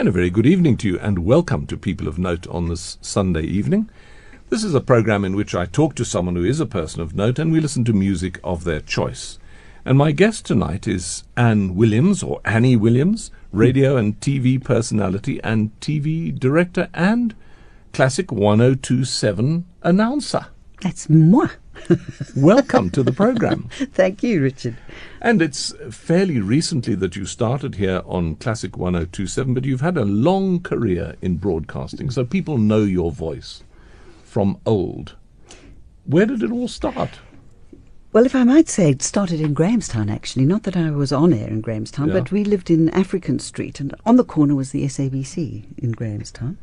And 0.00 0.06
a 0.06 0.12
very 0.12 0.30
good 0.30 0.46
evening 0.46 0.76
to 0.76 0.86
you, 0.86 0.98
and 1.00 1.24
welcome 1.24 1.66
to 1.66 1.76
People 1.76 2.06
of 2.06 2.20
Note 2.20 2.46
on 2.46 2.68
this 2.68 2.98
Sunday 3.00 3.42
evening. 3.42 3.90
This 4.48 4.62
is 4.62 4.72
a 4.72 4.80
program 4.80 5.24
in 5.24 5.34
which 5.34 5.56
I 5.56 5.66
talk 5.66 5.96
to 5.96 6.04
someone 6.04 6.36
who 6.36 6.44
is 6.44 6.60
a 6.60 6.66
person 6.66 7.00
of 7.00 7.16
note 7.16 7.40
and 7.40 7.50
we 7.50 7.58
listen 7.58 7.84
to 7.86 7.92
music 7.92 8.38
of 8.44 8.62
their 8.62 8.78
choice. 8.78 9.40
And 9.84 9.98
my 9.98 10.12
guest 10.12 10.46
tonight 10.46 10.86
is 10.86 11.24
Anne 11.36 11.74
Williams, 11.74 12.22
or 12.22 12.40
Annie 12.44 12.76
Williams, 12.76 13.32
radio 13.50 13.96
and 13.96 14.20
TV 14.20 14.62
personality 14.62 15.40
and 15.42 15.72
TV 15.80 16.32
director 16.38 16.88
and 16.94 17.34
Classic 17.92 18.30
1027 18.30 19.66
announcer. 19.82 20.46
That's 20.80 21.08
moi. 21.08 21.48
Welcome 22.36 22.90
to 22.90 23.02
the 23.02 23.12
program. 23.12 23.68
Thank 23.92 24.22
you, 24.22 24.42
Richard. 24.42 24.76
And 25.20 25.42
it's 25.42 25.72
fairly 25.90 26.40
recently 26.40 26.94
that 26.96 27.16
you 27.16 27.24
started 27.24 27.76
here 27.76 28.02
on 28.06 28.36
Classic 28.36 28.76
1027, 28.76 29.54
but 29.54 29.64
you've 29.64 29.80
had 29.80 29.96
a 29.96 30.04
long 30.04 30.60
career 30.60 31.16
in 31.20 31.36
broadcasting, 31.36 32.10
so 32.10 32.24
people 32.24 32.58
know 32.58 32.82
your 32.82 33.10
voice 33.10 33.62
from 34.24 34.58
old. 34.66 35.16
Where 36.04 36.26
did 36.26 36.42
it 36.42 36.50
all 36.50 36.68
start? 36.68 37.10
Well, 38.10 38.24
if 38.24 38.34
I 38.34 38.42
might 38.42 38.70
say, 38.70 38.90
it 38.90 39.02
started 39.02 39.38
in 39.38 39.52
Grahamstown, 39.52 40.08
actually. 40.08 40.46
Not 40.46 40.62
that 40.62 40.76
I 40.76 40.90
was 40.90 41.12
on 41.12 41.34
air 41.34 41.48
in 41.48 41.60
Grahamstown, 41.60 42.08
Yeah. 42.08 42.14
but 42.14 42.32
we 42.32 42.42
lived 42.42 42.70
in 42.70 42.88
African 42.90 43.38
Street, 43.38 43.80
and 43.80 43.94
on 44.06 44.16
the 44.16 44.24
corner 44.24 44.54
was 44.54 44.70
the 44.70 44.84
SABC 44.84 45.64
in 45.76 45.92
Grahamstown. 45.92 46.56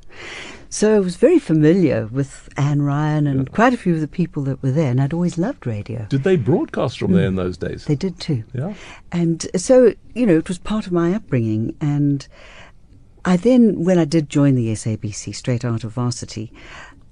So 0.70 0.96
I 0.96 1.00
was 1.00 1.18
very 1.18 1.38
familiar 1.38 2.08
with 2.08 2.50
Anne 2.58 2.82
Ryan 2.82 3.28
and 3.28 3.52
quite 3.52 3.76
a 3.76 3.78
few 3.78 3.94
of 3.94 4.02
the 4.02 4.08
people 4.08 4.44
that 4.44 4.62
were 4.64 4.72
there, 4.72 4.90
and 4.90 5.00
I'd 5.00 5.14
always 5.14 5.38
loved 5.38 5.68
radio. 5.68 6.08
Did 6.10 6.24
they 6.24 6.36
broadcast 6.36 6.98
from 6.98 7.12
there 7.14 7.28
in 7.28 7.34
mm. 7.34 7.38
those 7.38 7.58
days? 7.58 7.86
They 7.86 7.96
did 7.96 8.20
too. 8.20 8.44
Yeah. 8.54 8.74
And 9.12 9.46
so, 9.56 9.94
you 10.16 10.26
know, 10.26 10.38
it 10.38 10.48
was 10.48 10.58
part 10.58 10.88
of 10.88 10.92
my 10.92 11.14
upbringing. 11.14 11.76
And 11.80 12.28
I 13.24 13.38
then, 13.38 13.84
when 13.84 14.00
I 14.00 14.06
did 14.06 14.30
join 14.30 14.56
the 14.56 14.70
SABC 14.70 15.36
straight 15.36 15.64
out 15.64 15.84
of 15.84 15.92
varsity, 15.94 16.52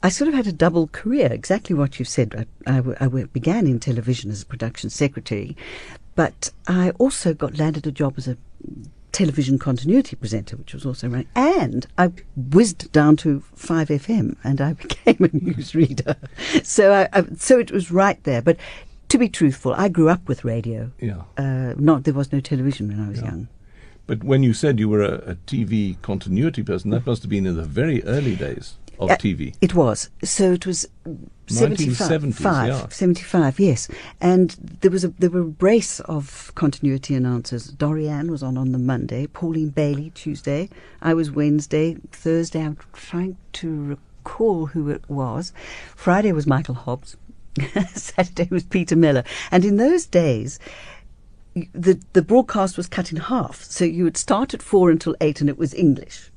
I 0.03 0.09
sort 0.09 0.27
of 0.27 0.33
had 0.33 0.47
a 0.47 0.51
double 0.51 0.87
career, 0.87 1.31
exactly 1.31 1.73
what 1.73 1.97
you've 1.97 2.09
said. 2.09 2.45
I 2.67 2.81
began 3.31 3.65
in 3.65 3.79
television 3.79 4.29
as 4.31 4.41
a 4.41 4.45
production 4.45 4.89
secretary, 4.89 5.55
but 6.13 6.51
I 6.67 6.89
also 6.91 7.33
got 7.33 7.57
landed 7.57 7.87
a 7.87 7.91
job 7.91 8.15
as 8.17 8.27
a 8.27 8.37
television 9.13 9.57
continuity 9.57 10.17
presenter, 10.17 10.57
which 10.57 10.73
was 10.73 10.85
also 10.85 11.07
right. 11.07 11.25
And 11.35 11.87
I 11.97 12.11
whizzed 12.35 12.91
down 12.91 13.15
to 13.17 13.43
5FM 13.55 14.35
and 14.43 14.59
I 14.59 14.73
became 14.87 15.23
a 15.23 15.29
newsreader. 15.29 16.17
So, 16.65 16.91
I, 16.91 17.09
I, 17.13 17.23
so 17.37 17.57
it 17.57 17.71
was 17.71 17.89
right 17.89 18.21
there. 18.25 18.41
But 18.41 18.57
to 19.07 19.17
be 19.17 19.29
truthful, 19.29 19.73
I 19.73 19.87
grew 19.87 20.09
up 20.09 20.27
with 20.27 20.43
radio. 20.43 20.91
Yeah. 20.99 21.21
Uh, 21.37 21.75
not 21.77 22.03
there 22.03 22.13
was 22.13 22.33
no 22.33 22.41
television 22.41 22.89
when 22.89 22.99
I 22.99 23.07
was 23.07 23.21
young. 23.21 23.47
But 24.05 24.21
when 24.21 24.43
you 24.43 24.53
said 24.53 24.79
you 24.79 24.89
were 24.89 25.01
a, 25.01 25.31
a 25.31 25.35
TV 25.35 26.01
continuity 26.01 26.61
person, 26.61 26.91
that 26.91 27.05
must 27.05 27.21
have 27.21 27.29
been 27.29 27.45
in 27.45 27.55
the 27.55 27.63
very 27.63 28.03
early 28.03 28.35
days 28.35 28.75
of 28.99 29.11
Uh, 29.11 29.17
TV. 29.17 29.55
It 29.61 29.73
was. 29.73 30.09
So 30.23 30.53
it 30.53 30.65
was 30.65 30.87
75. 31.47 32.21
1970s, 32.21 32.35
five, 32.35 32.67
yeah. 32.67 32.87
75, 32.89 33.59
yes. 33.59 33.87
And 34.21 34.51
there 34.81 34.91
was 34.91 35.03
a 35.03 35.09
there 35.19 35.29
were 35.29 35.41
a 35.41 35.45
brace 35.45 35.99
of 36.01 36.51
continuity 36.55 37.15
announcers. 37.15 37.71
Dorianne 37.71 38.29
was 38.29 38.41
on 38.43 38.57
on 38.57 38.71
the 38.71 38.77
Monday, 38.79 39.27
Pauline 39.27 39.69
Bailey 39.69 40.11
Tuesday, 40.15 40.69
I 41.01 41.13
was 41.13 41.31
Wednesday, 41.31 41.97
Thursday 42.11 42.61
I'm 42.61 42.77
trying 42.93 43.37
to 43.53 43.97
recall 44.23 44.67
who 44.67 44.89
it 44.89 45.03
was. 45.09 45.51
Friday 45.95 46.31
was 46.31 46.47
Michael 46.47 46.75
Hobbs. 46.75 47.17
Saturday 47.93 48.47
was 48.49 48.63
Peter 48.63 48.95
Miller. 48.95 49.23
And 49.51 49.63
in 49.65 49.75
those 49.77 50.05
days 50.05 50.59
the 51.73 51.99
the 52.13 52.21
broadcast 52.21 52.77
was 52.77 52.87
cut 52.87 53.11
in 53.11 53.17
half. 53.17 53.63
So 53.63 53.85
you 53.85 54.03
would 54.05 54.17
start 54.17 54.53
at 54.53 54.61
four 54.63 54.89
until 54.89 55.15
eight, 55.21 55.39
and 55.41 55.49
it 55.49 55.57
was 55.57 55.73
English. 55.73 56.31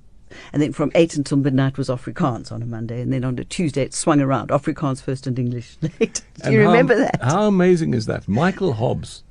And 0.52 0.60
then 0.60 0.72
from 0.72 0.90
eight 0.94 1.16
until 1.16 1.36
midnight 1.38 1.78
was 1.78 1.88
Afrikaans 1.88 2.50
on 2.50 2.62
a 2.62 2.66
Monday, 2.66 3.00
and 3.00 3.12
then 3.12 3.24
on 3.24 3.38
a 3.38 3.44
Tuesday 3.44 3.82
it 3.82 3.94
swung 3.94 4.20
around 4.20 4.48
Afrikaans 4.50 5.00
first 5.02 5.26
and 5.26 5.38
English 5.38 5.76
later. 5.82 6.22
Do 6.36 6.42
And 6.44 6.52
you 6.54 6.62
how- 6.64 6.70
remember 6.70 6.96
that? 6.96 7.22
How 7.22 7.46
amazing 7.46 7.94
is 7.94 8.06
that? 8.06 8.26
Michael 8.28 8.74
Hobbs 8.74 9.22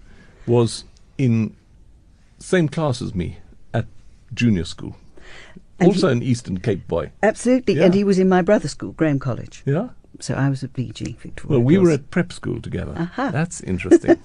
was 0.48 0.84
in 1.18 1.56
same 2.40 2.68
class 2.70 3.02
as 3.02 3.14
me 3.16 3.38
at 3.74 3.86
junior 4.34 4.64
school. 4.66 4.96
And 5.80 5.90
also 5.90 6.08
an 6.08 6.24
Eastern 6.24 6.60
Cape 6.60 6.88
boy. 6.88 7.12
Absolutely, 7.22 7.76
Yeah. 7.76 7.86
and 7.86 7.94
he 7.94 8.04
was 8.06 8.18
in 8.18 8.30
my 8.30 8.42
brother's 8.42 8.72
school, 8.72 8.94
Graeme 8.94 9.20
College. 9.20 9.62
Yeah. 9.66 9.90
So 10.20 10.34
I 10.34 10.50
was 10.50 10.64
at 10.64 10.74
VG, 10.74 11.18
Victoria. 11.18 11.58
Well, 11.58 11.66
we 11.66 11.78
were 11.78 11.92
at 11.92 12.10
prep 12.12 12.32
school 12.32 12.62
together. 12.62 12.94
Aha. 12.98 13.32
That's 13.32 13.62
interesting. 13.62 14.18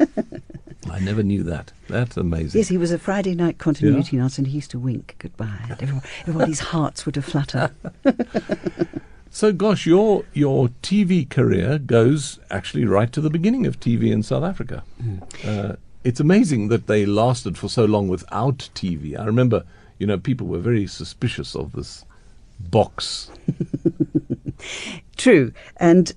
I 0.91 0.99
never 1.01 1.23
knew 1.23 1.43
that. 1.45 1.73
That's 1.89 2.17
amazing. 2.17 2.59
Yes, 2.59 2.69
he 2.69 2.78
was 2.78 2.91
a 2.91 2.99
Friday 2.99 3.34
night 3.34 3.59
continuity 3.59 4.17
announcer, 4.17 4.41
and 4.41 4.47
he 4.47 4.55
used 4.55 4.71
to 4.71 4.78
wink 4.78 5.17
goodbye. 5.19 5.59
And 5.62 5.73
everyone, 5.83 6.03
everybody's 6.23 6.61
hearts 6.61 7.05
would 7.06 7.17
have 7.17 7.25
fluttered. 7.25 7.73
So, 9.33 9.53
gosh, 9.53 9.87
your 9.87 10.25
your 10.33 10.71
TV 10.83 11.28
career 11.28 11.78
goes 11.78 12.41
actually 12.51 12.84
right 12.84 13.12
to 13.12 13.21
the 13.21 13.31
beginning 13.31 13.65
of 13.65 13.78
TV 13.78 14.11
in 14.11 14.25
South 14.25 14.43
Africa. 14.43 14.83
Uh, 15.47 15.77
it's 16.03 16.19
amazing 16.19 16.67
that 16.69 16.89
they 16.89 17.07
lasted 17.07 17.57
for 17.57 17.69
so 17.69 17.84
long 17.84 18.09
without 18.09 18.69
TV. 18.75 19.17
I 19.19 19.25
remember, 19.25 19.62
you 20.01 20.07
know, 20.09 20.19
people 20.19 20.49
were 20.49 20.59
very 20.59 20.89
suspicious 20.89 21.55
of 21.55 21.72
this 21.72 22.05
box. 22.71 23.31
True, 25.16 25.53
and 25.76 26.12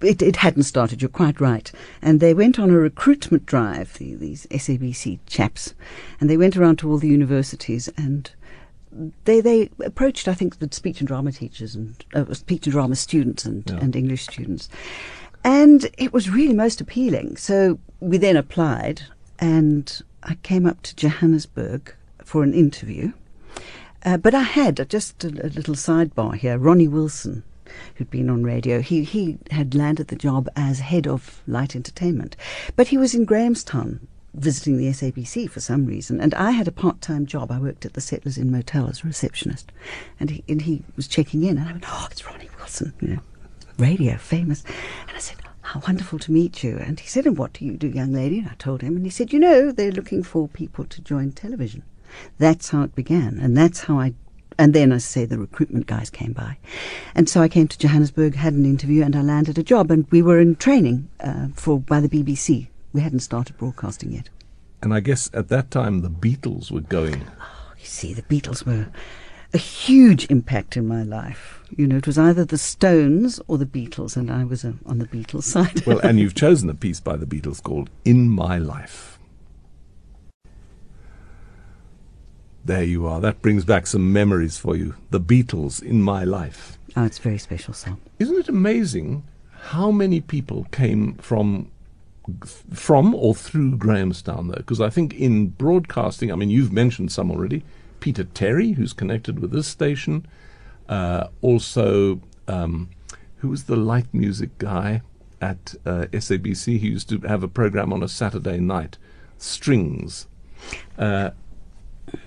it, 0.00 0.22
it 0.22 0.36
hadn't 0.36 0.64
started. 0.64 1.02
You're 1.02 1.08
quite 1.08 1.40
right. 1.40 1.70
And 2.00 2.20
they 2.20 2.34
went 2.34 2.58
on 2.58 2.70
a 2.70 2.74
recruitment 2.78 3.46
drive. 3.46 3.94
The, 3.94 4.14
these 4.14 4.46
SABC 4.50 5.18
chaps, 5.26 5.74
and 6.20 6.30
they 6.30 6.36
went 6.36 6.56
around 6.56 6.78
to 6.80 6.90
all 6.90 6.98
the 6.98 7.08
universities 7.08 7.88
and. 7.96 8.30
They 9.26 9.42
they 9.42 9.68
approached 9.84 10.26
I 10.26 10.32
think 10.32 10.58
the 10.58 10.68
speech 10.72 11.00
and 11.00 11.08
drama 11.08 11.30
teachers 11.30 11.74
and 11.74 12.02
uh, 12.14 12.32
speech 12.32 12.66
and 12.66 12.72
drama 12.72 12.96
students 12.96 13.44
and, 13.44 13.62
Yeah. 13.68 13.76
and 13.82 13.94
English 13.94 14.22
students, 14.22 14.70
and 15.44 15.90
it 15.98 16.14
was 16.14 16.30
really 16.30 16.54
most 16.54 16.80
appealing. 16.80 17.36
So 17.36 17.78
we 18.00 18.16
then 18.16 18.38
applied, 18.38 19.02
and 19.38 20.00
I 20.22 20.36
came 20.36 20.64
up 20.66 20.80
to 20.82 20.96
Johannesburg 20.96 21.94
for 22.24 22.42
an 22.42 22.54
interview. 22.54 23.12
Uh, 24.06 24.16
but 24.16 24.36
I 24.36 24.42
had 24.42 24.78
uh, 24.78 24.84
just 24.84 25.24
a, 25.24 25.26
a 25.26 25.50
little 25.50 25.74
sidebar 25.74 26.36
here. 26.36 26.58
Ronnie 26.58 26.86
Wilson, 26.86 27.42
who'd 27.96 28.08
been 28.08 28.30
on 28.30 28.44
radio, 28.44 28.80
he 28.80 29.02
he 29.02 29.36
had 29.50 29.74
landed 29.74 30.06
the 30.06 30.14
job 30.14 30.48
as 30.54 30.78
head 30.78 31.08
of 31.08 31.42
light 31.48 31.74
entertainment, 31.74 32.36
but 32.76 32.86
he 32.86 32.96
was 32.96 33.16
in 33.16 33.24
Grahamstown 33.24 34.06
visiting 34.32 34.76
the 34.76 34.86
SABC 34.86 35.50
for 35.50 35.58
some 35.58 35.86
reason, 35.86 36.20
and 36.20 36.34
I 36.34 36.52
had 36.52 36.68
a 36.68 36.72
part-time 36.72 37.26
job. 37.26 37.50
I 37.50 37.58
worked 37.58 37.84
at 37.84 37.94
the 37.94 38.00
Settlers 38.00 38.38
Inn 38.38 38.52
Motel 38.52 38.88
as 38.88 39.02
a 39.02 39.08
receptionist, 39.08 39.72
and 40.20 40.30
he 40.30 40.44
and 40.48 40.62
he 40.62 40.84
was 40.94 41.08
checking 41.08 41.42
in, 41.42 41.58
and 41.58 41.68
I 41.68 41.72
went, 41.72 41.84
"Oh, 41.88 42.06
it's 42.08 42.24
Ronnie 42.24 42.50
Wilson, 42.58 42.94
you 43.00 43.08
know, 43.08 43.20
radio 43.76 44.16
famous," 44.18 44.62
and 45.08 45.16
I 45.16 45.20
said. 45.20 45.38
How 45.72 45.82
wonderful 45.84 46.20
to 46.20 46.30
meet 46.30 46.62
you. 46.62 46.78
And 46.78 47.00
he 47.00 47.08
said, 47.08 47.26
And 47.26 47.36
what 47.36 47.54
do 47.54 47.64
you 47.64 47.76
do, 47.76 47.88
young 47.88 48.12
lady? 48.12 48.38
And 48.38 48.48
I 48.48 48.54
told 48.54 48.82
him, 48.82 48.94
and 48.94 49.04
he 49.04 49.10
said, 49.10 49.32
You 49.32 49.40
know, 49.40 49.72
they're 49.72 49.90
looking 49.90 50.22
for 50.22 50.46
people 50.46 50.84
to 50.84 51.02
join 51.02 51.32
television. 51.32 51.82
That's 52.38 52.70
how 52.70 52.82
it 52.82 52.94
began. 52.94 53.38
And 53.40 53.56
that's 53.56 53.80
how 53.80 53.98
I. 53.98 54.14
And 54.58 54.72
then, 54.72 54.90
I 54.90 54.98
say, 54.98 55.26
the 55.26 55.38
recruitment 55.38 55.86
guys 55.86 56.08
came 56.08 56.32
by. 56.32 56.56
And 57.14 57.28
so 57.28 57.42
I 57.42 57.48
came 57.48 57.68
to 57.68 57.78
Johannesburg, 57.78 58.36
had 58.36 58.54
an 58.54 58.64
interview, 58.64 59.02
and 59.02 59.14
I 59.14 59.20
landed 59.20 59.58
a 59.58 59.62
job. 59.62 59.90
And 59.90 60.06
we 60.10 60.22
were 60.22 60.40
in 60.40 60.56
training 60.56 61.10
uh, 61.20 61.48
for 61.54 61.78
by 61.78 62.00
the 62.00 62.08
BBC. 62.08 62.68
We 62.94 63.02
hadn't 63.02 63.20
started 63.20 63.58
broadcasting 63.58 64.12
yet. 64.12 64.30
And 64.82 64.94
I 64.94 65.00
guess 65.00 65.28
at 65.34 65.48
that 65.48 65.70
time 65.70 66.00
the 66.00 66.08
Beatles 66.08 66.70
were 66.70 66.80
going. 66.80 67.20
You 67.78 67.84
see, 67.84 68.14
the 68.14 68.22
Beatles 68.22 68.64
were 68.64 68.88
a 69.52 69.58
huge 69.58 70.26
impact 70.30 70.76
in 70.76 70.86
my 70.86 71.02
life. 71.02 71.60
You 71.76 71.86
know, 71.86 71.96
it 71.96 72.06
was 72.06 72.18
either 72.18 72.44
the 72.44 72.58
Stones 72.58 73.40
or 73.48 73.58
the 73.58 73.66
Beatles, 73.66 74.16
and 74.16 74.30
I 74.30 74.44
was 74.44 74.64
uh, 74.64 74.72
on 74.84 74.98
the 74.98 75.06
Beatles 75.06 75.42
side. 75.54 75.84
Well, 75.86 75.98
and 76.00 76.18
you've 76.18 76.34
chosen 76.34 76.70
a 76.70 76.74
piece 76.74 77.00
by 77.00 77.16
the 77.16 77.26
Beatles 77.26 77.62
called 77.62 77.90
In 78.04 78.28
My 78.28 78.58
Life. 78.58 79.15
There 82.66 82.82
you 82.82 83.06
are. 83.06 83.20
That 83.20 83.42
brings 83.42 83.64
back 83.64 83.86
some 83.86 84.12
memories 84.12 84.58
for 84.58 84.74
you. 84.74 84.96
The 85.10 85.20
Beatles 85.20 85.80
in 85.80 86.02
My 86.02 86.24
Life. 86.24 86.78
oh, 86.96 87.04
it's 87.04 87.20
a 87.20 87.22
very 87.22 87.38
special 87.38 87.72
song. 87.72 88.00
Isn't 88.18 88.38
it 88.38 88.48
amazing 88.48 89.22
how 89.52 89.92
many 89.92 90.20
people 90.20 90.66
came 90.72 91.14
from 91.14 91.70
from 92.74 93.14
or 93.14 93.36
through 93.36 93.76
Grahamstown 93.76 94.48
though? 94.48 94.56
Because 94.56 94.80
I 94.80 94.90
think 94.90 95.14
in 95.14 95.50
broadcasting, 95.50 96.32
I 96.32 96.34
mean, 96.34 96.50
you've 96.50 96.72
mentioned 96.72 97.12
some 97.12 97.30
already. 97.30 97.62
Peter 98.00 98.24
Terry, 98.24 98.72
who's 98.72 98.92
connected 98.92 99.38
with 99.38 99.52
this 99.52 99.68
station, 99.68 100.26
uh, 100.88 101.28
also 101.42 102.20
um, 102.48 102.90
who 103.36 103.48
was 103.48 103.64
the 103.64 103.76
light 103.76 104.12
music 104.12 104.58
guy 104.58 105.02
at 105.40 105.76
uh, 105.86 106.06
SABC? 106.12 106.80
He 106.80 106.88
used 106.88 107.08
to 107.10 107.20
have 107.20 107.44
a 107.44 107.48
program 107.48 107.92
on 107.92 108.02
a 108.02 108.08
Saturday 108.08 108.58
night, 108.58 108.98
Strings. 109.38 110.26
Uh, 110.98 111.30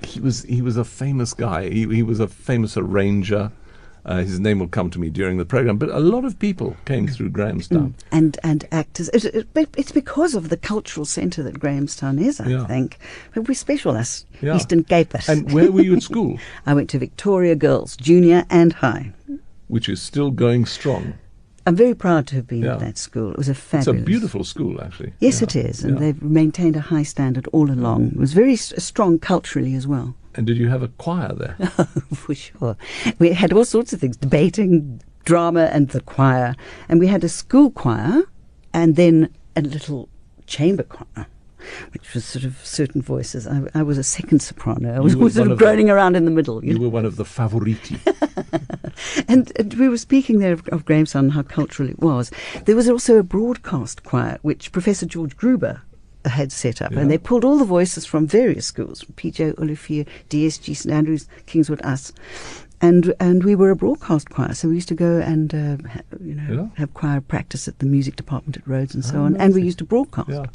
he 0.04 0.20
was 0.20 0.44
he 0.44 0.62
was 0.62 0.78
a 0.78 0.84
famous 0.86 1.34
guy. 1.34 1.70
He, 1.70 1.88
he 1.88 2.04
was 2.04 2.20
a 2.20 2.28
famous 2.28 2.78
arranger. 2.78 3.52
Uh, 4.06 4.22
his 4.22 4.40
name 4.40 4.60
will 4.60 4.68
come 4.68 4.90
to 4.90 4.98
me 5.00 5.10
during 5.10 5.38
the 5.38 5.46
program. 5.46 5.78
But 5.78 5.90
a 5.90 6.00
lot 6.00 6.24
of 6.26 6.40
people 6.40 6.76
came 6.86 7.06
through 7.08 7.30
Grahamstown. 7.32 7.94
and 8.12 8.38
and 8.44 8.66
actors. 8.72 9.10
It, 9.10 9.26
it, 9.56 9.70
it's 9.78 9.92
because 9.92 10.36
of 10.36 10.50
the 10.50 10.58
cultural 10.58 11.06
centre 11.06 11.44
that 11.44 11.60
Grahamstown 11.60 12.18
is, 12.18 12.40
I 12.40 12.48
Yeah. 12.48 12.66
think. 12.66 12.98
But 13.36 13.48
we're 13.48 13.56
special, 13.56 13.96
us 13.98 14.26
Yeah. 14.42 14.56
Eastern 14.56 14.84
Cape. 14.86 15.14
And 15.28 15.52
where 15.52 15.72
were 15.72 15.82
you 15.82 15.96
at 15.98 16.04
school? 16.04 16.40
I 16.66 16.74
went 16.74 16.90
to 16.92 16.98
Victoria 17.00 17.56
Girls, 17.56 17.98
junior 17.98 18.46
and 18.50 18.74
high. 18.74 19.12
Which 19.68 19.90
is 19.90 20.02
still 20.02 20.32
going 20.32 20.66
strong. 20.66 21.14
I'm 21.66 21.76
very 21.76 21.94
proud 21.96 22.26
to 22.28 22.36
have 22.36 22.48
been 22.48 22.64
Yeah. 22.64 22.74
at 22.74 22.80
that 22.80 22.98
school. 22.98 23.32
It 23.32 23.38
was 23.38 23.48
a 23.50 23.52
It's 23.52 23.60
fabulous. 23.60 24.02
a 24.02 24.06
beautiful 24.06 24.44
school, 24.44 24.82
actually. 24.82 25.14
Yes, 25.20 25.40
Yeah. 25.42 25.44
it 25.46 25.56
is, 25.56 25.84
and 25.84 25.94
Yeah. 25.94 26.00
they've 26.00 26.22
maintained 26.22 26.76
a 26.76 26.82
high 26.82 27.04
standard 27.04 27.48
all 27.52 27.70
along. 27.72 28.08
It 28.08 28.18
was 28.18 28.34
very 28.34 28.54
s- 28.54 28.74
strong 28.78 29.20
culturally 29.20 29.76
as 29.76 29.86
well. 29.88 30.16
And 30.36 30.48
did 30.48 30.58
you 30.58 30.70
have 30.70 30.84
a 30.84 30.88
choir 30.90 31.34
there? 31.34 31.56
for 32.14 32.34
sure. 32.36 32.76
We 33.20 33.34
had 33.34 33.52
all 33.54 33.66
sorts 33.66 33.94
of 33.94 34.00
things 34.00 34.16
debating, 34.18 35.02
drama, 35.26 35.66
and 35.74 35.90
the 35.90 36.02
choir. 36.02 36.56
And 36.88 37.00
we 37.00 37.08
had 37.08 37.24
a 37.24 37.30
school 37.30 37.70
choir 37.72 38.24
and 38.74 38.96
then 38.96 39.30
a 39.56 39.62
little 39.62 40.08
chamber 40.46 40.84
choir. 40.84 41.28
Which 41.94 42.14
was 42.14 42.26
sort 42.26 42.46
of 42.46 42.58
certain 42.66 43.02
voices. 43.02 43.48
I, 43.48 43.62
I 43.74 43.84
was 43.84 43.98
a 43.98 44.04
second 44.04 44.42
soprano. 44.42 44.96
I 44.96 45.00
was 45.00 45.16
were 45.16 45.30
sort 45.30 45.48
of 45.48 45.52
of 45.54 45.60
the- 45.60 45.66
groaning 45.66 45.90
around 45.90 46.16
in 46.16 46.26
the 46.26 46.32
middle. 46.32 46.64
You 46.64 46.74
you 46.74 46.78
know. 46.80 46.84
were 46.84 46.90
one 46.90 47.06
of 47.06 47.16
the 47.16 47.24
favoriti. 47.26 48.00
And, 49.28 49.52
and 49.58 49.74
we 49.76 49.88
were 49.88 49.98
speaking 49.98 50.40
there 50.40 50.52
of, 50.54 50.68
of 50.70 50.84
Grahamstown 50.84 51.26
and 51.26 51.34
how 51.34 51.44
cultural 51.44 51.90
it 51.90 52.00
was. 52.00 52.32
There 52.66 52.76
was 52.76 52.90
also 52.90 53.18
a 53.18 53.24
broadcast 53.24 54.04
choir 54.04 54.40
which 54.42 54.72
Professor 54.72 55.06
George 55.06 55.38
Gruber 55.38 55.82
had 56.26 56.52
set 56.52 56.82
up, 56.82 56.92
Yeah. 56.92 57.00
and 57.00 57.12
they 57.12 57.18
pulled 57.18 57.46
all 57.46 57.58
the 57.58 57.64
voices 57.66 58.06
from 58.06 58.28
various 58.28 58.66
schools, 58.66 59.02
from 59.02 59.14
PJ, 59.16 59.58
Olivier, 59.58 60.06
DSG, 60.30 60.76
St 60.76 60.94
Andrews, 60.94 61.28
Kingswood, 61.46 61.82
us. 61.84 62.12
And 62.82 63.14
and 63.20 63.44
we 63.44 63.56
were 63.56 63.72
a 63.72 63.76
broadcast 63.76 64.30
choir, 64.30 64.54
so 64.54 64.70
we 64.70 64.76
used 64.76 64.88
to 64.88 64.96
go 64.96 65.20
and 65.20 65.54
uh, 65.54 65.78
ha, 65.90 66.00
you 66.24 66.34
know 66.36 66.54
Yeah. 66.54 66.68
have 66.78 66.94
choir 66.94 67.20
practice 67.20 67.68
at 67.68 67.80
the 67.80 67.86
music 67.86 68.16
department 68.16 68.56
at 68.56 68.66
Rhodes 68.66 68.96
and 68.96 69.04
so 69.04 69.18
Oh, 69.18 69.24
on, 69.24 69.36
and 69.36 69.54
we 69.54 69.62
used 69.64 69.80
to 69.80 69.84
broadcast. 69.86 70.30
yeah. 70.30 70.46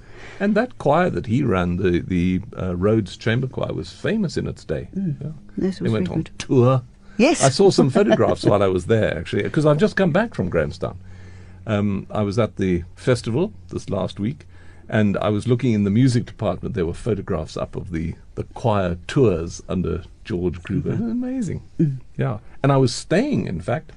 And 0.41 0.55
that 0.55 0.79
choir 0.79 1.11
that 1.11 1.27
he 1.27 1.43
ran, 1.43 1.77
the, 1.77 2.01
the 2.01 2.41
uh, 2.59 2.77
Rhodes 2.77 3.19
Chamber 3.19 3.47
Choir, 3.47 3.75
was 3.75 3.93
famous 3.93 4.39
in 4.39 4.47
its 4.47 4.65
day. 4.65 4.89
Yeah. 4.95 5.33
Yes, 5.59 5.81
it 5.81 5.85
They 5.85 5.91
went 5.91 6.09
on 6.09 6.23
good. 6.23 6.31
tour. 6.39 6.83
Yes, 7.19 7.45
I 7.45 7.51
saw 7.51 7.71
some 7.71 7.91
photographs 7.99 8.43
while 8.45 8.63
I 8.63 8.69
was 8.69 8.87
there, 8.87 9.17
actually, 9.19 9.43
because 9.43 9.67
I've 9.67 9.79
just 9.79 9.95
come 9.97 10.11
back 10.11 10.35
from 10.35 10.49
Grahamstown. 10.49 10.97
Um, 11.67 12.07
I 12.11 12.23
was 12.23 12.39
at 12.39 12.57
the 12.57 12.85
festival 12.97 13.53
this 13.69 13.91
last 13.91 14.19
week, 14.19 14.47
and 14.89 15.17
I 15.19 15.29
was 15.31 15.47
looking 15.47 15.73
in 15.73 15.85
the 15.85 15.91
music 15.91 16.27
department. 16.27 16.75
There 16.75 16.87
were 16.87 16.95
photographs 16.95 17.57
up 17.57 17.77
of 17.77 17.91
the, 17.91 18.15
the 18.35 18.45
choir 18.55 18.99
tours 19.07 19.63
under 19.69 20.05
George 20.25 20.63
Gruber. 20.63 20.91
Was 20.91 21.01
amazing. 21.01 21.63
Mm. 21.79 22.01
Yeah. 22.17 22.39
And 22.63 22.73
I 22.73 22.77
was 22.77 22.95
staying, 22.95 23.47
in 23.47 23.61
fact, 23.61 23.93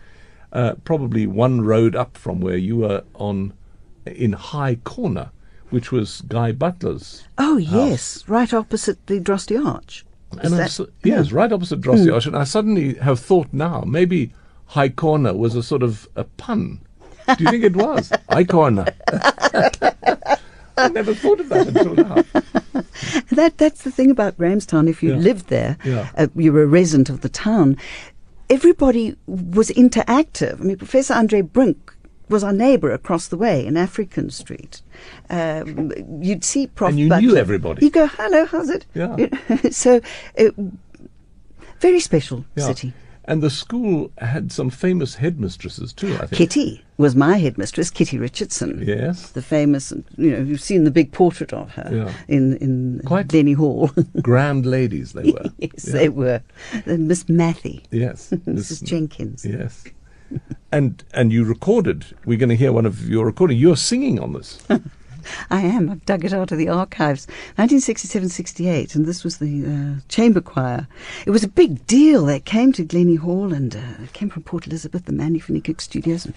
uh, 0.53 0.75
probably 0.83 1.27
one 1.27 1.61
road 1.61 1.95
up 1.95 2.17
from 2.17 2.39
where 2.39 2.57
you 2.57 2.77
were 2.77 3.03
on 3.15 3.53
in 4.05 4.33
High 4.33 4.75
Corner, 4.75 5.31
which 5.69 5.91
was 5.91 6.21
Guy 6.21 6.51
Butler's. 6.51 7.23
Oh 7.37 7.59
house. 7.59 7.71
yes, 7.71 8.23
right 8.27 8.53
opposite 8.53 9.05
the 9.07 9.19
Drostdy 9.19 9.63
Arch. 9.63 10.05
Is 10.33 10.39
And 10.39 10.55
I 10.55 10.57
that- 10.57 10.71
su- 10.71 10.91
yes, 11.03 11.31
right 11.31 11.51
opposite 11.51 11.81
Drostdy 11.81 12.07
mm. 12.07 12.13
Arch. 12.13 12.25
And 12.25 12.37
I 12.37 12.43
suddenly 12.43 12.95
have 12.95 13.19
thought 13.19 13.47
now, 13.51 13.83
maybe 13.85 14.31
High 14.67 14.89
Corner 14.89 15.33
was 15.33 15.55
a 15.55 15.63
sort 15.63 15.83
of 15.83 16.07
a 16.15 16.23
pun. 16.23 16.79
Do 17.37 17.43
you 17.43 17.49
think 17.49 17.63
it 17.65 17.75
was? 17.75 18.11
High 18.29 18.45
Corner. 18.45 18.85
I 20.77 20.87
never 20.89 21.13
thought 21.13 21.39
of 21.39 21.49
that 21.49 21.67
until 21.67 21.95
now. 21.95 22.23
That 23.31 23.57
that's 23.57 23.83
the 23.83 23.91
thing 23.91 24.09
about 24.11 24.37
Grahamstown. 24.37 24.87
If 24.87 25.03
you 25.03 25.11
Yeah. 25.11 25.17
lived 25.17 25.47
there, 25.47 25.77
Yeah. 25.83 26.09
uh, 26.17 26.27
you 26.35 26.51
were 26.53 26.63
a 26.63 26.67
resident 26.67 27.09
of 27.09 27.21
the 27.21 27.29
town. 27.29 27.77
Everybody 28.49 29.15
was 29.27 29.69
interactive. 29.69 30.59
I 30.61 30.63
mean, 30.63 30.77
Professor 30.77 31.13
Andre 31.13 31.41
Brink 31.41 31.93
was 32.29 32.43
our 32.43 32.53
neighbour 32.53 32.91
across 32.91 33.27
the 33.27 33.37
way 33.37 33.65
in 33.65 33.77
African 33.77 34.29
Street. 34.29 34.81
Um, 35.29 35.91
you'd 36.21 36.43
see 36.43 36.67
Prof. 36.67 36.89
And 36.91 36.99
you 36.99 37.09
Butler. 37.09 37.21
knew 37.27 37.35
everybody. 37.37 37.85
You 37.85 37.91
go, 37.91 38.07
hello, 38.07 38.45
how's 38.45 38.69
it? 38.69 38.85
Yeah. 38.93 39.15
so, 39.71 40.01
uh, 40.39 40.49
very 41.79 41.99
special 41.99 42.45
Yeah. 42.55 42.65
city. 42.67 42.93
And 43.29 43.43
the 43.43 43.49
school 43.49 44.09
had 44.19 44.51
some 44.53 44.69
famous 44.69 45.15
headmistresses 45.15 45.91
too, 45.93 46.13
I 46.15 46.27
think. 46.27 46.31
Kitty 46.33 46.81
was 46.97 47.13
my 47.15 47.37
headmistress, 47.37 47.89
Kitty 47.89 48.17
Richardson. 48.17 48.81
Yes. 48.87 49.31
The 49.31 49.41
famous, 49.41 49.91
you 50.17 50.31
know, 50.31 50.39
you've 50.39 50.61
seen 50.61 50.85
the 50.85 50.91
big 50.91 51.11
portrait 51.11 51.51
of 51.51 51.71
her 51.71 51.89
Yeah. 51.93 52.13
in 52.29 52.55
in 52.57 53.01
Quite- 53.05 53.27
Denny 53.27 53.53
Hall. 53.53 53.91
Grand 54.21 54.65
ladies 54.65 55.11
they 55.11 55.31
were. 55.31 55.51
yes, 55.57 55.85
Yeah. 55.87 55.93
they 55.93 56.09
were. 56.09 56.41
And 56.85 57.07
Miss 57.09 57.27
Matthew. 57.27 57.81
Yes. 57.91 58.29
Mrs. 58.47 58.83
Jenkins. 58.83 59.45
Yes. 59.45 59.83
And 60.71 61.03
and 61.13 61.31
you 61.33 61.43
recorded. 61.43 62.05
We're 62.25 62.37
going 62.37 62.49
to 62.49 62.55
hear 62.55 62.71
one 62.71 62.85
of 62.85 63.07
your 63.09 63.25
recording. 63.25 63.57
You're 63.57 63.77
singing 63.77 64.19
on 64.19 64.33
this. 64.33 64.59
I 65.49 65.61
am. 65.61 65.89
I've 65.89 66.05
dug 66.05 66.25
it 66.25 66.33
out 66.33 66.51
of 66.51 66.57
the 66.57 66.69
archives. 66.69 67.27
1967-68, 67.57 68.95
and 68.95 69.05
this 69.05 69.23
was 69.23 69.37
the 69.37 69.65
uh, 69.65 70.01
chamber 70.09 70.41
choir. 70.41 70.87
It 71.25 71.31
was 71.31 71.43
a 71.43 71.47
big 71.47 71.85
deal. 71.87 72.25
They 72.25 72.39
came 72.39 72.71
to 72.73 72.83
Glenny 72.83 73.15
Hall 73.15 73.53
and 73.53 73.75
uh, 73.75 74.07
came 74.13 74.29
from 74.29 74.43
Port 74.43 74.67
Elizabeth, 74.67 75.05
the 75.05 75.11
Mandy 75.11 75.39
Finney 75.39 75.63
Studios. 75.77 76.25
And 76.25 76.33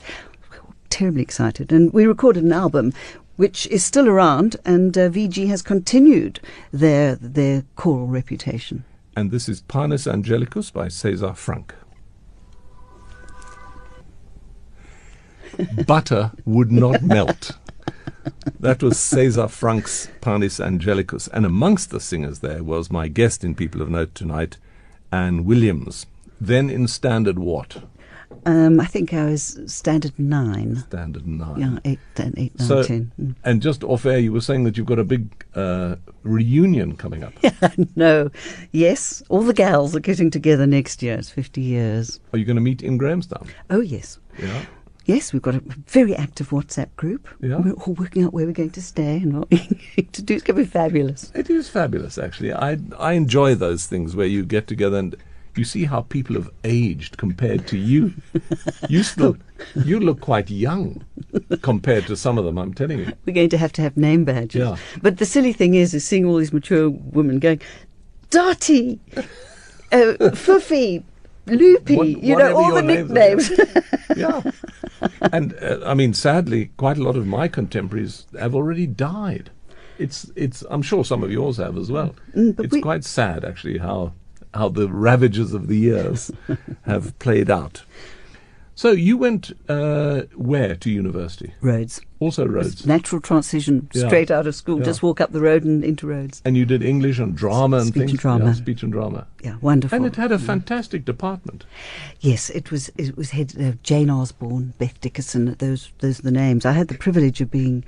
we 0.50 0.58
were 0.58 0.74
terribly 0.88 1.22
excited. 1.22 1.72
And 1.72 1.92
we 1.92 2.06
recorded 2.06 2.44
an 2.44 2.52
album 2.52 2.92
which 3.36 3.66
is 3.68 3.82
still 3.82 4.06
around, 4.06 4.56
and 4.66 4.98
uh, 4.98 5.08
VG 5.08 5.48
has 5.48 5.62
continued 5.62 6.40
their, 6.72 7.14
their 7.16 7.64
choral 7.74 8.06
reputation. 8.06 8.84
and 9.16 9.30
this 9.30 9.48
is 9.48 9.62
Panis 9.62 10.06
Angelicus 10.06 10.70
by 10.72 10.88
César 10.88 11.34
Franck. 11.36 11.74
Butter 15.86 16.32
would 16.44 16.70
not 16.70 17.02
melt. 17.02 17.52
That 18.58 18.82
was 18.82 18.94
César 18.94 19.48
Franck's 19.48 20.08
Panis 20.20 20.58
Angelicus. 20.58 21.28
And 21.32 21.46
amongst 21.46 21.90
the 21.90 22.00
singers 22.00 22.40
there 22.40 22.62
was 22.62 22.90
my 22.90 23.08
guest 23.08 23.44
in 23.44 23.54
People 23.54 23.80
of 23.82 23.88
Note 23.90 24.14
tonight, 24.14 24.56
Anne 25.10 25.44
Williams. 25.44 26.06
Then 26.40 26.70
in 26.70 26.86
Standard 26.86 27.38
what? 27.38 27.82
Um, 28.46 28.80
I 28.80 28.86
think 28.86 29.12
I 29.12 29.24
was 29.26 29.58
standard 29.66 30.16
nine. 30.18 30.76
Standard 30.76 31.26
9. 31.26 31.60
Yeah, 31.60 31.78
eight, 31.84 31.98
ten, 32.14 32.32
eight, 32.36 32.58
nine, 32.58 32.68
So, 32.68 32.82
ten. 32.82 33.12
Mm. 33.20 33.34
and 33.44 33.60
just 33.60 33.82
off 33.84 34.06
air, 34.06 34.18
you 34.18 34.32
were 34.32 34.40
saying 34.40 34.64
that 34.64 34.76
you've 34.78 34.86
got 34.86 34.98
a 34.98 35.04
big 35.04 35.28
uh, 35.54 35.96
reunion 36.22 36.96
coming 36.96 37.24
up. 37.24 37.32
no, 37.96 38.30
yes, 38.72 39.22
all 39.28 39.42
the 39.42 39.52
gals 39.52 39.94
are 39.96 40.00
getting 40.00 40.30
together 40.30 40.66
next 40.66 41.02
year. 41.02 41.16
It's 41.16 41.28
50 41.28 41.60
years. 41.60 42.20
Are 42.32 42.38
you 42.38 42.44
going 42.44 42.56
to 42.56 42.62
meet 42.62 42.82
in 42.82 42.96
Grahamstown? 42.96 43.48
Oh, 43.68 43.80
yes. 43.80 44.18
Yeah. 44.38 44.64
Yes, 45.10 45.32
we've 45.32 45.42
got 45.42 45.56
a 45.56 45.62
very 45.88 46.14
active 46.14 46.50
WhatsApp 46.50 46.94
group. 46.94 47.26
Yeah. 47.40 47.56
We're 47.56 47.72
all 47.72 47.94
working 47.94 48.22
out 48.22 48.32
where 48.32 48.46
we're 48.46 48.52
going 48.52 48.70
to 48.70 48.80
stay 48.80 49.16
and 49.16 49.40
what 49.40 49.50
we're 49.50 49.58
going 49.58 50.08
to 50.12 50.22
do. 50.22 50.34
It's 50.34 50.44
going 50.44 50.56
to 50.56 50.62
be 50.62 50.70
fabulous. 50.70 51.32
It 51.34 51.50
is 51.50 51.68
fabulous, 51.68 52.16
actually. 52.16 52.52
I 52.52 52.78
I 52.96 53.14
enjoy 53.14 53.56
those 53.56 53.86
things 53.86 54.14
where 54.14 54.28
you 54.28 54.44
get 54.44 54.68
together 54.68 54.98
and 54.98 55.16
you 55.56 55.64
see 55.64 55.84
how 55.84 56.02
people 56.02 56.36
have 56.36 56.48
aged 56.62 57.16
compared 57.16 57.66
to 57.68 57.76
you. 57.76 58.12
You 58.88 59.02
still 59.02 59.36
you 59.74 59.98
look 59.98 60.20
quite 60.20 60.48
young 60.48 61.04
compared 61.60 62.06
to 62.06 62.16
some 62.16 62.38
of 62.38 62.44
them. 62.44 62.56
I'm 62.56 62.72
telling 62.72 63.00
you. 63.00 63.12
We're 63.26 63.34
going 63.34 63.50
to 63.50 63.58
have 63.58 63.72
to 63.72 63.82
have 63.82 63.96
name 63.96 64.24
badges. 64.24 64.60
Yeah. 64.60 64.76
But 65.02 65.18
the 65.18 65.26
silly 65.26 65.52
thing 65.52 65.74
is, 65.74 65.92
is 65.92 66.04
seeing 66.04 66.24
all 66.24 66.36
these 66.36 66.52
mature 66.52 66.88
women 66.88 67.40
going, 67.40 67.60
Dotty, 68.30 69.00
uh, 69.16 70.14
Fuffy, 70.44 71.02
Loopy, 71.46 71.96
What- 71.96 72.08
you 72.08 72.36
know, 72.36 72.56
all 72.56 72.74
the 72.74 72.82
nicknames. 72.82 73.50
Yeah. 74.16 74.42
And 75.32 75.54
uh, 75.62 75.78
I 75.86 75.94
mean, 75.94 76.14
sadly, 76.14 76.70
quite 76.76 76.98
a 76.98 77.02
lot 77.02 77.16
of 77.16 77.26
my 77.26 77.46
contemporaries 77.48 78.26
have 78.38 78.54
already 78.56 78.86
died. 78.86 79.50
It's 79.98 80.30
it's. 80.34 80.64
I'm 80.68 80.82
sure 80.82 81.04
some 81.04 81.22
of 81.22 81.30
yours 81.30 81.58
have 81.58 81.78
as 81.78 81.90
well. 81.92 82.14
Mm, 82.34 82.58
it's 82.58 82.72
we- 82.74 82.80
quite 82.82 83.04
sad, 83.04 83.44
actually, 83.44 83.78
how 83.78 84.12
how 84.52 84.68
the 84.68 84.88
ravages 84.88 85.54
of 85.54 85.68
the 85.68 85.76
years 85.76 86.30
have 86.82 87.16
played 87.20 87.50
out. 87.50 87.84
So 88.80 88.92
you 88.92 89.18
went 89.18 89.52
uh, 89.68 90.22
where 90.34 90.74
to 90.74 90.90
university? 90.90 91.52
Rhodes. 91.60 92.00
Also 92.18 92.46
Rhodes. 92.46 92.86
Natural 92.86 93.20
transition, 93.20 93.90
Yeah. 93.92 94.06
straight 94.06 94.30
out 94.30 94.46
of 94.46 94.54
school. 94.54 94.78
Yeah. 94.78 94.86
Just 94.86 95.02
walk 95.02 95.20
up 95.20 95.32
the 95.32 95.40
road 95.42 95.64
and 95.64 95.84
into 95.84 96.06
Rhodes. 96.06 96.40
And 96.46 96.56
you 96.56 96.64
did 96.64 96.82
English 96.82 97.18
and 97.18 97.36
drama 97.36 97.76
and 97.76 97.88
Speech 97.88 98.12
and 98.12 98.18
drama. 98.18 98.44
Yeah, 98.46 98.52
speech 98.54 98.82
and 98.82 98.90
drama. 98.90 99.26
Yeah, 99.44 99.56
wonderful. 99.60 99.96
And 99.96 100.06
it 100.06 100.16
had 100.16 100.32
a 100.32 100.38
fantastic 100.38 101.04
department. 101.04 101.66
Yes, 102.20 102.48
it 102.48 102.70
was. 102.70 102.90
It 102.96 103.18
was 103.18 103.32
head 103.32 103.54
uh, 103.60 103.72
Jane 103.82 104.08
Osborne, 104.08 104.72
Beth 104.78 104.98
Dickerson. 105.02 105.56
Those 105.58 105.92
those 105.98 106.20
are 106.20 106.22
the 106.22 106.30
names. 106.30 106.64
I 106.64 106.72
had 106.72 106.88
the 106.88 106.96
privilege 106.96 107.42
of 107.42 107.50
being 107.50 107.84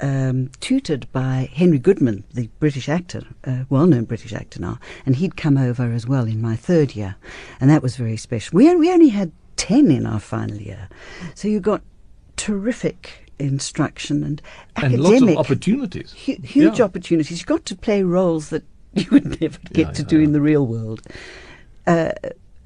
um, 0.00 0.50
tutored 0.60 1.06
by 1.12 1.50
Henry 1.52 1.78
Goodman, 1.78 2.24
the 2.32 2.48
British 2.60 2.88
actor, 2.88 3.24
uh, 3.44 3.64
well-known 3.68 4.04
British 4.04 4.32
actor 4.32 4.58
now, 4.58 4.78
and 5.04 5.16
he'd 5.16 5.36
come 5.36 5.58
over 5.58 5.92
as 5.92 6.06
well 6.06 6.24
in 6.24 6.40
my 6.40 6.56
third 6.56 6.96
year, 6.96 7.16
and 7.60 7.68
that 7.68 7.82
was 7.82 7.96
very 7.96 8.16
special. 8.16 8.56
We 8.56 8.74
we 8.74 8.90
only 8.90 9.10
had 9.10 9.30
ten 9.56 9.90
in 9.90 10.06
our 10.06 10.20
final 10.20 10.56
year, 10.58 10.88
so 11.34 11.48
you 11.48 11.60
got 11.60 11.82
terrific 12.36 13.30
instruction 13.38 14.22
and 14.22 14.42
And 14.76 14.94
academic 14.94 15.20
lots 15.20 15.22
of 15.22 15.36
opportunities. 15.38 16.12
hu- 16.26 16.36
huge 16.42 16.78
Yeah. 16.78 16.84
opportunities. 16.84 17.40
You 17.40 17.46
got 17.46 17.64
to 17.66 17.76
play 17.76 18.02
roles 18.02 18.48
that 18.50 18.62
you 18.94 19.06
would 19.10 19.40
never 19.40 19.58
get 19.72 19.86
Yeah, 19.86 19.92
to 19.92 20.02
yeah, 20.02 20.08
do 20.08 20.20
in 20.20 20.32
the 20.32 20.40
real 20.40 20.66
world. 20.66 21.02
Uh, 21.86 22.12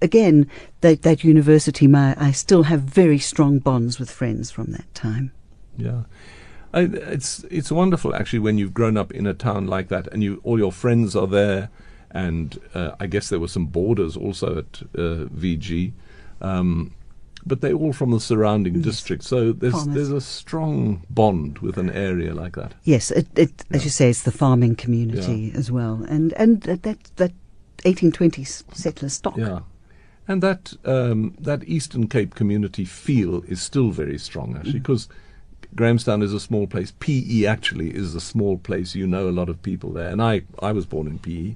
again, 0.03 0.47
that, 0.83 1.03
that 1.03 1.25
university, 1.25 1.87
my, 1.87 2.15
I 2.19 2.33
still 2.33 2.65
have 2.65 2.83
very 2.83 3.19
strong 3.19 3.59
bonds 3.59 3.99
with 3.99 4.11
friends 4.11 4.51
from 4.51 4.73
that 4.73 4.93
time. 4.95 5.33
Yeah. 5.77 6.03
I, 6.75 6.81
it's 6.83 7.45
it's 7.51 7.73
wonderful 7.73 8.15
actually 8.15 8.41
when 8.41 8.59
you've 8.59 8.75
grown 8.75 8.99
up 8.99 9.11
in 9.13 9.27
a 9.27 9.33
town 9.33 9.67
like 9.67 9.89
that 9.89 10.07
and 10.09 10.23
you 10.23 10.39
all 10.45 10.59
your 10.59 10.71
friends 10.73 11.17
are 11.17 11.27
there, 11.27 11.71
and 12.11 12.59
uh, 12.75 12.91
I 13.01 13.07
guess 13.07 13.31
there 13.31 13.41
were 13.41 13.49
some 13.49 13.67
boarders 13.67 14.19
also 14.19 14.59
at 14.59 14.83
uh, 14.95 15.25
VG, 15.35 15.93
um, 16.41 16.93
but 17.47 17.61
they're 17.61 17.73
all 17.75 17.93
from 17.93 18.11
the 18.11 18.21
surrounding 18.21 18.75
Yes. 18.77 18.85
district. 18.85 19.23
So 19.25 19.53
there's 19.53 19.73
Farmers. 19.73 19.95
there's 19.95 20.11
a 20.11 20.21
strong 20.21 21.03
bond 21.09 21.59
with 21.61 21.79
an 21.79 21.91
area 21.91 22.35
like 22.35 22.57
that. 22.57 22.75
Yes, 22.85 23.11
it, 23.11 23.27
it, 23.37 23.65
as 23.71 23.85
you 23.85 23.91
say, 23.91 24.11
it's 24.11 24.23
the 24.23 24.33
farming 24.33 24.77
community 24.77 25.53
as 25.55 25.71
well, 25.71 26.05
and 26.09 26.33
and 26.35 26.63
that 26.63 26.83
that, 26.83 26.99
that 27.17 27.33
1820s 27.85 28.65
settler 28.75 29.09
stock. 29.09 29.37
Yeah. 29.37 29.61
And 30.27 30.43
that 30.43 30.75
um, 30.85 31.35
that 31.41 31.65
Eastern 31.67 32.07
Cape 32.09 32.35
community 32.35 32.85
feel 32.85 33.43
is 33.49 33.63
still 33.63 33.91
very 33.91 34.19
strong, 34.19 34.53
Mm. 34.55 34.59
actually, 34.59 34.79
because 34.81 35.09
Grahamstown 35.75 36.23
is 36.23 36.35
a 36.35 36.41
small 36.41 36.67
place. 36.67 36.93
PE 37.01 37.47
actually 37.47 37.95
is 37.95 38.15
a 38.15 38.21
small 38.21 38.59
place. 38.59 38.95
You 38.95 39.07
know 39.07 39.29
a 39.29 39.31
lot 39.41 39.49
of 39.49 39.63
people 39.63 39.91
there, 39.93 40.09
and 40.11 40.21
I 40.21 40.43
I 40.61 40.73
was 40.73 40.85
born 40.87 41.07
in 41.07 41.19
PE, 41.19 41.55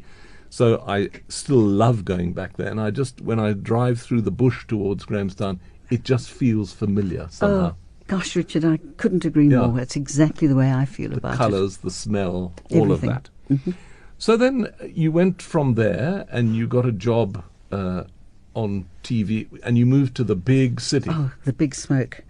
so 0.53 0.85
I 0.87 1.09
still 1.29 1.57
love 1.57 2.05
going 2.05 2.35
back 2.35 2.59
there. 2.59 2.69
And 2.69 2.79
I 2.79 2.91
just 2.91 3.23
when 3.23 3.41
I 3.41 3.55
drive 3.55 4.03
through 4.03 4.21
the 4.21 4.31
bush 4.31 4.67
towards 4.67 5.07
Grahamstown, 5.07 5.59
it 5.89 6.05
just 6.05 6.31
feels 6.31 6.75
familiar 6.75 7.27
somehow. 7.31 7.71
Oh, 7.71 7.77
gosh, 8.07 8.37
Richard, 8.37 8.63
I 8.63 8.79
couldn't 8.99 9.25
agree 9.25 9.49
Yeah. 9.49 9.61
more. 9.61 9.73
That's 9.79 9.97
exactly 9.97 10.47
the 10.47 10.55
way 10.55 10.71
I 10.71 10.85
feel 10.85 11.09
the 11.09 11.17
about 11.17 11.37
colours, 11.37 11.49
the 11.49 11.57
colours, 11.57 11.77
the 11.79 11.91
smell, 11.91 12.53
all 12.71 12.93
of 12.93 13.01
that. 13.01 13.31
Mm-hmm. 13.51 13.71
So 14.19 14.37
then 14.37 14.67
uh, 14.67 14.85
you 14.85 15.11
went 15.11 15.41
from 15.41 15.75
there 15.75 16.27
and 16.31 16.55
you 16.55 16.67
got 16.67 16.85
a 16.85 16.93
job 16.93 17.43
uh, 17.71 18.05
on 18.53 18.85
TV 19.03 19.49
and 19.65 19.79
you 19.79 19.87
moved 19.87 20.15
to 20.17 20.25
the 20.25 20.37
big 20.37 20.83
city. 20.83 21.09
Oh, 21.11 21.33
the 21.45 21.55
big 21.55 21.75
smoke. 21.75 22.25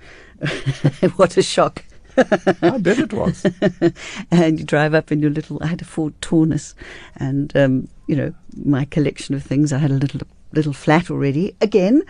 what 1.17 1.37
a 1.37 1.43
shock. 1.43 1.85
I 2.63 2.79
bet 2.79 2.99
it 2.99 3.13
was. 3.13 3.47
and 4.31 4.59
you 4.59 4.65
drive 4.65 4.95
up 4.95 5.11
in 5.11 5.21
your 5.21 5.31
little. 5.31 5.59
I 5.63 5.67
had 5.67 5.83
a 5.83 5.85
Ford 5.85 6.15
Taunus, 6.21 6.75
and 7.17 7.55
um, 7.57 7.89
you 8.07 8.17
know 8.17 8.35
my 8.65 8.85
collection 8.85 9.35
of 9.35 9.43
things. 9.43 9.73
I 9.73 9.79
had 9.79 9.91
a 9.91 9.95
little 9.95 10.21
little 10.53 10.73
flat 10.73 11.11
already. 11.11 11.57
Again, 11.61 12.03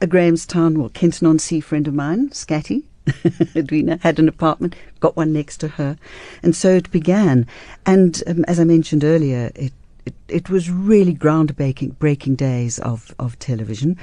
a 0.00 0.06
Grahamstown 0.06 0.76
or 0.76 0.88
Kenton 0.90 1.26
on 1.26 1.38
Sea 1.38 1.60
friend 1.60 1.86
of 1.86 1.94
mine, 1.94 2.30
Scatty, 2.30 2.84
Edwina, 3.56 3.98
had 4.02 4.18
an 4.18 4.28
apartment. 4.28 4.74
Got 5.00 5.16
one 5.16 5.32
next 5.32 5.58
to 5.58 5.68
her, 5.68 5.98
and 6.42 6.56
so 6.56 6.70
it 6.70 6.90
began. 6.90 7.46
And 7.84 8.22
um, 8.26 8.44
as 8.46 8.58
I 8.58 8.64
mentioned 8.64 9.04
earlier, 9.04 9.50
it, 9.54 9.72
it 10.06 10.14
it 10.28 10.50
was 10.50 10.70
really 10.70 11.14
groundbreaking 11.14 11.98
breaking 11.98 12.36
days 12.36 12.78
of 12.78 13.14
of 13.18 13.38
television. 13.38 13.98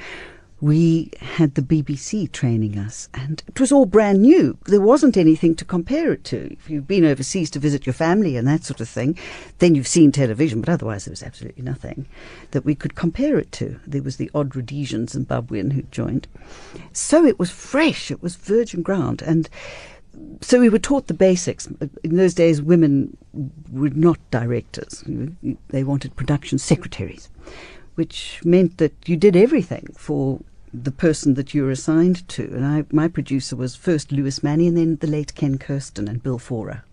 We 0.62 1.10
had 1.20 1.56
the 1.56 1.60
BBC 1.60 2.30
training 2.30 2.78
us, 2.78 3.08
and 3.12 3.42
it 3.48 3.58
was 3.58 3.72
all 3.72 3.84
brand 3.84 4.22
new. 4.22 4.56
There 4.66 4.80
wasn't 4.80 5.16
anything 5.16 5.56
to 5.56 5.64
compare 5.64 6.12
it 6.12 6.22
to. 6.26 6.52
If 6.52 6.70
you've 6.70 6.86
been 6.86 7.04
overseas 7.04 7.50
to 7.50 7.58
visit 7.58 7.84
your 7.84 7.92
family 7.92 8.36
and 8.36 8.46
that 8.46 8.62
sort 8.62 8.80
of 8.80 8.88
thing, 8.88 9.18
then 9.58 9.74
you've 9.74 9.88
seen 9.88 10.12
television, 10.12 10.60
but 10.60 10.68
otherwise 10.68 11.04
there 11.04 11.10
was 11.10 11.24
absolutely 11.24 11.64
nothing 11.64 12.06
that 12.52 12.64
we 12.64 12.76
could 12.76 12.94
compare 12.94 13.40
it 13.40 13.50
to. 13.52 13.80
There 13.88 14.04
was 14.04 14.18
the 14.18 14.30
odd 14.36 14.54
Rhodesian 14.54 15.06
Zimbabwean 15.06 15.72
who 15.72 15.82
joined. 15.90 16.28
So 16.92 17.24
it 17.24 17.40
was 17.40 17.50
fresh, 17.50 18.12
it 18.12 18.22
was 18.22 18.36
virgin 18.36 18.82
ground, 18.82 19.20
and 19.20 19.48
so 20.42 20.60
we 20.60 20.68
were 20.68 20.78
taught 20.78 21.08
the 21.08 21.14
basics. 21.14 21.66
In 22.04 22.16
those 22.16 22.34
days, 22.34 22.62
women 22.62 23.16
were 23.72 23.90
not 23.90 24.20
directors, 24.30 25.02
they 25.70 25.82
wanted 25.82 26.14
production 26.14 26.58
secretaries, 26.58 27.30
which 27.96 28.40
meant 28.44 28.78
that 28.78 28.92
you 29.08 29.16
did 29.16 29.34
everything 29.34 29.88
for 29.96 30.40
the 30.74 30.90
person 30.90 31.34
that 31.34 31.52
you 31.54 31.64
were 31.64 31.70
assigned 31.70 32.26
to. 32.28 32.44
And 32.54 32.64
I, 32.64 32.84
my 32.90 33.08
producer 33.08 33.56
was 33.56 33.74
first 33.76 34.10
Lewis 34.12 34.42
Manny 34.42 34.66
and 34.66 34.76
then 34.76 34.96
the 34.96 35.06
late 35.06 35.34
Ken 35.34 35.58
Kirsten 35.58 36.08
and 36.08 36.22
Bill 36.22 36.38
Faure. 36.38 36.84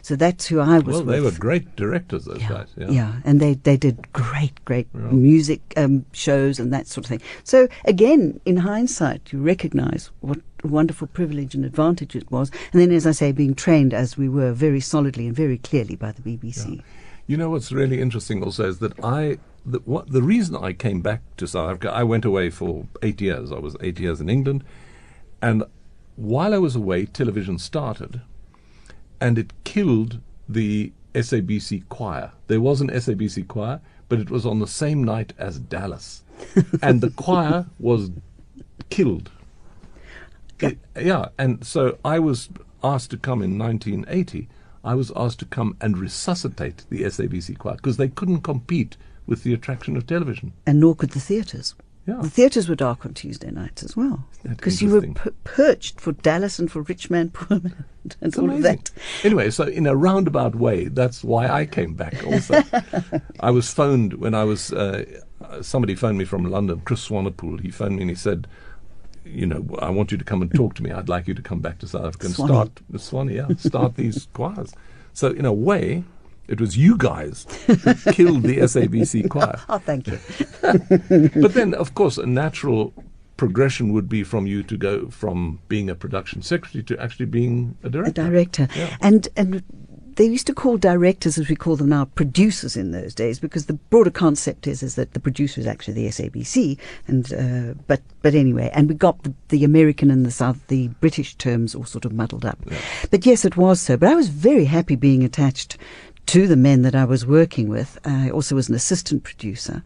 So 0.00 0.14
that's 0.14 0.46
who 0.46 0.60
I 0.60 0.78
was 0.78 0.94
Well, 0.98 1.02
they 1.04 1.20
with. 1.20 1.34
were 1.34 1.40
great 1.40 1.74
directors, 1.74 2.26
those 2.26 2.40
yeah, 2.40 2.48
guys. 2.48 2.68
Yeah. 2.76 2.88
yeah, 2.90 3.12
and 3.24 3.40
they, 3.40 3.54
they 3.54 3.76
did 3.76 4.12
great, 4.12 4.64
great 4.64 4.86
Yeah. 4.94 5.00
music 5.10 5.60
um, 5.76 6.04
shows 6.12 6.60
and 6.60 6.72
that 6.72 6.86
sort 6.86 7.04
of 7.04 7.08
thing. 7.08 7.20
So 7.42 7.66
again, 7.84 8.40
in 8.44 8.58
hindsight, 8.58 9.32
you 9.32 9.40
recognise 9.42 10.10
what 10.20 10.38
a 10.62 10.68
wonderful 10.68 11.08
privilege 11.08 11.56
and 11.56 11.64
advantage 11.64 12.14
it 12.14 12.30
was. 12.30 12.52
And 12.72 12.80
then, 12.80 12.92
as 12.92 13.08
I 13.08 13.10
say, 13.10 13.32
being 13.32 13.56
trained 13.56 13.92
as 13.92 14.16
we 14.16 14.28
were 14.28 14.52
very 14.52 14.80
solidly 14.80 15.26
and 15.26 15.34
very 15.34 15.58
clearly 15.58 15.96
by 15.96 16.12
the 16.12 16.22
BBC. 16.22 16.80
You 17.26 17.36
know 17.36 17.50
what's 17.50 17.72
really 17.72 18.00
interesting 18.00 18.44
also 18.44 18.68
is 18.68 18.78
that 18.78 18.92
I 19.04 19.38
the, 19.66 19.78
what, 19.84 20.10
the 20.10 20.22
reason 20.22 20.56
I 20.56 20.72
came 20.72 21.00
back 21.02 21.22
to 21.38 21.46
South 21.46 21.70
Africa, 21.70 21.90
I 21.92 22.04
went 22.04 22.24
away 22.24 22.50
for 22.50 22.86
eight 23.02 23.20
years. 23.20 23.50
I 23.52 23.58
was 23.58 23.76
eight 23.80 23.98
years 23.98 24.20
in 24.20 24.28
England, 24.28 24.64
and 25.42 25.64
while 26.14 26.54
I 26.54 26.58
was 26.58 26.76
away, 26.76 27.04
television 27.06 27.58
started, 27.58 28.20
and 29.20 29.38
it 29.38 29.52
killed 29.64 30.20
the 30.48 30.92
SABC 31.14 31.88
choir. 31.88 32.32
There 32.46 32.60
was 32.60 32.80
an 32.80 32.90
SABC 32.90 33.48
choir, 33.48 33.80
but 34.08 34.20
it 34.20 34.30
was 34.30 34.46
on 34.46 34.60
the 34.60 34.66
same 34.66 35.02
night 35.02 35.32
as 35.38 35.58
Dallas, 35.58 36.22
and 36.82 37.00
the 37.00 37.10
choir 37.10 37.66
was 37.78 38.10
killed. 38.88 39.30
It- 40.60 40.78
yeah, 40.98 41.28
and 41.38 41.66
so 41.66 41.98
I 42.04 42.18
was 42.18 42.48
asked 42.84 43.10
to 43.10 43.16
come 43.16 43.42
in 43.42 43.58
1980. 43.58 44.48
I 44.84 44.94
was 44.94 45.10
asked 45.16 45.40
to 45.40 45.44
come 45.46 45.76
and 45.80 45.98
resuscitate 45.98 46.84
the 46.88 47.02
SABC 47.02 47.58
choir 47.58 47.74
because 47.74 47.96
they 47.96 48.08
couldn't 48.08 48.42
compete 48.42 48.96
with 49.26 49.42
the 49.42 49.52
attraction 49.54 49.96
of 49.96 50.06
television. 50.06 50.52
And 50.66 50.80
nor 50.80 50.94
could 50.94 51.10
the 51.10 51.20
theatres. 51.20 51.74
Yeah. 52.06 52.18
The 52.22 52.30
theatres 52.30 52.68
were 52.68 52.76
dark 52.76 53.04
on 53.04 53.14
Tuesday 53.14 53.50
nights 53.50 53.82
as 53.82 53.96
well. 53.96 54.24
Because 54.48 54.80
you 54.80 54.90
were 54.90 55.00
per- 55.02 55.32
perched 55.42 56.00
for 56.00 56.12
Dallas 56.12 56.60
and 56.60 56.70
for 56.70 56.82
Rich 56.82 57.10
Man, 57.10 57.30
Poor 57.30 57.58
Man, 57.58 57.84
and 58.04 58.16
It's 58.22 58.38
all 58.38 58.44
amazing. 58.44 58.74
of 58.78 58.84
that. 58.84 58.90
Anyway, 59.24 59.50
so 59.50 59.64
in 59.64 59.88
a 59.88 59.96
roundabout 59.96 60.54
way, 60.54 60.84
that's 60.86 61.24
why 61.24 61.48
I 61.48 61.66
came 61.66 61.94
back 61.94 62.24
also. 62.24 62.62
I 63.40 63.50
was 63.50 63.72
phoned 63.74 64.14
when 64.14 64.34
I 64.34 64.44
was, 64.44 64.72
uh, 64.72 65.04
somebody 65.62 65.96
phoned 65.96 66.16
me 66.16 66.24
from 66.24 66.44
London, 66.48 66.80
Chris 66.84 67.08
Swanepoel. 67.08 67.60
He 67.60 67.72
phoned 67.72 67.96
me 67.96 68.02
and 68.02 68.10
he 68.10 68.14
said, 68.16 68.46
you 69.24 69.44
know, 69.44 69.66
I 69.80 69.90
want 69.90 70.12
you 70.12 70.18
to 70.18 70.24
come 70.24 70.42
and 70.42 70.54
talk 70.54 70.74
to 70.76 70.84
me. 70.84 70.92
I'd 70.92 71.08
like 71.08 71.26
you 71.26 71.34
to 71.34 71.42
come 71.42 71.58
back 71.58 71.78
to 71.80 71.88
South 71.88 72.04
Africa 72.04 72.26
and 72.26 72.34
Swanee. 72.36 72.52
start, 72.52 72.80
Swanee, 72.98 73.34
yeah, 73.34 73.48
start 73.58 73.96
these 73.96 74.28
choirs. 74.32 74.72
So 75.12 75.28
in 75.28 75.46
a 75.46 75.52
way, 75.52 76.04
it 76.48 76.60
was 76.60 76.76
you 76.76 76.96
guys 76.96 77.46
who 77.66 77.76
killed 78.12 78.42
the 78.42 78.58
SABC 78.58 79.28
choir. 79.28 79.60
Oh, 79.68 79.78
thank 79.78 80.06
you. 80.06 80.18
But 81.42 81.54
then, 81.54 81.74
of 81.74 81.94
course, 81.94 82.18
a 82.18 82.26
natural 82.26 82.92
progression 83.36 83.92
would 83.92 84.08
be 84.08 84.24
from 84.24 84.46
you 84.46 84.62
to 84.62 84.76
go 84.76 85.08
from 85.08 85.60
being 85.68 85.90
a 85.90 85.94
production 85.94 86.42
secretary 86.42 86.82
to 86.84 86.98
actually 87.00 87.26
being 87.26 87.76
a 87.82 87.88
a 87.88 87.90
director. 87.90 88.12
director. 88.12 88.68
Yeah. 88.74 88.96
And 89.00 89.28
and 89.36 89.62
they 90.16 90.24
used 90.24 90.46
to 90.46 90.54
call 90.54 90.78
directors, 90.78 91.36
as 91.38 91.48
we 91.48 91.56
call 91.56 91.76
them 91.76 91.90
now, 91.90 92.06
producers 92.06 92.74
in 92.74 92.90
those 92.90 93.14
days, 93.14 93.38
because 93.38 93.66
the 93.66 93.74
broader 93.74 94.10
concept 94.10 94.66
is 94.66 94.82
is 94.82 94.94
that 94.94 95.12
the 95.12 95.20
producer 95.20 95.60
is 95.60 95.66
actually 95.66 95.94
the 95.94 96.08
SABC. 96.08 96.78
And 97.06 97.32
uh, 97.32 97.74
but 97.86 98.00
but 98.22 98.34
anyway, 98.34 98.70
and 98.72 98.88
we 98.88 98.94
got 98.94 99.22
the, 99.22 99.34
the 99.48 99.64
American 99.64 100.10
and 100.10 100.24
the 100.24 100.30
South, 100.30 100.66
the 100.68 100.88
British 101.00 101.34
terms 101.36 101.74
all 101.74 101.84
sort 101.84 102.04
of 102.04 102.12
muddled 102.12 102.44
up. 102.44 102.58
But 103.10 103.26
yes, 103.26 103.44
it 103.44 103.56
was 103.56 103.80
so. 103.80 103.96
But 103.96 104.08
I 104.08 104.14
was 104.14 104.28
very 104.28 104.64
happy 104.64 104.96
being 104.96 105.22
attached. 105.22 105.76
To 106.26 106.48
the 106.48 106.56
men 106.56 106.82
that 106.82 106.96
I 106.96 107.04
was 107.04 107.24
working 107.24 107.68
with, 107.68 108.00
I 108.04 108.30
also 108.30 108.56
was 108.56 108.68
an 108.68 108.74
assistant 108.74 109.22
producer, 109.22 109.84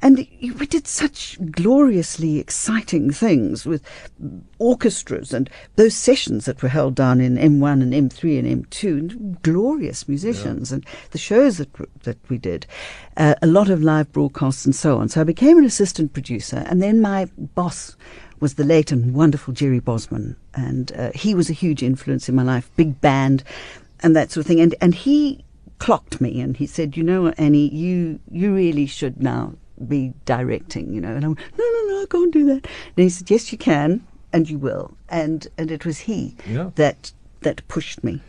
and 0.00 0.26
we 0.40 0.66
did 0.66 0.86
such 0.86 1.38
gloriously 1.50 2.38
exciting 2.38 3.10
things 3.10 3.66
with 3.66 3.82
orchestras 4.58 5.34
and 5.34 5.50
those 5.76 5.94
sessions 5.94 6.46
that 6.46 6.62
were 6.62 6.70
held 6.70 6.94
down 6.94 7.20
in 7.20 7.36
M1 7.36 7.82
and 7.82 7.92
M3 7.92 8.38
and 8.38 8.66
M2, 8.66 8.98
and 8.98 9.42
glorious 9.42 10.08
musicians, 10.08 10.72
and 10.72 10.86
the 11.10 11.18
shows 11.18 11.58
that 11.58 11.68
that 12.04 12.18
we 12.30 12.38
did, 12.38 12.66
uh, 13.18 13.34
a 13.42 13.46
lot 13.46 13.68
of 13.68 13.82
live 13.82 14.10
broadcasts 14.12 14.64
and 14.64 14.74
so 14.74 14.96
on. 14.96 15.10
So 15.10 15.20
I 15.20 15.24
became 15.24 15.58
an 15.58 15.64
assistant 15.64 16.14
producer, 16.14 16.64
and 16.68 16.82
then 16.82 17.02
my 17.02 17.26
boss 17.36 17.96
was 18.40 18.54
the 18.54 18.64
late 18.64 18.92
and 18.92 19.14
wonderful 19.14 19.52
Jerry 19.52 19.78
Bosman, 19.78 20.36
and 20.54 20.90
uh, 20.96 21.10
he 21.14 21.34
was 21.34 21.50
a 21.50 21.52
huge 21.52 21.82
influence 21.82 22.30
in 22.30 22.34
my 22.34 22.42
life, 22.42 22.70
big 22.76 22.98
band, 23.02 23.44
and 24.00 24.16
that 24.16 24.32
sort 24.32 24.40
of 24.40 24.46
thing, 24.46 24.60
and 24.60 24.74
and 24.80 24.94
he 24.94 25.44
clocked 25.82 26.20
me 26.20 26.40
and 26.40 26.56
he 26.56 26.66
said, 26.66 26.96
"You 26.96 27.02
know, 27.02 27.28
Annie, 27.46 27.68
you 27.74 28.20
you 28.30 28.54
really 28.54 28.86
should 28.86 29.20
now 29.20 29.54
be 29.88 30.12
directing." 30.24 30.92
You 30.94 31.00
know, 31.00 31.14
and 31.16 31.24
I 31.24 31.28
went, 31.28 31.40
"No, 31.58 31.64
no, 31.76 31.80
no, 31.88 32.02
I 32.02 32.06
can't 32.08 32.32
do 32.32 32.44
that." 32.46 32.66
And 32.96 33.04
he 33.04 33.08
said, 33.08 33.30
"Yes, 33.30 33.50
you 33.52 33.58
can, 33.58 34.00
and 34.32 34.48
you 34.48 34.58
will." 34.58 34.86
And 35.08 35.48
and 35.58 35.70
it 35.70 35.84
was 35.84 35.98
he 36.08 36.36
Yeah. 36.48 36.70
that 36.76 37.12
that 37.40 37.66
pushed 37.68 38.04
me. 38.04 38.20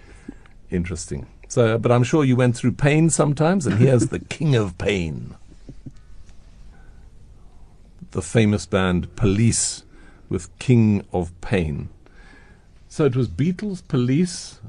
Interesting. 0.72 1.28
So, 1.48 1.78
but 1.78 1.92
I'm 1.92 2.04
sure 2.04 2.24
you 2.26 2.36
went 2.36 2.56
through 2.58 2.72
pain 2.72 3.12
sometimes, 3.12 3.68
and 3.68 3.78
here's 3.78 4.08
the 4.08 4.20
king 4.20 4.56
of 4.56 4.76
pain. 4.80 5.36
The 8.12 8.24
famous 8.24 8.66
band 8.66 9.16
Police 9.16 9.84
with 10.30 10.50
King 10.58 11.04
of 11.12 11.30
Pain. 11.42 11.90
So 12.88 13.06
it 13.06 13.16
was 13.16 13.28
Beatles, 13.28 13.88
Police. 13.88 14.60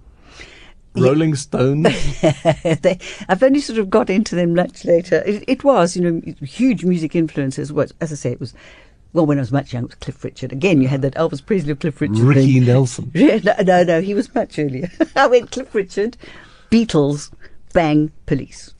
Rolling 0.96 1.34
Stones. 1.34 1.88
they, 2.20 2.98
I've 3.28 3.42
only 3.42 3.60
sort 3.60 3.78
of 3.78 3.90
got 3.90 4.10
into 4.10 4.34
them 4.34 4.54
much 4.54 4.84
later. 4.84 5.22
It, 5.26 5.44
it 5.46 5.64
was, 5.64 5.96
you 5.96 6.02
know, 6.02 6.34
huge 6.44 6.84
music 6.84 7.16
influences. 7.16 7.72
Was 7.72 7.92
as 8.00 8.12
I 8.12 8.16
say, 8.16 8.32
it 8.32 8.40
was. 8.40 8.54
Well, 9.12 9.26
when 9.26 9.38
I 9.38 9.42
was 9.42 9.52
much 9.52 9.72
younger, 9.72 9.86
it 9.86 9.90
was 9.90 9.94
Cliff 9.96 10.24
Richard. 10.24 10.50
Again, 10.52 10.82
you 10.82 10.88
had 10.88 11.02
that 11.02 11.14
Elvis 11.14 11.44
Presley 11.44 11.70
of 11.70 11.78
Cliff 11.78 12.00
Richard. 12.00 12.18
Ricky 12.18 12.54
thing. 12.54 12.64
Nelson. 12.64 13.12
Yeah, 13.14 13.38
No, 13.44 13.54
no, 13.62 13.84
no, 13.84 14.00
he 14.00 14.12
was 14.12 14.34
much 14.34 14.58
earlier. 14.58 14.90
I 15.16 15.28
went 15.28 15.52
Cliff 15.52 15.72
Richard, 15.72 16.16
Beatles, 16.68 17.32
bang, 17.72 18.10
police. 18.26 18.74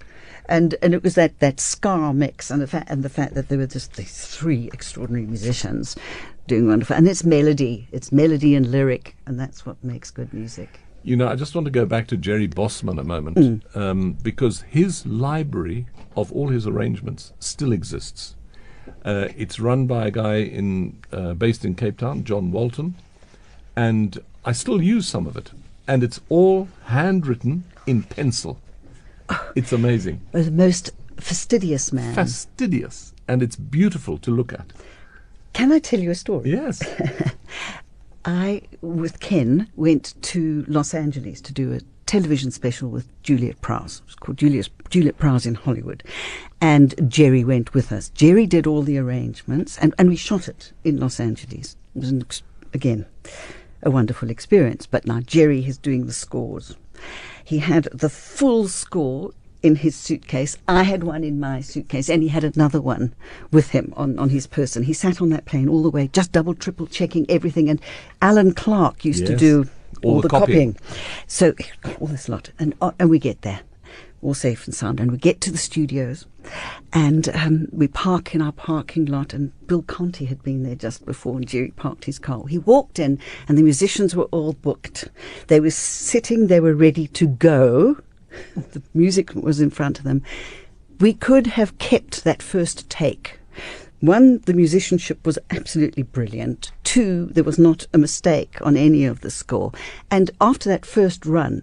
And 0.47 0.75
and 0.83 0.93
it 0.93 1.03
was 1.03 1.15
that, 1.15 1.39
that 1.39 1.61
ska 1.61 2.13
mix 2.13 2.51
and 2.51 2.61
the 2.61 2.67
fact 2.67 2.91
and 2.91 3.03
the 3.03 3.09
fact 3.09 3.35
that 3.35 3.49
there 3.49 3.59
were 3.59 3.67
just 3.67 3.95
these 3.95 4.27
three 4.27 4.69
extraordinary 4.73 5.25
musicians 5.27 5.97
doing 6.47 6.69
wonderful 6.69 6.97
and 6.97 7.09
it's 7.09 7.25
melody. 7.25 7.89
It's 7.93 8.13
melody 8.13 8.55
and 8.55 8.71
lyric 8.71 9.17
and 9.27 9.39
that's 9.41 9.65
what 9.65 9.83
makes 9.83 10.11
good 10.11 10.35
music. 10.35 10.81
You 11.05 11.17
know, 11.17 11.29
I 11.29 11.37
just 11.37 11.55
want 11.55 11.67
to 11.67 11.71
go 11.71 11.85
back 11.85 12.07
to 12.09 12.17
Jerry 12.17 12.47
Bosman 12.47 12.99
a 12.99 13.05
moment 13.05 13.63
um, 13.75 14.13
because 14.23 14.63
his 14.63 15.05
library 15.05 15.87
of 16.17 16.33
all 16.33 16.49
his 16.49 16.67
arrangements 16.67 17.33
still 17.39 17.73
exists. 17.73 18.37
Uh, 19.05 19.29
it's 19.37 19.61
run 19.61 19.87
by 19.87 20.07
a 20.07 20.11
guy 20.11 20.37
in 20.37 20.99
uh, 21.13 21.35
based 21.35 21.65
in 21.65 21.75
Cape 21.75 21.99
Town, 21.99 22.25
John 22.25 22.51
Walton, 22.53 22.95
and 23.77 24.19
I 24.47 24.53
still 24.53 24.81
use 24.83 25.07
some 25.07 25.27
of 25.27 25.37
it, 25.37 25.51
and 25.87 26.03
it's 26.03 26.21
all 26.31 26.69
handwritten 26.85 27.65
in 27.87 28.03
pencil. 28.05 28.59
It's 29.55 29.73
amazing, 29.73 30.21
The 30.33 30.51
most 30.51 30.91
fastidious 31.19 31.93
man. 31.93 32.15
fastidious, 32.15 33.13
and 33.29 33.43
it's 33.43 33.57
beautiful 33.57 34.17
to 34.19 34.31
look 34.31 34.53
at. 34.55 34.73
Can 35.53 35.71
I 35.71 35.79
tell 35.81 36.01
you 36.01 36.11
a 36.11 36.15
story? 36.15 36.51
Yes, 36.51 36.83
I, 38.25 38.63
with 38.81 39.21
Ken, 39.21 39.69
went 39.77 40.15
to 40.23 40.65
Los 40.67 40.95
Angeles 40.95 41.41
to 41.43 41.53
do 41.53 41.73
a 41.73 41.81
television 42.07 42.51
special 42.51 42.89
with 42.89 43.07
Juliet 43.23 43.61
Prowse. 43.61 43.99
It 43.99 44.07
was 44.07 44.15
called 44.15 44.39
Juliet, 44.39 44.69
Juliet 44.89 45.19
Prowse 45.19 45.47
in 45.47 45.55
Hollywood. 45.55 46.03
And 46.61 47.11
Jerry 47.11 47.45
went 47.45 47.75
with 47.75 47.93
us. 47.93 48.09
Jerry 48.11 48.47
did 48.47 48.67
all 48.67 48.83
the 48.83 48.99
arrangements, 48.99 49.79
and, 49.79 49.95
and 49.99 50.09
we 50.09 50.17
shot 50.17 50.49
it 50.49 50.73
in 50.85 50.99
Los 50.99 51.21
Angeles. 51.21 51.77
It 51.95 52.01
was, 52.01 52.11
an 52.11 52.25
again, 52.73 53.07
a 53.83 53.91
wonderful 53.91 54.31
experience. 54.31 54.87
But 54.87 55.07
now 55.07 55.21
Jerry 55.21 55.67
is 55.67 55.79
doing 55.79 56.07
the 56.07 56.13
scores. 56.13 56.77
He 57.45 57.59
had 57.59 57.85
the 57.93 58.09
full 58.09 58.69
score 58.69 59.33
in 59.65 59.77
his 59.77 59.97
suitcase. 59.97 60.57
I 60.69 60.83
had 60.83 61.03
one 61.05 61.25
in 61.25 61.41
my 61.41 61.61
suitcase, 61.63 62.09
and 62.11 62.23
he 62.23 62.29
had 62.29 62.45
another 62.45 62.81
one 62.81 63.15
with 63.51 63.71
him 63.71 63.93
on, 63.97 64.19
on 64.19 64.29
his 64.29 64.47
person. 64.47 64.83
He 64.83 64.93
sat 64.93 65.23
on 65.23 65.31
that 65.31 65.47
plane 65.47 65.69
all 65.69 65.83
the 65.83 65.91
way, 65.91 66.09
just 66.09 66.33
double, 66.33 66.55
triple 66.55 66.87
checking 66.87 67.25
everything. 67.31 67.69
And 67.71 67.81
Alan 68.21 68.53
Clark 68.53 69.05
used 69.05 69.27
to 69.27 69.37
do 69.37 69.67
All 70.03 70.17
all, 70.17 70.21
the 70.21 70.29
the, 70.29 70.29
copying. 70.29 70.75
copying. 70.75 71.25
So 71.27 71.55
all 71.99 72.09
this 72.09 72.29
lot, 72.29 72.51
and 72.59 72.75
uh, 72.81 72.93
and 72.99 73.09
we 73.09 73.19
get 73.19 73.41
there, 73.41 73.61
all 74.21 74.35
safe 74.35 74.67
and 74.67 74.75
sound, 74.75 75.01
and 75.01 75.11
we 75.11 75.17
get 75.17 75.41
to 75.43 75.51
the 75.51 75.57
studios, 75.57 76.27
and 76.93 77.29
um, 77.31 77.69
we 77.73 77.89
park 77.89 78.35
in 78.35 78.43
our 78.43 78.53
parking 78.53 79.07
lot. 79.07 79.33
And 79.33 79.53
Bill 79.67 79.83
Conti 79.83 80.27
had 80.27 80.43
been 80.43 80.63
there 80.63 80.75
just 80.75 81.07
before, 81.07 81.37
and 81.37 81.49
Jerry 81.49 81.73
parked 81.75 82.05
his 82.05 82.19
car. 82.19 82.47
He 82.47 82.59
walked 82.59 82.99
in, 82.99 83.19
and 83.49 83.57
the 83.57 83.63
musicians 83.63 84.15
were 84.15 84.25
all 84.25 84.53
booked. 84.53 85.09
They 85.47 85.61
were 85.61 85.71
sitting, 85.71 86.49
they 86.49 86.61
were 86.61 86.75
ready 86.75 87.07
to 87.09 87.27
go. 87.27 87.97
the 88.57 88.83
music 88.93 89.35
was 89.35 89.61
in 89.61 89.71
front 89.71 89.99
of 89.99 90.05
them. 90.05 90.23
We 91.01 91.13
could 91.13 91.49
have 91.49 91.79
kept 91.79 92.25
that 92.25 92.43
first 92.43 92.89
take. 92.89 93.39
One, 94.01 94.41
the 94.41 94.55
musicianship 94.55 95.25
was 95.25 95.39
absolutely 95.51 96.03
brilliant. 96.03 96.71
Two, 96.83 97.27
there 97.27 97.45
was 97.45 97.59
not 97.59 97.87
a 97.93 97.99
mistake 97.99 98.59
on 98.61 98.77
any 98.77 99.07
of 99.07 99.23
the 99.23 99.31
score. 99.31 99.73
And 100.11 100.31
after 100.41 100.69
that 100.69 100.85
first 100.85 101.25
run, 101.25 101.63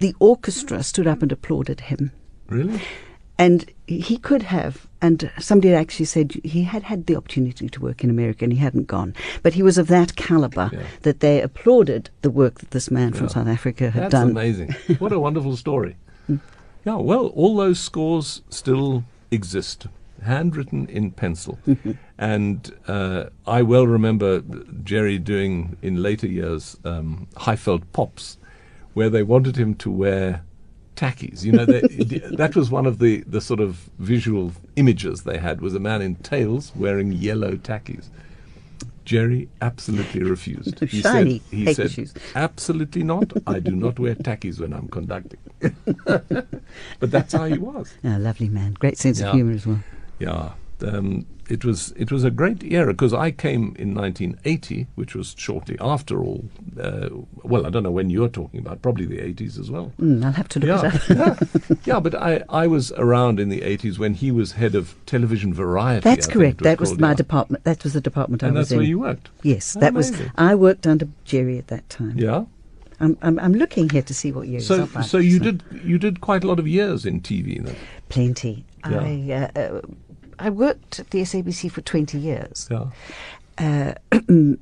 the 0.00 0.14
orchestra 0.18 0.82
stood 0.82 1.06
up 1.06 1.22
and 1.22 1.30
applauded 1.30 1.82
him. 1.82 2.12
really. 2.48 2.82
And 3.38 3.70
he 3.88 4.18
could 4.18 4.42
have, 4.44 4.86
and 5.00 5.30
somebody 5.38 5.72
actually 5.74 6.04
said 6.06 6.32
he 6.44 6.62
had 6.64 6.82
had 6.84 7.06
the 7.06 7.16
opportunity 7.16 7.68
to 7.68 7.80
work 7.80 8.04
in 8.04 8.10
America 8.10 8.44
and 8.44 8.52
he 8.52 8.58
hadn't 8.58 8.86
gone. 8.86 9.14
But 9.42 9.54
he 9.54 9.62
was 9.62 9.78
of 9.78 9.86
that 9.88 10.14
caliber 10.16 10.70
Yeah. 10.72 10.82
that 11.02 11.20
they 11.20 11.40
applauded 11.42 12.10
the 12.22 12.30
work 12.30 12.60
that 12.60 12.70
this 12.70 12.90
man 12.90 13.12
from 13.14 13.28
South 13.28 13.48
Africa 13.48 13.90
had 13.90 14.02
That's 14.04 14.12
done. 14.12 14.30
amazing. 14.30 14.74
What 14.98 15.12
a 15.12 15.18
wonderful 15.18 15.56
story. 15.56 15.96
Yeah, 16.84 16.96
well, 16.96 17.26
all 17.28 17.56
those 17.56 17.80
scores 17.80 18.42
still 18.50 19.04
exist, 19.30 19.86
handwritten 20.22 20.86
in 20.88 21.10
pencil. 21.12 21.58
and 22.18 22.70
uh, 22.86 23.24
I 23.46 23.62
well 23.62 23.86
remember 23.86 24.42
Jerry 24.84 25.18
doing 25.18 25.76
in 25.82 26.02
later 26.02 26.26
years 26.26 26.76
um, 26.84 27.26
Highveld 27.36 27.82
Pops, 27.92 28.36
where 28.94 29.10
they 29.10 29.22
wanted 29.22 29.56
him 29.56 29.74
to 29.76 29.90
wear 29.90 30.42
tackies. 30.98 31.44
You 31.44 31.52
know, 31.52 31.64
they, 31.64 31.80
that 32.42 32.56
was 32.56 32.70
one 32.70 32.86
of 32.86 32.98
the, 32.98 33.22
the 33.26 33.40
sort 33.40 33.60
of 33.60 33.88
visual 33.98 34.52
images 34.76 35.22
they 35.22 35.38
had 35.38 35.60
was 35.60 35.74
a 35.74 35.80
man 35.80 36.02
in 36.02 36.16
tails 36.16 36.72
wearing 36.74 37.12
yellow 37.12 37.52
tackies. 37.56 38.06
Jerry 39.04 39.48
absolutely 39.62 40.22
refused. 40.22 40.78
He 40.94 41.00
Shiny 41.00 41.38
said, 41.38 41.58
he 41.58 41.74
said 41.74 41.90
shoes. 41.92 42.14
absolutely 42.34 43.02
not. 43.02 43.32
I 43.46 43.58
do 43.58 43.74
not 43.84 43.98
wear 43.98 44.14
tackies 44.14 44.60
when 44.60 44.72
I'm 44.74 44.88
conducting. 44.88 45.38
but 46.04 47.10
that's 47.14 47.32
how 47.32 47.44
he 47.46 47.56
was. 47.58 47.94
Ah, 48.04 48.16
lovely 48.18 48.48
man. 48.50 48.74
Great 48.74 48.98
sense 48.98 49.20
Yeah. 49.20 49.28
of 49.28 49.34
humour 49.34 49.52
as 49.52 49.66
well. 49.66 49.80
Yeah, 50.18 50.52
um, 50.82 51.26
it 51.48 51.64
was 51.64 51.92
it 51.96 52.12
was 52.12 52.24
a 52.24 52.30
great 52.30 52.62
era 52.62 52.92
because 52.92 53.14
I 53.14 53.30
came 53.30 53.74
in 53.78 53.94
1980, 53.94 54.86
which 54.96 55.14
was 55.14 55.34
shortly 55.38 55.76
after 55.80 56.22
all. 56.22 56.44
Uh, 56.80 57.08
well, 57.42 57.66
I 57.66 57.70
don't 57.70 57.82
know 57.82 57.90
when 57.90 58.10
you're 58.10 58.28
talking 58.28 58.60
about, 58.60 58.82
probably 58.82 59.06
the 59.06 59.16
80s 59.18 59.58
as 59.58 59.70
well. 59.70 59.92
Mm, 60.00 60.24
I'll 60.24 60.32
have 60.32 60.48
to 60.50 60.60
look 60.60 60.82
Yeah, 60.82 60.90
it 61.08 61.18
up. 61.18 61.40
yeah, 61.70 61.76
yeah, 61.84 62.00
but 62.00 62.14
I, 62.14 62.42
I 62.48 62.66
was 62.66 62.92
around 62.92 63.40
in 63.40 63.48
the 63.48 63.62
80s 63.62 63.98
when 63.98 64.14
he 64.14 64.30
was 64.30 64.52
head 64.52 64.74
of 64.74 64.94
television 65.06 65.54
variety. 65.54 66.00
That's 66.04 66.26
correct. 66.26 66.60
it 66.60 66.64
that 66.64 66.80
was 66.80 66.98
my 66.98 67.14
department. 67.14 67.64
That 67.64 67.82
was 67.82 67.94
the 67.94 68.00
department 68.02 68.42
And 68.42 68.56
I 68.56 68.60
was 68.60 68.70
in. 68.70 68.76
that's 68.76 68.80
where 68.80 68.88
you 68.88 68.98
worked. 68.98 69.30
Yes, 69.42 69.72
that 69.74 69.94
was. 69.94 70.12
I 70.36 70.54
worked 70.54 70.86
under 70.86 71.08
Jerry 71.24 71.58
at 71.58 71.68
that 71.68 71.88
time. 71.88 72.18
Yeah. 72.18 72.44
I'm, 73.00 73.16
I'm, 73.22 73.38
I'm 73.38 73.52
looking 73.54 73.88
here 73.88 74.02
to 74.02 74.12
see 74.12 74.32
what 74.32 74.48
years. 74.48 74.66
So 74.66 74.86
so 75.02 75.18
you 75.18 75.38
did 75.38 75.62
you 75.84 75.98
did 75.98 76.20
quite 76.20 76.42
a 76.42 76.48
lot 76.48 76.58
of 76.58 76.66
years 76.66 77.06
in 77.06 77.20
TV 77.20 77.64
then. 77.64 77.76
plenty. 78.08 78.64
Yeah. 78.88 79.00
I 79.00 79.50
uh, 79.56 79.60
uh, 79.60 79.80
I 80.38 80.50
worked 80.50 81.00
at 81.00 81.10
the 81.10 81.20
SABC 81.22 81.70
for 81.70 81.80
20 81.80 82.18
years, 82.18 82.68
Yeah. 82.70 82.86
uh, 83.58 83.94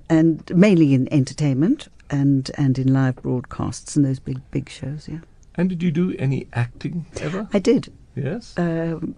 and 0.08 0.50
mainly 0.54 0.94
in 0.94 1.12
entertainment 1.12 1.88
and 2.10 2.50
and 2.56 2.78
in 2.78 2.92
live 2.92 3.16
broadcasts 3.16 3.96
and 3.96 4.04
those 4.04 4.18
big 4.20 4.40
big 4.50 4.68
shows. 4.68 5.08
Yeah, 5.08 5.18
And 5.56 5.68
did 5.68 5.82
you 5.82 5.90
do 5.90 6.14
any 6.18 6.46
acting 6.52 7.06
ever? 7.20 7.48
I 7.52 7.58
did 7.58 7.92
yes. 8.14 8.54
um, 8.56 9.14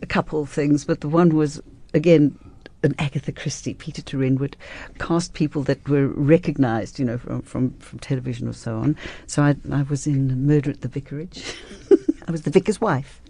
a 0.00 0.06
couple 0.06 0.40
of 0.42 0.48
things, 0.50 0.84
but 0.84 1.00
the 1.00 1.08
one 1.08 1.34
was 1.36 1.60
again. 1.94 2.38
An 2.84 2.96
Agatha 2.98 3.30
Christie, 3.30 3.74
Pieter 3.74 4.02
Toerien 4.02 4.40
would 4.40 4.56
cast 4.98 5.34
people 5.34 5.62
that 5.62 5.88
were 5.88 6.08
recognised, 6.08 6.98
you 6.98 7.04
know, 7.04 7.16
from, 7.16 7.40
from, 7.42 7.70
from 7.78 8.00
television 8.00 8.48
or 8.48 8.52
so 8.52 8.76
on. 8.78 8.96
So 9.28 9.44
I, 9.44 9.54
I 9.70 9.82
was 9.82 10.04
in 10.04 10.44
Murder 10.48 10.70
at 10.72 10.80
the 10.80 10.88
Vicarage. 10.88 11.54
I 12.26 12.32
was 12.32 12.42
the 12.42 12.50
vicar's 12.50 12.80
wife. 12.80 13.21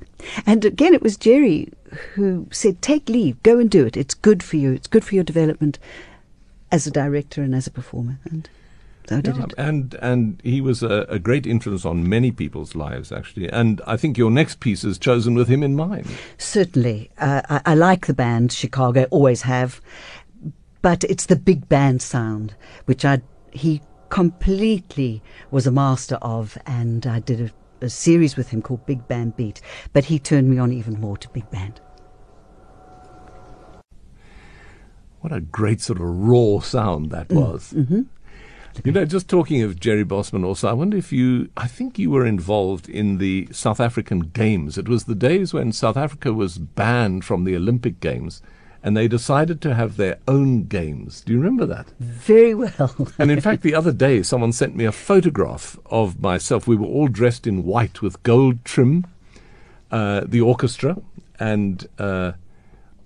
And 0.46 0.64
again, 0.64 0.94
it 0.94 1.02
was 1.02 1.16
Jerry 1.16 1.68
who 2.14 2.46
said, 2.50 2.80
Take 2.82 3.08
leave, 3.08 3.42
go 3.42 3.58
and 3.58 3.70
do 3.70 3.86
it. 3.86 3.96
It's 3.96 4.14
good 4.14 4.42
for 4.42 4.56
you. 4.56 4.72
It's 4.72 4.86
good 4.86 5.04
for 5.04 5.14
your 5.14 5.24
development 5.24 5.78
as 6.70 6.86
a 6.86 6.90
director 6.90 7.42
and 7.42 7.54
as 7.54 7.66
a 7.66 7.70
performer. 7.70 8.18
And 8.24 8.48
so 9.08 9.20
did 9.20 9.36
Yeah, 9.36 9.44
it. 9.44 9.54
and 9.58 9.94
and 9.94 10.40
he 10.44 10.60
was 10.60 10.82
a, 10.82 11.06
a 11.08 11.18
great 11.18 11.46
influence 11.46 11.84
on 11.84 12.08
many 12.08 12.30
people's 12.30 12.74
lives 12.74 13.10
actually. 13.12 13.48
And 13.50 13.80
I 13.86 13.96
think 13.96 14.16
your 14.16 14.30
next 14.30 14.60
piece 14.60 14.84
is 14.84 14.96
chosen 14.98 15.34
with 15.34 15.48
him 15.48 15.62
in 15.62 15.74
mind. 15.76 16.06
Certainly. 16.38 17.10
Uh, 17.18 17.42
I, 17.48 17.60
I 17.66 17.74
like 17.74 18.06
the 18.06 18.14
band, 18.14 18.52
Chicago, 18.52 19.06
always 19.10 19.42
have. 19.42 19.80
But 20.82 21.04
it's 21.04 21.26
the 21.26 21.36
big 21.36 21.68
band 21.68 22.00
sound, 22.02 22.54
which 22.86 23.04
I 23.04 23.22
he 23.52 23.82
completely 24.08 25.22
was 25.50 25.66
a 25.66 25.70
master 25.72 26.16
of. 26.22 26.56
And 26.66 27.06
I 27.06 27.18
did 27.20 27.40
a, 27.40 27.50
a 27.82 27.90
series 27.90 28.36
with 28.36 28.48
him 28.48 28.62
called 28.62 28.86
Big 28.86 29.06
Band 29.08 29.36
Beat. 29.36 29.60
But 29.92 30.06
he 30.06 30.18
turned 30.18 30.50
me 30.50 30.58
on 30.58 30.72
even 30.72 31.00
more 31.00 31.16
to 31.18 31.28
big 31.30 31.50
band. 31.50 31.80
What 35.20 35.32
a 35.32 35.40
great 35.40 35.80
sort 35.80 36.00
of 36.00 36.04
raw 36.04 36.60
sound 36.60 37.10
that 37.10 37.30
was. 37.30 37.72
Mm-hmm. 37.72 38.02
You 38.84 38.92
know, 38.92 39.04
just 39.04 39.28
talking 39.28 39.62
of 39.62 39.78
Jerry 39.78 40.02
Bosman 40.02 40.44
also, 40.44 40.66
I 40.68 40.72
wonder 40.72 40.96
if 40.96 41.12
you, 41.12 41.50
I 41.56 41.68
think 41.68 41.98
you 41.98 42.10
were 42.10 42.26
involved 42.26 42.88
in 42.88 43.18
the 43.18 43.46
South 43.52 43.80
African 43.80 44.20
Games. 44.20 44.78
It 44.78 44.88
was 44.88 45.04
the 45.04 45.14
days 45.14 45.52
when 45.52 45.72
South 45.72 45.96
Africa 45.96 46.32
was 46.32 46.58
banned 46.58 47.24
from 47.24 47.44
the 47.44 47.54
Olympic 47.54 48.00
Games 48.00 48.40
and 48.82 48.96
they 48.96 49.06
decided 49.08 49.60
to 49.62 49.74
have 49.74 49.96
their 49.96 50.18
own 50.26 50.64
games. 50.64 51.20
Do 51.20 51.32
you 51.32 51.38
remember 51.38 51.66
that? 51.66 51.86
Very 52.00 52.54
well. 52.54 52.94
And 53.18 53.30
in 53.30 53.40
fact, 53.40 53.62
the 53.62 53.74
other 53.74 53.92
day, 53.92 54.22
someone 54.22 54.52
sent 54.52 54.74
me 54.74 54.84
a 54.84 54.92
photograph 54.92 55.78
of 55.86 56.20
myself. 56.20 56.66
We 56.66 56.76
were 56.76 56.86
all 56.86 57.08
dressed 57.08 57.46
in 57.46 57.64
white 57.64 58.02
with 58.02 58.22
gold 58.24 58.64
trim, 58.64 59.06
uh, 59.90 60.22
the 60.26 60.40
orchestra, 60.40 60.96
and 61.38 61.86
uh, 61.98 62.32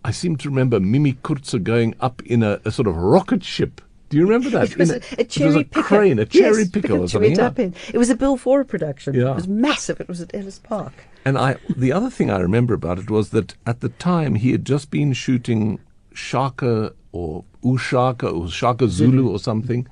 I 0.05 0.11
seem 0.13 0.37
to 0.37 0.49
remember 0.49 0.81
Mimi 0.81 1.13
Coertse 1.15 1.55
going 1.63 1.95
up 2.01 2.23
in 2.23 2.43
a, 2.43 2.61
a 2.65 2.71
sort 2.71 2.87
of 2.89 2.97
rocket 2.97 3.43
ship 3.45 3.81
Do 4.09 4.17
you 4.17 4.23
remember 4.25 4.51
that? 4.51 4.71
It 4.73 4.79
was 4.79 4.91
a, 4.91 5.01
a 5.19 5.25
cherry 5.25 5.45
it 5.45 5.47
was 5.47 5.57
a 5.57 5.65
picker. 5.65 5.83
crane, 5.83 6.19
a 6.21 6.25
cherry 6.27 6.63
yes, 6.63 6.71
picker 6.71 6.97
or 7.03 7.09
something. 7.09 7.35
yeah. 7.37 7.47
up 7.47 7.59
in. 7.59 7.75
It 7.93 7.99
was 7.99 8.09
a 8.09 8.15
Bill 8.15 8.37
Faure 8.37 8.65
production. 8.65 9.15
Yeah. 9.15 9.33
It 9.33 9.35
was 9.35 9.49
massive. 9.49 10.01
It 10.01 10.09
was 10.09 10.21
at 10.21 10.33
Ellis 10.35 10.59
Park. 10.61 10.93
And 11.27 11.37
I, 11.37 11.57
the 11.69 11.91
other 11.91 12.09
thing 12.09 12.31
I 12.31 12.39
remember 12.39 12.73
about 12.73 13.01
it 13.01 13.11
was 13.11 13.31
that 13.31 13.57
at 13.67 13.81
the 13.81 13.89
time 13.89 14.37
he 14.37 14.53
had 14.53 14.65
just 14.65 14.93
been 14.93 15.13
shooting 15.13 15.81
Shaka 16.15 16.93
or 17.11 17.45
Ushaka 17.65 18.33
or 18.33 18.49
Shaka 18.49 18.87
Zulu 18.87 19.25
mm-hmm. 19.25 19.35
or 19.35 19.41
something, 19.41 19.89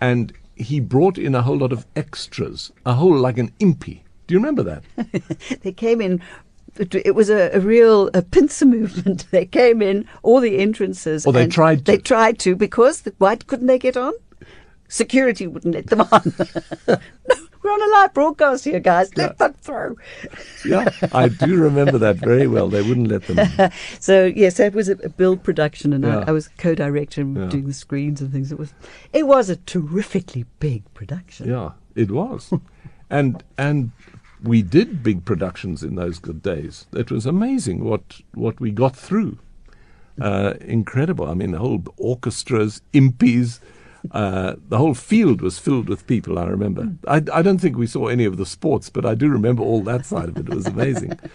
and 0.00 0.32
he 0.54 0.78
brought 0.78 1.18
in 1.18 1.34
a 1.34 1.42
whole 1.42 1.58
lot 1.58 1.72
of 1.72 1.86
extras, 1.96 2.70
a 2.86 2.94
whole 2.94 3.18
like 3.18 3.36
an 3.36 3.52
impi. 3.58 4.04
Do 4.28 4.34
you 4.34 4.38
remember 4.38 4.62
that? 4.62 4.84
They 5.62 5.72
came 5.72 6.00
in. 6.00 6.22
It 6.76 6.94
it 6.94 7.16
was 7.16 7.30
a, 7.30 7.50
a 7.52 7.58
real 7.58 8.08
a 8.14 8.22
pincer 8.22 8.64
movement. 8.64 9.26
They 9.32 9.46
came 9.46 9.82
in 9.82 10.06
all 10.22 10.38
the 10.38 10.58
entrances. 10.58 11.26
Or 11.26 11.32
they 11.32 11.48
tried 11.48 11.78
to. 11.78 11.92
They 11.92 11.98
tried 11.98 12.38
to 12.40 12.54
because 12.54 13.00
the, 13.00 13.12
why 13.18 13.34
couldn't 13.34 13.66
they 13.66 13.80
get 13.80 13.96
on? 13.96 14.12
Security 14.86 15.48
wouldn't 15.48 15.74
let 15.74 15.88
them 15.88 16.02
on. 16.12 16.32
no, 16.86 16.96
we're 17.62 17.70
on 17.70 17.82
a 17.82 17.92
live 18.00 18.14
broadcast 18.14 18.64
here, 18.64 18.80
guys. 18.80 19.16
Let 19.16 19.38
them 19.38 19.52
through. 19.54 19.96
yeah, 20.64 20.88
I 21.12 21.28
do 21.28 21.56
remember 21.56 21.98
that 21.98 22.16
very 22.16 22.46
well. 22.46 22.68
They 22.68 22.82
wouldn't 22.82 23.08
let 23.08 23.26
them. 23.26 23.70
So 24.00 24.26
yes, 24.26 24.56
that 24.56 24.72
was 24.74 24.88
a, 24.88 24.96
build 25.10 25.42
production, 25.42 25.92
and 25.92 26.04
Yeah. 26.04 26.20
I, 26.20 26.28
I 26.28 26.32
was 26.32 26.48
co-director 26.58 27.20
and 27.20 27.36
Yeah. 27.36 27.46
doing 27.46 27.66
the 27.66 27.74
screens 27.74 28.20
and 28.20 28.32
things. 28.32 28.50
It 28.52 28.58
was, 28.58 28.72
it 29.12 29.26
was 29.26 29.50
a 29.50 29.56
terrifically 29.56 30.46
big 30.58 30.82
production. 30.94 31.48
Yeah, 31.48 31.72
it 31.94 32.10
was, 32.10 32.52
and 33.10 33.42
and 33.58 33.90
we 34.42 34.62
did 34.62 35.02
big 35.02 35.24
productions 35.26 35.82
in 35.82 35.96
those 35.96 36.18
good 36.18 36.42
days. 36.42 36.86
It 36.94 37.10
was 37.10 37.26
amazing 37.26 37.84
what 37.84 38.20
what 38.34 38.58
we 38.60 38.70
got 38.70 38.96
through. 38.96 39.38
Uh, 40.20 40.54
incredible. 40.60 41.26
I 41.30 41.34
mean, 41.34 41.52
the 41.52 41.58
whole 41.58 41.82
orchestras, 41.96 42.82
impis, 42.92 43.60
uh, 44.12 44.54
the 44.68 44.78
whole 44.78 44.94
field 44.94 45.40
was 45.40 45.58
filled 45.58 45.88
with 45.88 46.06
people. 46.06 46.38
I 46.38 46.46
remember. 46.46 46.92
I, 47.06 47.22
I 47.32 47.42
don't 47.42 47.58
think 47.58 47.76
we 47.76 47.86
saw 47.86 48.06
any 48.06 48.24
of 48.24 48.36
the 48.36 48.46
sports, 48.46 48.90
but 48.90 49.04
I 49.04 49.14
do 49.14 49.28
remember 49.28 49.62
all 49.62 49.82
that 49.82 50.06
side 50.06 50.28
of 50.28 50.36
it. 50.36 50.48
It 50.48 50.54
was 50.54 50.66
amazing. 50.66 51.18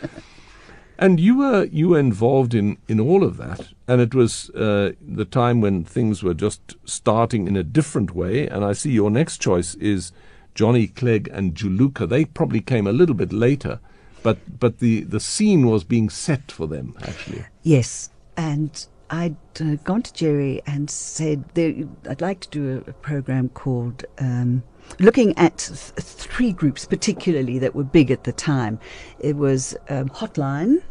And 0.98 1.20
you 1.20 1.38
were 1.38 1.66
you 1.66 1.90
were 1.90 2.00
involved 2.00 2.54
in, 2.54 2.78
in 2.88 3.00
all 3.00 3.24
of 3.24 3.36
that, 3.38 3.68
and 3.88 4.00
it 4.00 4.16
was 4.16 4.50
uh, 4.52 4.94
the 5.02 5.26
time 5.26 5.60
when 5.60 5.84
things 5.84 6.24
were 6.24 6.34
just 6.34 6.76
starting 6.86 7.48
in 7.48 7.58
a 7.58 7.64
different 7.64 8.16
way. 8.16 8.48
And 8.48 8.64
I 8.64 8.72
see 8.74 8.92
your 8.92 9.12
next 9.12 9.42
choice 9.42 9.76
is 9.76 10.14
Johnny 10.54 10.88
Clegg 10.88 11.30
and 11.34 11.54
Juluka. 11.54 12.08
They 12.08 12.24
probably 12.24 12.62
came 12.62 12.88
a 12.88 12.94
little 12.94 13.16
bit 13.16 13.34
later, 13.34 13.80
but 14.24 14.38
but 14.58 14.80
the, 14.80 15.02
the 15.02 15.20
scene 15.20 15.68
was 15.68 15.84
being 15.84 16.10
set 16.10 16.50
for 16.50 16.66
them 16.66 16.96
actually. 17.02 17.46
Yes, 17.62 18.10
and 18.38 18.86
I'd 19.16 19.38
uh, 19.62 19.76
gone 19.86 20.02
to 20.04 20.14
Jerry 20.14 20.62
and 20.68 20.90
said 20.90 21.46
there, 21.54 21.74
I'd 22.10 22.20
like 22.20 22.42
to 22.42 22.50
do 22.50 22.84
a, 22.86 22.90
a 22.90 22.94
program 22.94 23.48
called 23.50 24.04
um, 24.20 24.62
looking 25.00 25.38
at 25.38 25.58
th- 25.58 26.06
three 26.06 26.52
groups 26.52 26.86
particularly 26.86 27.58
that 27.60 27.74
were 27.74 27.86
big 27.86 28.12
at 28.12 28.26
the 28.26 28.34
time. 28.34 28.78
It 29.20 29.38
was 29.38 29.78
um, 29.90 30.10
Hotline, 30.10 30.84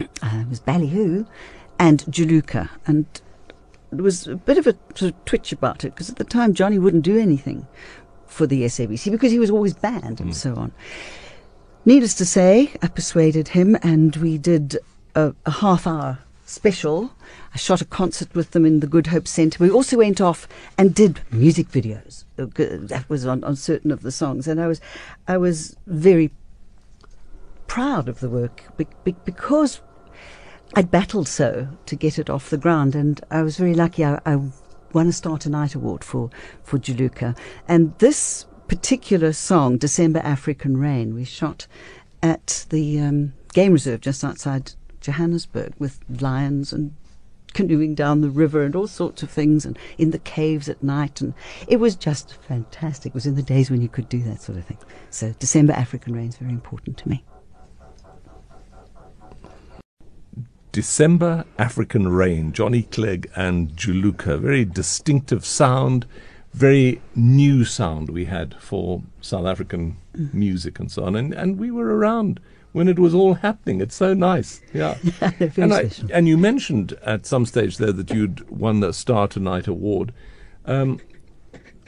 uh, 0.00 0.06
it 0.22 0.48
was 0.48 0.58
Ballyhoo, 0.58 1.26
and 1.78 2.00
Juluka, 2.06 2.70
and 2.88 3.06
there 3.92 4.02
was 4.02 4.26
a 4.26 4.34
bit 4.34 4.58
of 4.58 4.66
a 4.66 4.74
sort 4.96 5.12
of 5.12 5.24
twitch 5.24 5.52
about 5.52 5.84
it 5.84 5.90
because 5.90 6.10
at 6.10 6.16
the 6.16 6.24
time 6.24 6.54
Johnny 6.54 6.78
wouldn't 6.78 7.04
do 7.04 7.18
anything 7.18 7.68
for 8.26 8.48
the 8.48 8.62
SABC 8.62 9.12
because 9.12 9.30
he 9.30 9.38
was 9.38 9.50
always 9.50 9.74
banned 9.74 10.20
and 10.20 10.36
so 10.36 10.56
on. 10.56 10.72
Needless 11.84 12.14
to 12.14 12.26
say, 12.26 12.72
I 12.82 12.88
persuaded 12.88 13.48
him, 13.48 13.78
and 13.82 14.16
we 14.16 14.38
did 14.38 14.76
a, 15.14 15.34
a 15.46 15.50
half 15.50 15.86
hour 15.86 16.18
special. 16.48 17.12
I 17.54 17.58
shot 17.58 17.80
a 17.80 17.84
concert 17.84 18.34
with 18.34 18.52
them 18.52 18.64
in 18.64 18.80
the 18.80 18.86
Good 18.86 19.08
Hope 19.08 19.28
Centre. 19.28 19.62
We 19.62 19.70
also 19.70 19.98
went 19.98 20.20
off 20.20 20.48
and 20.76 20.94
did 20.94 21.20
music 21.30 21.68
videos. 21.68 22.24
Uh, 22.38 22.46
That 22.88 23.04
was 23.08 23.26
on, 23.26 23.44
on 23.44 23.56
certain 23.56 23.90
of 23.90 24.02
the 24.02 24.10
songs, 24.10 24.48
and 24.48 24.60
I 24.60 24.66
was, 24.66 24.80
I 25.26 25.36
was 25.36 25.76
very 25.86 26.30
proud 27.66 28.08
of 28.08 28.20
the 28.20 28.30
work 28.30 28.64
be, 28.76 28.86
be, 29.04 29.14
because 29.24 29.80
I'd 30.74 30.90
battled 30.90 31.28
so 31.28 31.68
to 31.86 31.96
get 31.96 32.18
it 32.18 32.30
off 32.30 32.50
the 32.50 32.56
ground, 32.56 32.94
and 32.94 33.20
I 33.30 33.42
was 33.42 33.56
very 33.58 33.74
lucky. 33.74 34.04
I, 34.04 34.18
I 34.24 34.40
won 34.92 35.08
a 35.08 35.12
Star 35.12 35.38
Tonight 35.38 35.74
Award 35.74 36.02
for 36.02 36.30
for 36.62 36.78
Juluka, 36.78 37.36
and 37.66 37.96
this 37.98 38.46
particular 38.68 39.32
song, 39.32 39.78
"December 39.78 40.20
African 40.20 40.76
Rain," 40.78 41.14
we 41.14 41.24
shot 41.24 41.66
at 42.22 42.66
the 42.70 43.00
um, 43.00 43.32
game 43.52 43.72
reserve 43.72 44.00
just 44.00 44.24
outside 44.24 44.72
Johannesburg 45.00 45.74
with 45.78 46.00
lions 46.20 46.72
and 46.72 46.94
canoeing 47.54 47.94
down 47.94 48.20
the 48.20 48.28
river 48.28 48.62
and 48.62 48.76
all 48.76 48.86
sorts 48.86 49.22
of 49.22 49.30
things, 49.30 49.64
and 49.64 49.78
in 49.96 50.10
the 50.10 50.18
caves 50.18 50.68
at 50.68 50.82
night, 50.82 51.20
and 51.20 51.34
it 51.66 51.76
was 51.76 51.96
just 51.96 52.34
fantastic. 52.34 53.10
It 53.10 53.14
was 53.14 53.26
in 53.26 53.36
the 53.36 53.42
days 53.42 53.70
when 53.70 53.80
you 53.80 53.88
could 53.88 54.08
do 54.08 54.22
that 54.22 54.42
sort 54.42 54.58
of 54.58 54.64
thing. 54.64 54.78
So, 55.10 55.34
"December 55.38 55.72
African 55.72 56.14
Rain" 56.14 56.28
is 56.28 56.36
very 56.36 56.52
important 56.52 56.98
to 56.98 57.08
me. 57.08 57.24
December 60.72 61.44
African 61.58 62.08
Rain, 62.08 62.52
Johnny 62.52 62.82
Clegg 62.82 63.30
and 63.34 63.74
Juluka. 63.74 64.38
Very 64.38 64.64
distinctive 64.64 65.44
sound, 65.44 66.06
very 66.52 67.00
new 67.16 67.64
sound 67.64 68.10
we 68.10 68.26
had 68.26 68.54
for 68.60 69.02
South 69.20 69.46
African 69.46 69.96
mm. 70.14 70.32
music 70.34 70.78
and 70.78 70.92
so 70.92 71.04
on. 71.04 71.16
And, 71.16 71.32
and 71.32 71.58
we 71.58 71.70
were 71.70 71.96
around 71.96 72.38
when 72.78 72.86
it 72.86 72.98
was 72.98 73.12
all 73.12 73.34
happening. 73.34 73.80
It's 73.80 73.96
so 73.96 74.14
nice. 74.14 74.60
Yeah. 74.72 74.94
Very 75.02 75.52
and, 75.56 75.74
I, 75.74 75.90
and 76.12 76.28
you 76.28 76.38
mentioned 76.38 76.92
at 77.02 77.26
some 77.26 77.44
stage 77.44 77.78
there 77.78 77.90
that 77.90 78.10
you'd 78.10 78.48
won 78.48 78.78
the 78.78 78.92
Star 78.92 79.26
Tonight 79.26 79.66
award. 79.66 80.12
Um, 80.64 81.00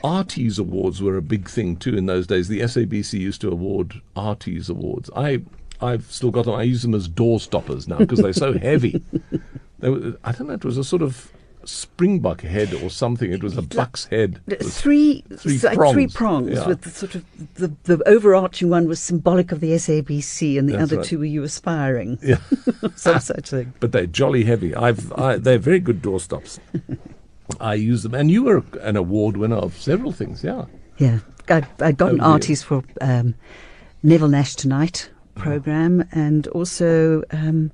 Artes 0.02 0.58
awards 0.58 1.00
were 1.00 1.16
a 1.16 1.22
big 1.22 1.48
thing 1.48 1.76
too 1.76 1.96
in 1.96 2.06
those 2.06 2.26
days. 2.26 2.48
The 2.48 2.60
SABC 2.62 3.20
used 3.20 3.40
to 3.42 3.50
award 3.50 4.00
Artes 4.16 4.68
awards. 4.68 5.08
I 5.14 5.42
I've 5.80 6.10
still 6.10 6.32
got 6.32 6.46
them. 6.46 6.54
I 6.54 6.64
use 6.64 6.82
them 6.82 6.94
as 6.94 7.06
door 7.06 7.38
stoppers 7.38 7.86
now 7.86 7.98
because 7.98 8.18
they're 8.18 8.32
so 8.32 8.58
heavy. 8.58 9.00
They 9.78 9.90
were, 9.90 10.16
I 10.24 10.32
don't 10.32 10.48
know. 10.48 10.54
It 10.54 10.64
was 10.64 10.76
a 10.76 10.84
sort 10.84 11.02
of 11.02 11.32
springbok 11.64 12.42
head 12.42 12.72
or 12.74 12.90
something. 12.90 13.32
It 13.32 13.42
was 13.42 13.56
a 13.56 13.62
buck's 13.62 14.06
head. 14.06 14.40
Three 14.62 15.24
three 15.36 15.58
like 15.58 15.92
three 15.92 16.06
prongs, 16.06 16.14
prongs 16.14 16.50
yeah. 16.52 16.66
with 16.66 16.82
the 16.82 16.90
sort 16.90 17.14
of 17.14 17.24
the, 17.54 17.72
the 17.84 18.08
overarching 18.08 18.68
one 18.68 18.88
was 18.88 19.00
symbolic 19.00 19.52
of 19.52 19.60
the 19.60 19.72
SABC 19.72 20.58
and 20.58 20.68
the 20.68 20.72
That's 20.72 20.84
other 20.84 20.96
right. 20.98 21.06
two 21.06 21.18
were 21.18 21.24
you 21.24 21.42
aspiring 21.42 22.18
yeah, 22.22 22.38
some 22.96 23.20
such 23.20 23.50
thing 23.50 23.72
but 23.80 23.92
they're 23.92 24.06
jolly 24.06 24.44
heavy. 24.44 24.74
I've 24.74 25.12
I, 25.12 25.36
they're 25.36 25.58
very 25.58 25.80
good 25.80 26.02
doorstops. 26.02 26.58
I 27.60 27.74
use 27.74 28.04
them, 28.04 28.14
and 28.14 28.30
you 28.30 28.44
were 28.44 28.62
an 28.80 28.96
award 28.96 29.36
winner 29.36 29.56
of 29.56 29.76
several 29.76 30.12
things. 30.12 30.44
Yeah, 30.44 30.66
yeah 30.98 31.18
I, 31.48 31.66
I'd 31.80 31.96
gotten 31.96 32.20
Oh, 32.20 32.24
dear. 32.24 32.32
Artes 32.32 32.62
for 32.62 32.84
um, 33.00 33.34
Neville 34.02 34.28
Nash 34.28 34.54
Tonight 34.54 35.10
program 35.34 36.06
and 36.12 36.46
also 36.48 37.22
um, 37.32 37.72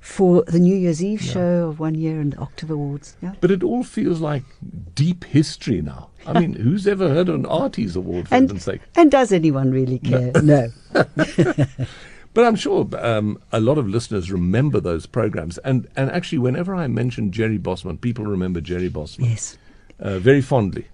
for 0.00 0.42
the 0.46 0.58
New 0.58 0.76
Year's 0.76 1.02
Eve 1.02 1.20
show 1.20 1.68
of 1.68 1.80
one 1.80 1.94
year 1.94 2.20
and 2.20 2.32
the 2.32 2.36
OKTV 2.36 2.70
Awards 2.70 3.16
yeah. 3.20 3.34
But 3.40 3.50
it 3.50 3.62
all 3.62 3.82
feels 3.82 4.20
like 4.20 4.44
deep 4.94 5.24
history 5.24 5.82
now. 5.82 6.10
I 6.26 6.38
mean, 6.40 6.52
who's 6.54 6.86
ever 6.86 7.08
heard 7.08 7.28
of 7.28 7.34
an 7.34 7.46
Artes 7.46 7.96
award 7.96 8.28
for 8.28 8.34
and, 8.34 8.48
heaven's 8.48 8.64
sake? 8.64 8.80
and 8.96 9.10
does 9.10 9.32
anyone 9.32 9.70
really 9.70 9.98
care? 9.98 10.32
No, 10.42 10.68
But 12.38 12.44
I'm 12.44 12.54
sure 12.54 12.88
um, 12.98 13.42
a 13.50 13.58
lot 13.58 13.78
of 13.78 13.88
listeners 13.88 14.30
remember 14.30 14.78
those 14.78 15.06
programs. 15.06 15.58
And, 15.58 15.88
and 15.96 16.08
actually, 16.10 16.38
whenever 16.38 16.72
I 16.72 16.86
mention 16.86 17.32
Jerry 17.32 17.58
Bosman, 17.58 17.98
people 17.98 18.26
remember 18.26 18.60
Jerry 18.60 18.88
Bosman. 18.88 19.30
Yes. 19.30 19.58
Uh, 19.98 20.20
very 20.20 20.40
fondly. 20.40 20.86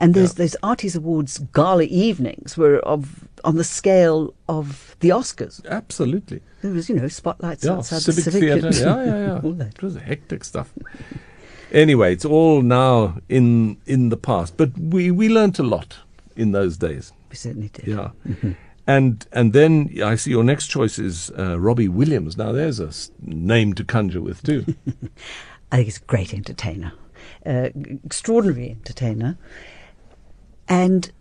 And 0.00 0.14
there's 0.14 0.34
those 0.34 0.56
Artes 0.62 0.94
Awards 0.94 1.40
gala 1.52 1.82
evenings 1.82 2.56
were 2.56 2.78
of 2.78 3.27
on 3.44 3.56
the 3.56 3.64
scale 3.64 4.34
of 4.48 4.96
the 5.00 5.10
Oscars. 5.10 5.64
Absolutely. 5.66 6.40
There 6.62 6.72
was, 6.72 6.88
you 6.88 6.96
know, 6.96 7.08
spotlights 7.08 7.64
Yeah, 7.64 7.72
outside 7.74 8.02
civic, 8.02 8.24
the 8.24 8.30
civic 8.30 8.62
theatre. 8.62 8.84
Yeah, 8.84 9.04
yeah, 9.04 9.26
yeah. 9.26 9.40
all 9.44 9.52
that. 9.52 9.74
It 9.74 9.82
was 9.82 9.96
hectic 9.96 10.44
stuff. 10.44 10.72
Anyway, 11.72 12.12
it's 12.12 12.24
all 12.24 12.62
now 12.62 13.18
in 13.28 13.76
in 13.86 14.08
the 14.08 14.16
past. 14.16 14.56
But 14.56 14.76
we, 14.78 15.10
we 15.10 15.28
learnt 15.28 15.58
a 15.58 15.62
lot 15.62 15.98
in 16.36 16.52
those 16.52 16.76
days. 16.76 17.12
We 17.30 17.36
certainly 17.36 17.68
did. 17.68 17.86
Yeah. 17.86 18.10
And 18.86 19.26
and 19.32 19.52
then 19.52 19.90
I 20.02 20.14
see 20.16 20.30
your 20.30 20.44
next 20.44 20.68
choice 20.68 20.98
is 20.98 21.30
uh, 21.38 21.60
Robbie 21.60 21.88
Williams. 21.88 22.38
Now 22.38 22.52
there's 22.52 22.80
a 22.80 22.90
name 23.20 23.74
to 23.74 23.84
conjure 23.84 24.22
with 24.22 24.42
too. 24.42 24.64
I 25.70 25.76
think 25.76 25.84
he's 25.84 25.98
a 25.98 26.04
great 26.06 26.32
entertainer, 26.32 26.92
uh, 27.44 27.68
extraordinary 28.02 28.70
entertainer, 28.70 29.36
and 30.66 31.12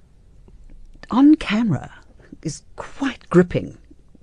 on 1.11 1.35
camera 1.35 1.91
is 2.47 2.63
quite 2.77 3.29
gripping 3.29 3.77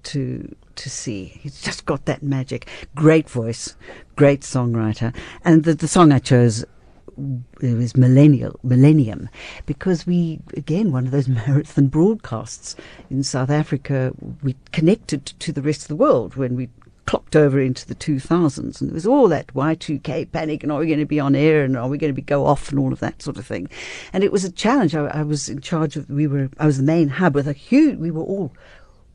to 0.05 0.57
to 0.77 0.91
see. 0.91 1.27
He's 1.43 1.61
just 1.61 1.85
got 1.85 2.07
that 2.07 2.23
magic. 2.23 2.67
Great 2.97 3.29
voice, 3.29 3.77
great 4.17 4.41
songwriter, 4.41 5.15
and 5.45 5.65
the 5.65 5.75
the 5.75 5.89
song 5.89 6.11
I 6.11 6.19
chose. 6.19 6.65
Uh, 6.65 7.39
it 7.61 7.77
was 7.77 7.97
millennial 7.97 8.59
millennium 8.65 9.29
because 9.67 10.05
we 10.05 10.41
again 10.57 10.91
one 10.91 11.07
of 11.07 11.13
those 11.13 11.29
marathon 11.39 11.87
broadcasts 11.87 12.75
in 13.09 13.23
South 13.23 13.51
Africa 13.51 14.13
we 14.43 14.57
connected 14.73 15.25
to 15.27 15.53
the 15.53 15.63
rest 15.63 15.83
of 15.83 15.89
the 15.89 16.03
world 16.05 16.35
when 16.35 16.57
we 16.57 16.69
clocked 17.07 17.37
over 17.37 17.61
into 17.61 17.87
the 17.87 17.95
2000s, 17.95 18.81
and 18.81 18.90
there 18.90 18.95
was 18.95 19.07
all 19.07 19.29
that 19.29 19.49
Y2K 19.49 20.33
panic, 20.33 20.62
and 20.62 20.73
are 20.73 20.79
we 20.79 20.87
going 20.87 20.99
to 20.99 21.07
be 21.07 21.21
on 21.21 21.35
air, 21.35 21.64
and 21.64 21.77
are 21.77 21.88
we 21.88 21.99
going 21.99 22.12
to 22.12 22.17
be 22.17 22.23
go 22.23 22.47
off, 22.47 22.71
and 22.71 22.79
all 22.79 22.93
of 22.93 23.01
that 23.01 23.23
sort 23.23 23.37
of 23.37 23.47
thing. 23.47 23.69
And 24.12 24.25
it 24.25 24.33
was 24.33 24.45
a 24.45 24.51
challenge. 24.51 24.95
I, 24.95 25.07
I 25.07 25.23
was 25.23 25.49
in 25.49 25.61
charge 25.61 25.97
of. 25.97 26.09
We 26.09 26.27
were. 26.27 26.49
I 26.59 26.67
was 26.67 26.79
the 26.79 26.83
main 26.83 27.09
hub 27.09 27.35
with 27.35 27.49
a 27.49 27.53
huge. 27.53 27.99
We 27.99 28.11
were 28.11 28.23
all 28.23 28.53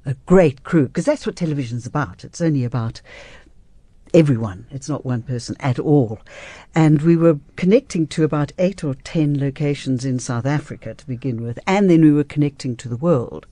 a 0.06 0.14
great 0.26 0.64
crew 0.64 0.88
because 0.88 1.06
that's 1.06 1.26
what 1.26 1.36
television's 1.36 1.86
about. 1.86 2.24
It's 2.24 2.42
only 2.42 2.64
about 2.64 3.02
everyone. 4.14 4.66
It's 4.72 4.90
not 4.90 5.06
one 5.06 5.22
person 5.22 5.56
at 5.60 5.80
all. 5.80 6.20
And 6.74 7.02
we 7.02 7.16
were 7.16 7.40
connecting 7.56 8.08
to 8.08 8.24
about 8.24 8.52
eight 8.58 8.84
or 8.84 8.96
ten 8.96 9.40
locations 9.40 10.06
in 10.06 10.20
South 10.20 10.46
Africa 10.46 10.94
to 10.94 11.08
begin 11.08 11.44
with, 11.44 11.60
and 11.68 11.90
then 11.90 12.02
we 12.02 12.12
were 12.12 12.24
connecting 12.24 12.76
to 12.78 12.90
the 12.90 12.98
world. 12.98 13.46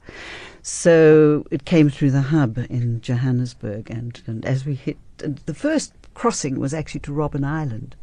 So 0.69 1.45
it 1.49 1.63
came 1.63 1.89
through 1.89 2.11
the 2.11 2.23
hub 2.23 2.57
in 2.57 2.99
Johannesburg, 2.99 3.89
and, 3.89 4.21
and 4.27 4.45
as 4.45 4.65
we 4.65 4.75
hit, 4.75 4.97
the 5.17 5.53
first 5.53 5.93
crossing 6.13 6.59
was 6.59 6.73
actually 6.73 6.99
to 7.01 7.11
Robben 7.11 7.45
Island 7.45 7.95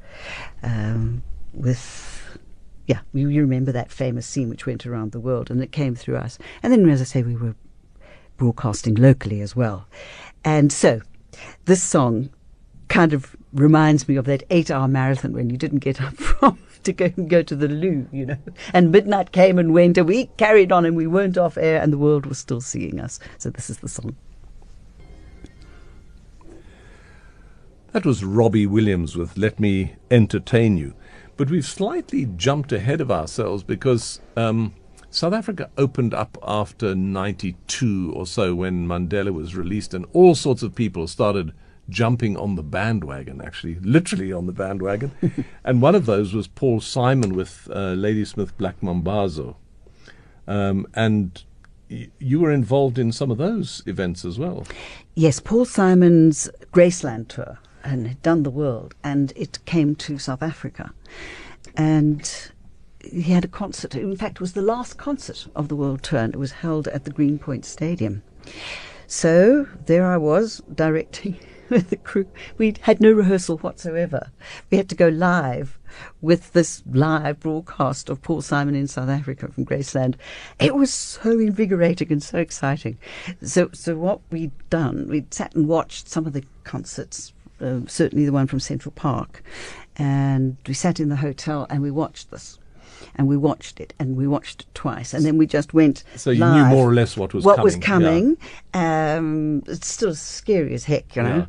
um, 0.62 1.22
with 1.52 2.38
yeah, 2.86 3.00
we, 3.12 3.26
remember 3.26 3.70
that 3.72 3.92
famous 3.92 4.26
scene 4.26 4.48
which 4.48 4.64
went 4.64 4.86
around 4.86 5.12
the 5.12 5.20
world, 5.20 5.50
and 5.50 5.62
it 5.62 5.72
came 5.72 5.94
through 5.94 6.16
us. 6.16 6.38
And 6.62 6.72
then, 6.72 6.88
as 6.88 7.02
I 7.02 7.04
say, 7.04 7.22
we 7.22 7.36
were 7.36 7.54
broadcasting 8.38 8.94
locally 8.94 9.42
as 9.42 9.54
well. 9.54 9.86
And 10.42 10.72
so, 10.72 11.02
this 11.66 11.82
song 11.82 12.30
kind 12.88 13.12
of 13.12 13.36
reminds 13.52 14.08
me 14.08 14.16
of 14.16 14.24
that 14.24 14.42
eight-hour 14.48 14.88
marathon 14.88 15.34
when 15.34 15.50
you 15.50 15.58
didn't 15.58 15.80
get 15.80 16.00
up 16.00 16.14
from 16.16 16.58
to 16.84 16.92
go 16.92 17.08
go 17.08 17.42
to 17.42 17.56
the 17.56 17.68
loo, 17.68 18.06
you 18.12 18.26
know. 18.26 18.36
And 18.72 18.92
midnight 18.92 19.32
came 19.32 19.58
and 19.58 19.72
went, 19.72 19.98
and 19.98 20.06
we 20.06 20.26
carried 20.36 20.72
on, 20.72 20.84
and 20.84 20.96
we 20.96 21.06
weren't 21.06 21.38
off 21.38 21.56
air, 21.56 21.80
and 21.80 21.92
the 21.92 21.98
world 21.98 22.26
was 22.26 22.38
still 22.38 22.60
seeing 22.60 23.00
us. 23.00 23.18
So 23.38 23.50
this 23.50 23.70
is 23.70 23.78
the 23.78 23.88
song. 23.88 24.16
That 27.92 28.04
was 28.04 28.24
Robbie 28.24 28.66
Williams 28.66 29.16
with 29.16 29.36
"Let 29.36 29.60
Me 29.60 29.94
Entertain 30.10 30.76
You," 30.76 30.94
but 31.36 31.50
we've 31.50 31.64
slightly 31.64 32.26
jumped 32.36 32.72
ahead 32.72 33.00
of 33.00 33.10
ourselves 33.10 33.62
because. 33.62 34.20
Um, 34.36 34.74
South 35.10 35.32
Africa 35.32 35.70
opened 35.78 36.12
up 36.12 36.36
after 36.42 36.92
92 36.92 38.12
or 38.16 38.26
so 38.26 38.52
when 38.52 38.88
Mandela 38.88 39.32
was 39.32 39.54
released, 39.54 39.94
and 39.94 40.04
all 40.12 40.34
sorts 40.34 40.64
of 40.64 40.74
people 40.74 41.06
started 41.06 41.52
jumping 41.88 42.36
on 42.36 42.54
the 42.54 42.62
bandwagon, 42.62 43.40
actually, 43.40 43.76
literally 43.80 44.32
on 44.32 44.46
the 44.46 44.52
bandwagon. 44.52 45.12
and 45.64 45.82
one 45.82 45.94
of 45.94 46.06
those 46.06 46.34
was 46.34 46.46
Paul 46.46 46.80
Simon 46.80 47.34
with 47.34 47.68
uh, 47.70 47.94
Ladysmith 47.94 48.56
Black 48.56 48.80
Mambazo. 48.80 49.56
Um, 50.46 50.86
and 50.94 51.42
y- 51.90 52.08
you 52.18 52.40
were 52.40 52.50
involved 52.50 52.98
in 52.98 53.12
some 53.12 53.30
of 53.30 53.38
those 53.38 53.82
events 53.86 54.24
as 54.24 54.38
well. 54.38 54.66
Yes, 55.14 55.40
Paul 55.40 55.64
Simon's 55.64 56.48
Graceland 56.72 57.28
tour 57.28 57.58
and 57.82 58.08
had 58.08 58.22
done 58.22 58.42
the 58.42 58.50
world, 58.50 58.94
and 59.04 59.32
it 59.36 59.58
came 59.66 59.94
to 59.96 60.18
South 60.18 60.42
Africa. 60.42 60.92
And 61.76 62.50
he 63.02 63.32
had 63.32 63.44
a 63.44 63.48
concert. 63.48 63.94
In 63.94 64.16
fact, 64.16 64.36
it 64.36 64.40
was 64.40 64.54
the 64.54 64.62
last 64.62 64.96
concert 64.96 65.46
of 65.54 65.68
the 65.68 65.76
world 65.76 66.02
tour, 66.02 66.20
and 66.20 66.34
it 66.34 66.38
was 66.38 66.52
held 66.52 66.88
at 66.88 67.04
the 67.04 67.10
Greenpoint 67.10 67.66
Stadium. 67.66 68.22
So 69.06 69.68
there 69.84 70.06
I 70.06 70.16
was 70.16 70.62
directing 70.74 71.38
with 71.70 71.90
the 71.90 71.96
crew. 71.96 72.26
We 72.58 72.74
had 72.80 73.00
no 73.00 73.12
rehearsal 73.12 73.58
whatsoever. 73.58 74.30
We 74.70 74.76
had 74.76 74.88
to 74.90 74.94
go 74.94 75.08
live 75.08 75.78
with 76.20 76.52
this 76.52 76.82
live 76.90 77.40
broadcast 77.40 78.08
of 78.08 78.20
Paul 78.22 78.42
Simon 78.42 78.74
in 78.74 78.86
South 78.86 79.08
Africa 79.08 79.48
from 79.48 79.64
Graceland. 79.64 80.16
It 80.58 80.74
was 80.74 80.92
so 80.92 81.38
invigorating 81.38 82.10
and 82.10 82.22
so 82.22 82.38
exciting. 82.38 82.98
So, 83.42 83.70
so 83.72 83.96
what 83.96 84.20
we'd 84.30 84.52
done, 84.70 85.08
we'd 85.08 85.32
sat 85.32 85.54
and 85.54 85.68
watched 85.68 86.08
some 86.08 86.26
of 86.26 86.32
the 86.32 86.44
concerts, 86.64 87.32
uh, 87.60 87.80
certainly 87.86 88.24
the 88.24 88.32
one 88.32 88.46
from 88.46 88.60
Central 88.60 88.92
Park, 88.92 89.42
and 89.96 90.56
we 90.66 90.74
sat 90.74 90.98
in 90.98 91.08
the 91.08 91.16
hotel 91.16 91.66
and 91.70 91.82
we 91.82 91.90
watched 91.90 92.30
this 92.30 92.58
and 93.16 93.28
we 93.28 93.36
watched 93.36 93.80
it 93.80 93.94
and 93.98 94.16
we 94.16 94.26
watched 94.26 94.62
it 94.62 94.66
twice 94.74 95.14
and 95.14 95.24
then 95.24 95.38
we 95.38 95.46
just 95.46 95.74
went 95.74 96.04
so 96.16 96.30
you 96.30 96.40
live. 96.40 96.54
knew 96.54 96.64
more 96.76 96.88
or 96.90 96.94
less 96.94 97.16
what 97.16 97.34
was 97.34 97.44
what 97.44 97.56
coming. 97.56 97.64
was 97.64 97.76
coming 97.76 98.36
yeah. 98.74 99.16
um, 99.16 99.62
it's 99.66 99.86
still 99.86 100.14
scary 100.14 100.74
as 100.74 100.84
heck 100.84 101.14
you 101.16 101.22
know 101.22 101.36
yeah. 101.36 101.46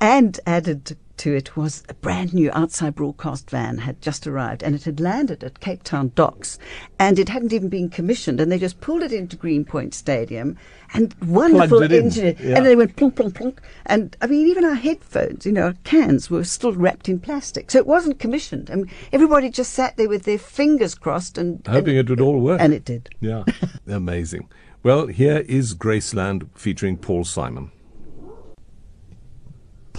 and 0.00 0.40
added 0.46 0.96
to 1.22 1.36
it 1.36 1.56
was 1.56 1.84
a 1.88 1.94
brand 1.94 2.34
new 2.34 2.50
outside 2.52 2.96
broadcast 2.96 3.48
van 3.48 3.78
had 3.78 4.02
just 4.02 4.26
arrived 4.26 4.60
and 4.60 4.74
it 4.74 4.82
had 4.82 4.98
landed 4.98 5.44
at 5.44 5.60
Cape 5.60 5.84
Town 5.84 6.10
docks 6.16 6.58
and 6.98 7.16
it 7.16 7.28
hadn't 7.28 7.52
even 7.52 7.68
been 7.68 7.88
commissioned 7.88 8.40
and 8.40 8.50
they 8.50 8.58
just 8.58 8.80
pulled 8.80 9.04
it 9.04 9.12
into 9.12 9.36
Greenpoint 9.36 9.94
Stadium 9.94 10.56
and 10.94 11.14
wonderful 11.24 11.80
engineer 11.80 12.34
yeah. 12.40 12.56
and 12.56 12.66
they 12.66 12.74
went 12.74 12.96
plonk 12.96 13.14
plonk 13.14 13.36
plonk 13.36 13.62
and 13.86 14.16
I 14.20 14.26
mean 14.26 14.48
even 14.48 14.64
our 14.64 14.74
headphones 14.74 15.46
you 15.46 15.52
know 15.52 15.66
our 15.66 15.76
cans 15.84 16.28
were 16.28 16.42
still 16.42 16.72
wrapped 16.72 17.08
in 17.08 17.20
plastic 17.20 17.70
so 17.70 17.78
it 17.78 17.86
wasn't 17.86 18.18
commissioned 18.18 18.68
and 18.68 18.90
everybody 19.12 19.48
just 19.48 19.74
sat 19.74 19.96
there 19.96 20.08
with 20.08 20.24
their 20.24 20.38
fingers 20.38 20.96
crossed 20.96 21.38
and 21.38 21.64
hoping 21.68 21.96
and, 21.96 22.08
it 22.08 22.10
would 22.10 22.20
all 22.20 22.40
work. 22.40 22.60
And 22.60 22.74
it 22.74 22.84
did. 22.84 23.10
Yeah. 23.20 23.44
Amazing. 23.86 24.48
Well 24.82 25.06
here 25.06 25.44
is 25.46 25.76
Graceland 25.76 26.48
featuring 26.56 26.96
Paul 26.96 27.22
Simon 27.22 27.70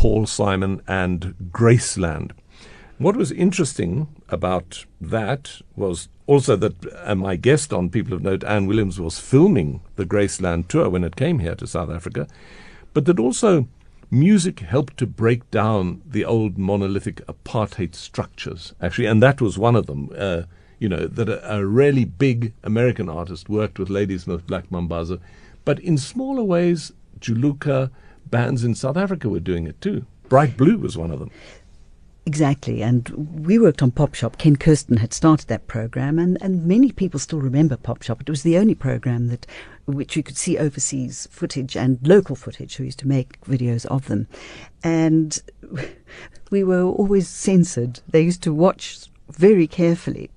Paul 0.03 0.25
Simon 0.25 0.81
and 0.85 1.33
Graceland. 1.53 2.31
What 2.97 3.15
was 3.15 3.31
interesting 3.31 4.09
about 4.27 4.83
that 4.99 5.61
was 5.77 6.09
also 6.27 6.57
that 6.57 6.75
uh, 7.05 7.15
my 7.15 7.37
guest 7.37 7.71
on 7.71 7.89
People 7.89 8.13
of 8.13 8.21
Note, 8.21 8.43
Anne 8.43 8.65
Williams, 8.65 8.99
was 8.99 9.17
filming 9.17 9.79
the 9.95 10.03
Graceland 10.05 10.67
tour 10.67 10.89
when 10.89 11.05
it 11.05 11.15
came 11.15 11.39
here 11.39 11.55
to 11.55 11.65
South 11.65 11.89
Africa, 11.89 12.27
but 12.93 13.05
that 13.05 13.17
also 13.17 13.69
music 14.11 14.59
helped 14.59 14.97
to 14.97 15.07
break 15.07 15.49
down 15.51 16.01
the 16.05 16.25
old 16.25 16.57
monolithic 16.57 17.25
apartheid 17.27 17.95
structures, 17.95 18.73
actually, 18.81 19.07
and 19.07 19.23
that 19.23 19.39
was 19.39 19.57
one 19.57 19.77
of 19.77 19.85
them. 19.85 20.09
Uh, 20.17 20.41
you 20.79 20.89
know, 20.89 21.07
that 21.07 21.29
a, 21.29 21.59
a, 21.59 21.65
really 21.65 22.03
big 22.03 22.51
American 22.61 23.07
artist 23.07 23.47
worked 23.47 23.79
with 23.79 23.89
Ladysmith 23.89 24.45
Black 24.47 24.69
Mambazo, 24.69 25.21
but 25.63 25.79
in 25.79 25.97
smaller 25.97 26.43
ways, 26.43 26.91
Juluka, 27.21 27.89
bands 28.29 28.63
in 28.63 28.75
South 28.75 28.97
Africa 28.97 29.29
were 29.29 29.39
doing 29.39 29.67
it 29.67 29.79
too. 29.81 30.05
Bright 30.29 30.57
Blue 30.57 30.77
was 30.77 30.97
one 30.97 31.11
of 31.11 31.19
them. 31.19 31.31
Exactly, 32.25 32.81
and 32.81 33.09
we 33.45 33.59
worked 33.59 33.83
on 33.83 33.91
Pop 33.91 34.13
Shop. 34.13 34.37
Ken 34.37 34.55
Kirsten 34.55 34.97
had 34.97 35.13
started 35.13 35.49
that 35.49 35.67
program, 35.67 36.17
and, 36.17 36.41
and 36.41 36.65
many 36.65 36.89
people 36.91 37.19
still 37.19 37.41
remember 37.41 37.75
Pop 37.75 38.01
Shop. 38.01 38.21
It 38.21 38.29
was 38.29 38.43
the 38.43 38.57
only 38.57 38.75
program 38.75 39.27
that 39.27 39.45
which 39.85 40.15
you 40.15 40.23
could 40.23 40.37
see 40.37 40.57
overseas 40.57 41.27
footage 41.29 41.75
and 41.75 41.99
local 42.01 42.37
footage. 42.37 42.79
We 42.79 42.85
used 42.85 42.99
to 42.99 43.09
make 43.09 43.41
videos 43.41 43.85
of 43.87 44.07
them, 44.07 44.27
and 44.85 45.37
we 46.49 46.63
were 46.63 46.83
always 46.83 47.27
censored. 47.27 47.99
They 48.07 48.21
used 48.21 48.41
to 48.43 48.53
watch 48.53 49.09
very 49.29 49.67
carefully. 49.67 50.29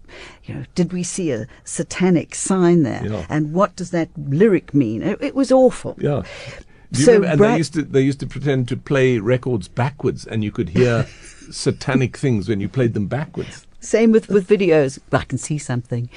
You 0.45 0.55
know, 0.55 0.65
did 0.75 0.93
we 0.93 1.05
see 1.05 1.31
a 1.31 1.47
satanic 1.63 2.35
sign 2.35 2.83
there? 2.83 3.07
Yeah. 3.07 3.27
And 3.29 3.53
what 3.53 3.77
does 3.77 3.91
that 3.91 4.09
lyric 4.17 4.75
mean? 4.75 5.03
It, 5.03 5.23
it 5.23 5.35
was 5.35 5.53
awful. 5.53 5.97
Yeah. 5.99 6.23
Do 6.93 7.01
you 7.01 7.05
so 7.05 7.13
remember? 7.15 7.29
And 7.29 7.39
Bra- 7.39 7.51
they 7.53 7.57
used 7.59 7.75
to 7.75 7.83
they 7.83 8.01
used 8.03 8.21
to 8.21 8.27
pretend 8.27 8.69
to 8.69 8.77
play 8.77 9.19
records 9.19 9.69
backwards, 9.69 10.27
and 10.27 10.45
you 10.45 10.53
could 10.53 10.71
hear 10.71 11.07
satanic 11.51 12.17
things 12.17 12.49
when 12.49 12.61
you 12.61 12.69
played 12.69 12.95
them 12.95 13.07
backwards. 13.07 13.67
Same 13.81 14.13
with 14.13 14.29
with 14.29 14.49
videos. 14.49 14.99
I 15.13 15.25
can 15.25 15.39
see 15.39 15.59
something. 15.59 16.09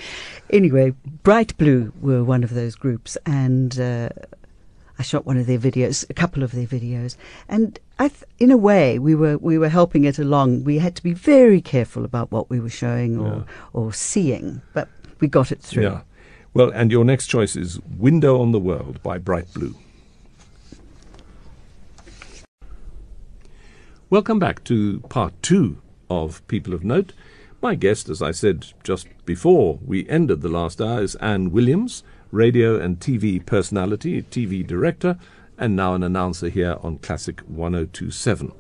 Anyway, 0.50 0.94
Bright 1.24 1.58
Blue 1.58 1.94
were 2.02 2.24
one 2.24 2.44
of 2.44 2.54
those 2.54 2.76
groups, 2.76 3.18
and. 3.26 3.80
Uh, 3.80 4.10
I 5.00 5.02
shot 5.02 5.26
one 5.26 5.38
of 5.38 5.48
their 5.48 5.58
videos, 5.58 6.08
a 6.10 6.14
couple 6.14 6.44
of 6.44 6.52
their 6.52 6.66
videos, 6.68 7.16
and 7.48 7.80
th- 7.98 8.12
in 8.38 8.52
a 8.52 8.58
way, 8.58 9.00
we 9.00 9.16
were 9.16 9.38
we 9.38 9.58
were 9.58 9.70
helping 9.70 10.04
it 10.04 10.20
along. 10.20 10.66
We 10.66 10.80
had 10.80 10.94
to 10.98 11.02
be 11.02 11.14
very 11.14 11.62
careful 11.62 12.04
about 12.04 12.34
what 12.34 12.50
we 12.50 12.60
were 12.60 12.70
showing 12.70 13.18
or 13.18 13.38
yeah. 13.38 13.44
or 13.72 13.94
seeing, 13.94 14.62
but 14.74 14.90
we 15.22 15.30
got 15.30 15.54
it 15.54 15.62
through. 15.62 15.84
Yeah. 15.84 16.02
Well, 16.54 16.70
and 16.72 16.92
your 16.92 17.06
next 17.06 17.28
choice 17.28 17.56
is 17.56 17.80
"Window 17.98 18.42
on 18.42 18.52
the 18.52 18.60
World" 18.60 19.02
by 19.02 19.18
Bright 19.20 19.54
Blue. 19.54 19.74
Welcome 24.12 24.40
back 24.40 24.64
to 24.64 25.02
part 25.02 25.40
two 25.44 25.84
of 26.10 26.42
People 26.48 26.74
of 26.74 26.84
Note. 26.84 27.14
My 27.62 27.76
guest, 27.76 28.10
as 28.10 28.24
I 28.24 28.32
said 28.32 28.74
just 28.84 29.08
before 29.24 29.78
we 29.86 30.10
ended 30.10 30.42
the 30.42 30.50
last 30.50 30.82
hour, 30.82 31.04
is 31.04 31.14
Anne 31.18 31.52
Williams, 31.52 32.02
radio 32.32 32.80
and 32.80 33.00
TV 33.00 33.46
personality, 33.46 34.24
TV 34.24 34.66
director, 34.66 35.20
and 35.60 35.76
now 35.76 35.94
an 35.94 36.02
announcer 36.02 36.50
here 36.50 36.78
on 36.82 36.98
Classic 36.98 37.40
1027. 37.42 38.52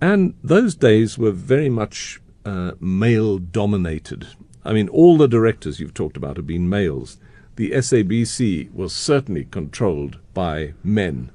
And 0.00 0.32
those 0.42 0.74
days 0.74 1.18
were 1.18 1.30
very 1.30 1.68
much 1.68 2.22
uh, 2.46 2.72
male 2.80 3.36
dominated. 3.36 4.28
I 4.64 4.72
mean, 4.72 4.88
all 4.88 5.18
the 5.18 5.28
directors 5.28 5.80
you've 5.80 5.92
talked 5.92 6.16
about 6.16 6.38
have 6.38 6.46
been 6.46 6.70
males. 6.70 7.18
The 7.56 7.72
SABC 7.72 8.72
was 8.72 8.94
certainly 8.94 9.44
controlled 9.44 10.18
by 10.32 10.72
men. 10.82 11.30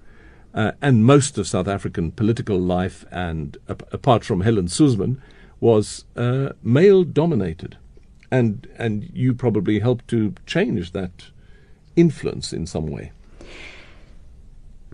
Uh, 0.53 0.71
and 0.81 1.05
most 1.05 1.38
of 1.38 1.47
South 1.47 1.67
African 1.67 2.12
political 2.12 2.59
life, 2.59 3.05
and 3.12 3.57
uh, 3.67 3.75
apart 3.91 4.23
from 4.23 4.41
Helen 4.41 4.67
Suzman, 4.67 5.21
was 5.59 6.05
uh, 6.15 6.49
male 6.63 7.03
dominated. 7.03 7.77
And, 8.31 8.67
and 8.77 9.09
you 9.13 9.33
probably 9.33 9.79
helped 9.79 10.07
to 10.09 10.33
change 10.45 10.91
that 10.91 11.25
influence 11.95 12.53
in 12.53 12.65
some 12.65 12.88
way. 12.88 13.12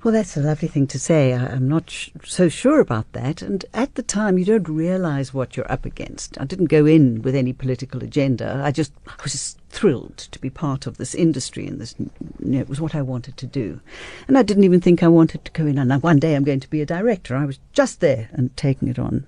Well, 0.06 0.14
that's 0.14 0.38
a 0.38 0.42
lovely 0.42 0.68
thing 0.68 0.86
to 0.86 1.00
say. 1.00 1.34
I, 1.34 1.56
am 1.56 1.68
not 1.68 1.90
sh- 1.90 2.12
so 2.24 2.48
sure 2.48 2.80
about 2.80 3.12
that. 3.14 3.42
And 3.42 3.66
at 3.74 3.96
the 3.96 4.04
time, 4.04 4.38
you 4.38 4.46
don't 4.46 4.70
realize 4.70 5.34
what 5.34 5.58
you're 5.58 5.72
up 5.72 5.84
against. 5.84 6.40
I 6.40 6.46
didn't 6.46 6.68
go 6.68 6.86
in 6.86 7.24
with 7.24 7.34
any 7.34 7.54
political 7.54 8.04
agenda. 8.04 8.62
I 8.64 8.70
just 8.70 8.94
I 9.08 9.16
was 9.24 9.32
just 9.32 9.60
thrilled 9.72 10.20
to 10.20 10.38
be 10.38 10.52
part 10.52 10.86
of 10.86 10.98
this 10.98 11.16
industry, 11.16 11.66
and 11.66 11.82
this 11.82 11.96
you 11.98 12.12
know, 12.40 12.60
it 12.60 12.70
was 12.70 12.80
what 12.80 12.94
I 12.94 13.02
wanted 13.02 13.36
to 13.38 13.48
do. 13.48 13.82
And 14.28 14.38
I 14.38 14.44
didn't 14.44 14.66
even 14.66 14.80
think 14.80 15.02
I 15.02 15.08
wanted 15.08 15.44
to 15.44 15.52
go 15.52 15.66
in. 15.66 15.80
And 15.80 16.04
one 16.04 16.20
day 16.20 16.36
I'm 16.36 16.44
going 16.44 16.60
to 16.60 16.70
be 16.70 16.84
a 16.84 16.86
director. 16.86 17.36
I 17.36 17.46
was 17.46 17.58
just 17.74 18.00
there 18.00 18.30
and 18.32 18.56
taking 18.56 18.90
it 18.90 19.00
on. 19.00 19.26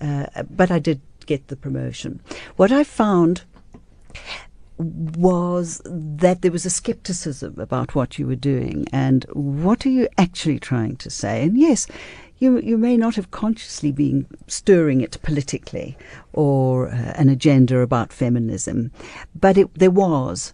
Uh, 0.00 0.26
but 0.48 0.70
I 0.70 0.78
did 0.78 1.00
get 1.26 1.48
the 1.48 1.56
promotion. 1.56 2.20
What 2.54 2.70
I 2.70 2.84
found 2.84 3.42
was 4.78 5.80
that 5.84 6.42
there 6.42 6.50
was 6.50 6.66
a 6.66 6.70
skepticism 6.70 7.58
about 7.58 7.94
what 7.94 8.18
you 8.18 8.26
were 8.26 8.36
doing 8.36 8.86
and 8.92 9.24
what 9.32 9.86
are 9.86 9.90
you 9.90 10.08
actually 10.18 10.58
trying 10.58 10.96
to 10.96 11.10
say. 11.10 11.42
And 11.42 11.58
yes, 11.58 11.86
you 12.38 12.58
you 12.60 12.76
may 12.76 12.96
not 12.96 13.14
have 13.14 13.30
consciously 13.30 13.92
been 13.92 14.26
stirring 14.48 15.00
it 15.00 15.16
politically 15.22 15.96
or 16.32 16.88
uh, 16.88 17.12
an 17.16 17.28
agenda 17.28 17.78
about 17.78 18.12
feminism, 18.12 18.90
but 19.34 19.56
it, 19.56 19.72
there 19.74 19.90
was 19.90 20.52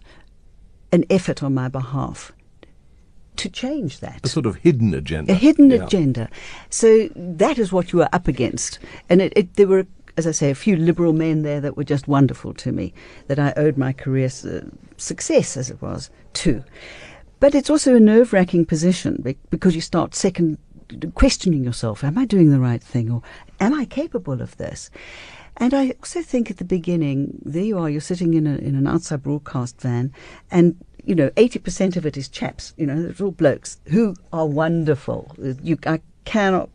an 0.91 1.05
effort 1.09 1.41
on 1.41 1.53
my 1.53 1.67
behalf 1.67 2.31
to 3.39 3.49
change 3.49 4.01
that. 4.01 4.19
A 4.23 4.29
sort 4.29 4.45
of 4.45 4.57
hidden 4.57 4.93
agenda. 4.93 5.31
A 5.31 5.35
hidden 5.35 5.71
yeah. 5.71 5.85
agenda. 5.85 6.29
So 6.69 7.09
that 7.15 7.57
is 7.57 7.71
what 7.71 7.91
you 7.91 7.99
were 7.99 8.09
up 8.11 8.27
against. 8.27 8.79
And 9.07 9.21
it, 9.21 9.33
it, 9.35 9.55
there 9.55 9.67
were 9.67 9.87
as 10.19 10.27
I 10.27 10.31
say, 10.31 10.51
a 10.51 10.55
few 10.55 10.75
liberal 10.75 11.13
men 11.13 11.43
there 11.43 11.61
that 11.61 11.77
were 11.77 11.83
just 11.85 12.07
wonderful 12.07 12.53
to 12.55 12.71
me, 12.73 12.93
that 13.27 13.39
I 13.39 13.53
owed 13.55 13.77
my 13.77 13.93
career 13.93 14.29
su- 14.29 14.69
success, 14.97 15.55
as 15.55 15.69
it 15.69 15.81
was, 15.81 16.09
to. 16.33 16.63
But 17.39 17.55
it's 17.55 17.69
also 17.69 17.95
a 17.95 18.01
nerve 18.01 18.33
wracking 18.33 18.65
position 18.65 19.23
because 19.49 19.73
you 19.73 19.81
start 19.81 20.13
second 20.13 20.57
questioning 21.13 21.63
yourself 21.63 22.03
Am 22.03 22.17
I 22.17 22.25
doing 22.25 22.49
the 22.49 22.59
right 22.59 22.83
thing? 22.83 23.09
Or 23.09 23.21
am 23.59 23.73
I 23.73 23.85
capable 23.85 24.41
of 24.41 24.57
this? 24.57 24.91
And 25.57 25.73
I 25.73 25.91
also 25.99 26.21
think 26.21 26.51
at 26.51 26.57
the 26.57 26.65
beginning, 26.65 27.39
there 27.45 27.63
you 27.63 27.77
are, 27.79 27.89
you're 27.89 28.01
sitting 28.01 28.33
in, 28.33 28.45
a, 28.45 28.55
in 28.57 28.75
an 28.75 28.87
outside 28.87 29.23
broadcast 29.23 29.79
van, 29.79 30.13
and 30.51 30.75
you 31.05 31.15
know, 31.15 31.29
80% 31.31 31.95
of 31.95 32.05
it 32.05 32.17
is 32.17 32.27
chaps, 32.27 32.73
you 32.77 32.85
know, 32.85 33.01
they're 33.01 33.25
all 33.25 33.31
blokes 33.31 33.79
who 33.85 34.15
are 34.31 34.45
wonderful. 34.45 35.33
You, 35.63 35.77
I 35.85 36.01
cannot 36.25 36.69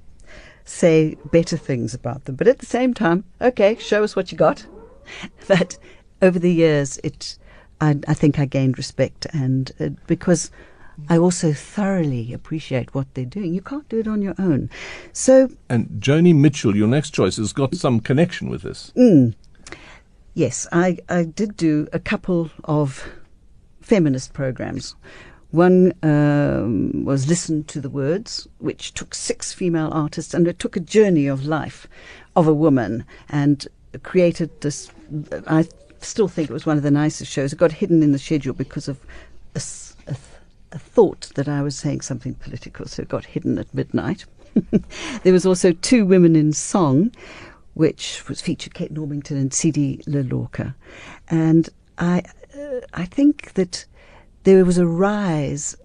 say 0.64 1.16
better 1.30 1.56
things 1.56 1.94
about 1.94 2.24
them. 2.24 2.36
But 2.36 2.48
at 2.48 2.58
the 2.58 2.66
same 2.66 2.94
time, 2.94 3.24
okay, 3.40 3.76
show 3.76 4.02
us 4.02 4.16
what 4.16 4.32
you 4.32 4.38
got. 4.38 4.66
but 5.48 5.78
over 6.22 6.38
the 6.38 6.52
years, 6.52 6.98
it, 7.04 7.38
I, 7.80 7.98
I 8.08 8.14
think 8.14 8.38
I 8.38 8.46
gained 8.46 8.78
respect, 8.78 9.26
and 9.32 9.70
uh, 9.78 9.90
because 10.06 10.50
I 11.08 11.18
also 11.18 11.52
thoroughly 11.52 12.32
appreciate 12.32 12.94
what 12.94 13.12
they're 13.14 13.24
doing. 13.24 13.52
You 13.52 13.60
can't 13.60 13.88
do 13.88 13.98
it 13.98 14.08
on 14.08 14.22
your 14.22 14.34
own. 14.38 14.70
So, 15.12 15.50
and 15.68 15.88
Joni 16.00 16.34
Mitchell, 16.34 16.76
your 16.76 16.88
next 16.88 17.10
choice, 17.10 17.36
has 17.36 17.52
got 17.52 17.74
some 17.74 18.00
connection 18.00 18.48
with 18.48 18.62
this. 18.62 18.92
Mm, 18.96 19.34
yes, 20.34 20.66
I, 20.72 20.98
I 21.08 21.24
did 21.24 21.56
do 21.56 21.88
a 21.92 21.98
couple 21.98 22.50
of 22.64 23.06
feminist 23.80 24.32
programs 24.32 24.94
one 25.54 25.92
um, 26.02 27.04
was 27.04 27.28
Listen 27.28 27.62
to 27.64 27.80
the 27.80 27.88
Words, 27.88 28.48
which 28.58 28.92
took 28.92 29.14
six 29.14 29.52
female 29.52 29.88
artists 29.92 30.34
and 30.34 30.48
it 30.48 30.58
took 30.58 30.76
a 30.76 30.80
journey 30.80 31.28
of 31.28 31.46
life 31.46 31.86
of 32.34 32.48
a 32.48 32.54
woman 32.54 33.04
and 33.28 33.68
created 34.02 34.50
this. 34.60 34.90
I 35.46 35.68
still 36.00 36.26
think 36.26 36.50
it 36.50 36.52
was 36.52 36.66
one 36.66 36.76
of 36.76 36.82
the 36.82 36.90
nicest 36.90 37.30
shows. 37.30 37.52
It 37.52 37.58
got 37.58 37.70
hidden 37.70 38.02
in 38.02 38.10
the 38.10 38.18
schedule 38.18 38.52
because 38.52 38.88
of 38.88 38.98
a, 39.54 39.62
a, 40.08 40.16
a 40.72 40.78
thought 40.78 41.30
that 41.36 41.48
I 41.48 41.62
was 41.62 41.76
saying 41.76 42.00
something 42.00 42.34
political, 42.34 42.86
so 42.86 43.02
it 43.02 43.08
got 43.08 43.24
hidden 43.24 43.56
at 43.58 43.72
midnight. 43.72 44.24
there 45.22 45.32
was 45.32 45.46
also 45.46 45.70
Two 45.70 46.04
Women 46.04 46.34
in 46.34 46.52
Song, 46.52 47.12
which 47.74 48.28
was 48.28 48.40
featured 48.40 48.74
Kate 48.74 48.92
Normington 48.92 49.32
and 49.36 49.54
Sidi 49.54 49.98
LaLorca. 50.06 50.74
And 51.28 51.68
I, 51.98 52.22
uh, 52.58 52.80
I 52.92 53.04
think 53.04 53.52
that 53.54 53.84
there 54.44 54.64
was 54.64 54.78
a 54.78 54.86
rise 54.86 55.76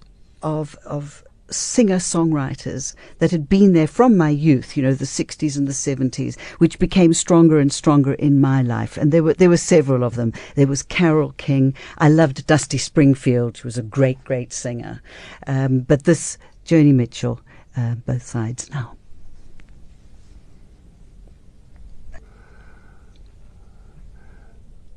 of 0.41 0.77
of 0.85 1.23
singer 1.51 1.97
songwriters 1.97 2.93
that 3.17 3.31
had 3.31 3.49
been 3.49 3.73
there 3.73 3.87
from 3.87 4.15
my 4.15 4.29
youth, 4.29 4.77
you 4.77 4.83
know, 4.83 4.93
the 4.93 5.05
60s 5.05 5.57
and 5.57 5.67
the 5.67 5.71
70s, 5.71 6.39
which 6.59 6.77
became 6.77 7.13
stronger 7.13 7.59
and 7.59 7.73
stronger 7.73 8.13
in 8.13 8.39
my 8.39 8.61
life. 8.61 8.97
And 8.97 9.11
there 9.11 9.23
were 9.23 9.33
there 9.33 9.49
were 9.49 9.57
several 9.57 10.03
of 10.03 10.15
them. 10.15 10.33
There 10.55 10.67
was 10.67 10.83
Carole 10.83 11.33
King. 11.37 11.73
I 11.97 12.09
loved 12.09 12.45
Dusty 12.45 12.77
Springfield. 12.77 13.57
She 13.57 13.67
was 13.67 13.77
a 13.77 13.83
great, 13.83 14.23
great 14.23 14.53
singer. 14.53 15.01
Um, 15.47 15.79
but 15.79 16.03
this 16.03 16.37
Joni 16.65 16.93
Mitchell, 16.93 17.41
uh, 17.75 17.95
both 17.95 18.23
sides 18.23 18.69
now. 18.69 18.95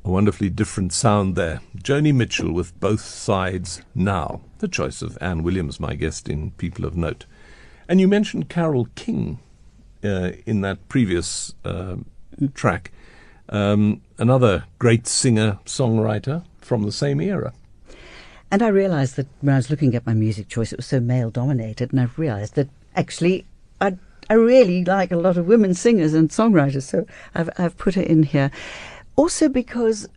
A 0.05 0.11
wonderfully 0.11 0.51
different 0.51 0.93
sound 0.93 1.37
there. 1.37 1.61
Joni 1.77 2.13
Mitchell 2.13 2.53
with 2.53 2.79
both 2.81 3.03
sides 3.03 3.83
now. 3.95 4.41
The 4.59 4.67
choice 4.67 5.01
of 5.01 5.17
Anne 5.21 5.45
Williams, 5.45 5.79
my 5.79 5.95
guest 5.95 6.29
in 6.29 6.51
People 6.53 6.85
of 6.85 6.97
Note. 6.97 7.25
And 7.89 8.01
you 8.01 8.09
mentioned 8.09 8.49
Carole 8.49 8.89
King 8.97 9.39
uh, 10.03 10.33
in 10.45 10.61
that 10.63 10.89
previous 10.89 11.55
uh, 11.65 11.97
track. 12.55 12.91
Um, 13.49 14.03
another 14.19 14.65
great 14.79 15.07
singer 15.07 15.61
songwriter 15.67 16.45
from 16.61 16.83
the 16.83 16.93
same 16.93 17.21
era. 17.21 17.53
And 18.51 18.61
I 18.63 18.69
realized 18.69 19.17
that 19.17 19.29
when 19.41 19.55
I 19.55 19.59
was 19.59 19.71
looking 19.71 19.95
at 19.95 20.07
my 20.07 20.15
music 20.15 20.49
choice, 20.49 20.73
it 20.73 20.79
was 20.79 20.87
so 20.87 21.01
male 21.01 21.31
dominated, 21.31 21.93
and 21.93 22.01
I 22.01 22.09
realized 22.17 22.55
that 22.57 22.69
actually 22.97 23.47
I 23.81 23.97
I 24.29 24.35
really 24.35 24.85
like 24.85 25.11
a 25.11 25.17
lot 25.17 25.37
of 25.37 25.47
women 25.47 25.75
singers 25.75 26.13
and 26.13 26.29
songwriters, 26.29 26.83
so 26.83 27.07
I've 27.35 27.51
I've 27.57 27.79
put 27.79 27.97
it 27.97 28.09
in 28.09 28.25
here. 28.25 28.51
Also 29.17 29.49
because 29.49 30.09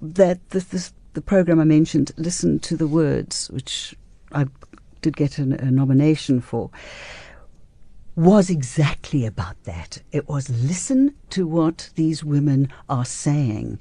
that 0.00 0.50
the, 0.50 0.92
program 1.24 1.60
I 1.60 1.64
mentioned, 1.64 2.12
Listen 2.16 2.58
to 2.60 2.76
the 2.76 2.86
Words, 2.86 3.50
which 3.50 3.94
I 4.32 4.46
did 5.02 5.16
get 5.16 5.38
an, 5.38 5.52
a 5.54 5.70
nomination 5.70 6.40
for, 6.40 6.70
was 8.14 8.48
exactly 8.48 9.26
about 9.26 9.62
that. 9.64 10.02
It 10.12 10.28
was 10.28 10.48
listen 10.48 11.14
to 11.30 11.46
what 11.46 11.90
these 11.96 12.24
women 12.24 12.72
are 12.88 13.04
saying. 13.04 13.78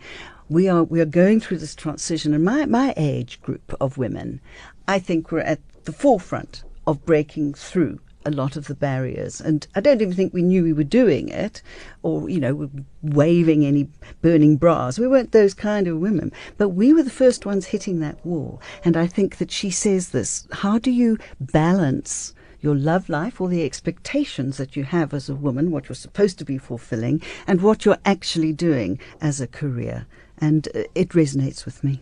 We 0.50 0.68
are 0.68 0.84
we 0.84 1.02
are 1.02 1.06
going 1.06 1.40
through 1.40 1.58
this 1.58 1.76
transition, 1.76 2.34
and 2.34 2.44
my, 2.44 2.66
my 2.66 2.94
age 2.98 3.42
group 3.42 3.74
of 3.80 3.98
women, 3.98 4.42
I 4.88 5.00
think 5.00 5.32
we're 5.32 5.40
at 5.40 5.60
the 5.86 5.94
forefront 5.94 6.64
of 6.86 7.06
breaking 7.06 7.54
through 7.54 8.00
a 8.26 8.32
lot 8.32 8.56
of 8.56 8.68
the 8.68 8.76
barriers. 8.76 9.40
And 9.40 9.68
I 9.76 9.82
don't 9.82 10.02
even 10.02 10.14
think 10.14 10.34
we 10.34 10.42
knew 10.42 10.64
we 10.64 10.74
were 10.74 10.84
doing 10.84 11.30
it 11.30 11.62
or, 12.04 12.30
you 12.30 12.40
know, 12.40 12.70
waving 13.02 13.66
any 13.66 13.88
burning 14.22 14.58
bras. 14.58 15.00
We 15.00 15.08
weren't 15.08 15.32
those 15.32 15.54
kind 15.54 15.88
of 15.88 16.00
women. 16.00 16.32
But 16.58 16.70
we 16.70 16.94
were 16.94 17.04
the 17.04 17.10
first 17.10 17.46
ones 17.46 17.68
hitting 17.68 18.00
that 18.00 18.26
wall. 18.26 18.62
And 18.84 18.98
I 18.98 19.08
think 19.08 19.38
that 19.38 19.52
she 19.52 19.70
says 19.70 20.10
this 20.10 20.48
how 20.52 20.80
do 20.80 20.92
you 20.92 21.18
balance? 21.40 22.34
Your 22.62 22.76
love 22.76 23.10
life, 23.10 23.40
or 23.40 23.48
the 23.48 23.64
expectations 23.64 24.58
that 24.58 24.76
you 24.76 24.86
have 24.86 25.14
as 25.14 25.30
a 25.30 25.36
woman, 25.36 25.70
what 25.70 25.88
you're 25.88 25.96
supposed 25.96 26.40
to 26.40 26.46
be 26.46 26.58
fulfilling, 26.58 27.22
and 27.46 27.62
what 27.62 27.86
you're 27.86 28.00
actually 28.06 28.54
doing 28.54 28.98
as 29.22 29.40
a 29.40 29.46
career. 29.46 30.08
And 30.40 30.68
uh, 30.74 30.86
it 30.96 31.10
resonates 31.10 31.66
with 31.66 31.84
me. 31.84 32.02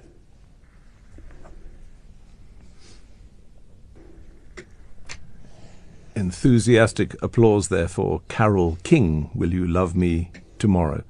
Enthusiastic 6.16 7.16
applause 7.22 7.68
there 7.70 7.88
for 7.88 8.22
Carole 8.28 8.78
King, 8.84 9.30
Will 9.34 9.54
You 9.54 9.68
Love 9.68 9.96
Me 9.96 10.32
Tomorrow? 10.60 11.04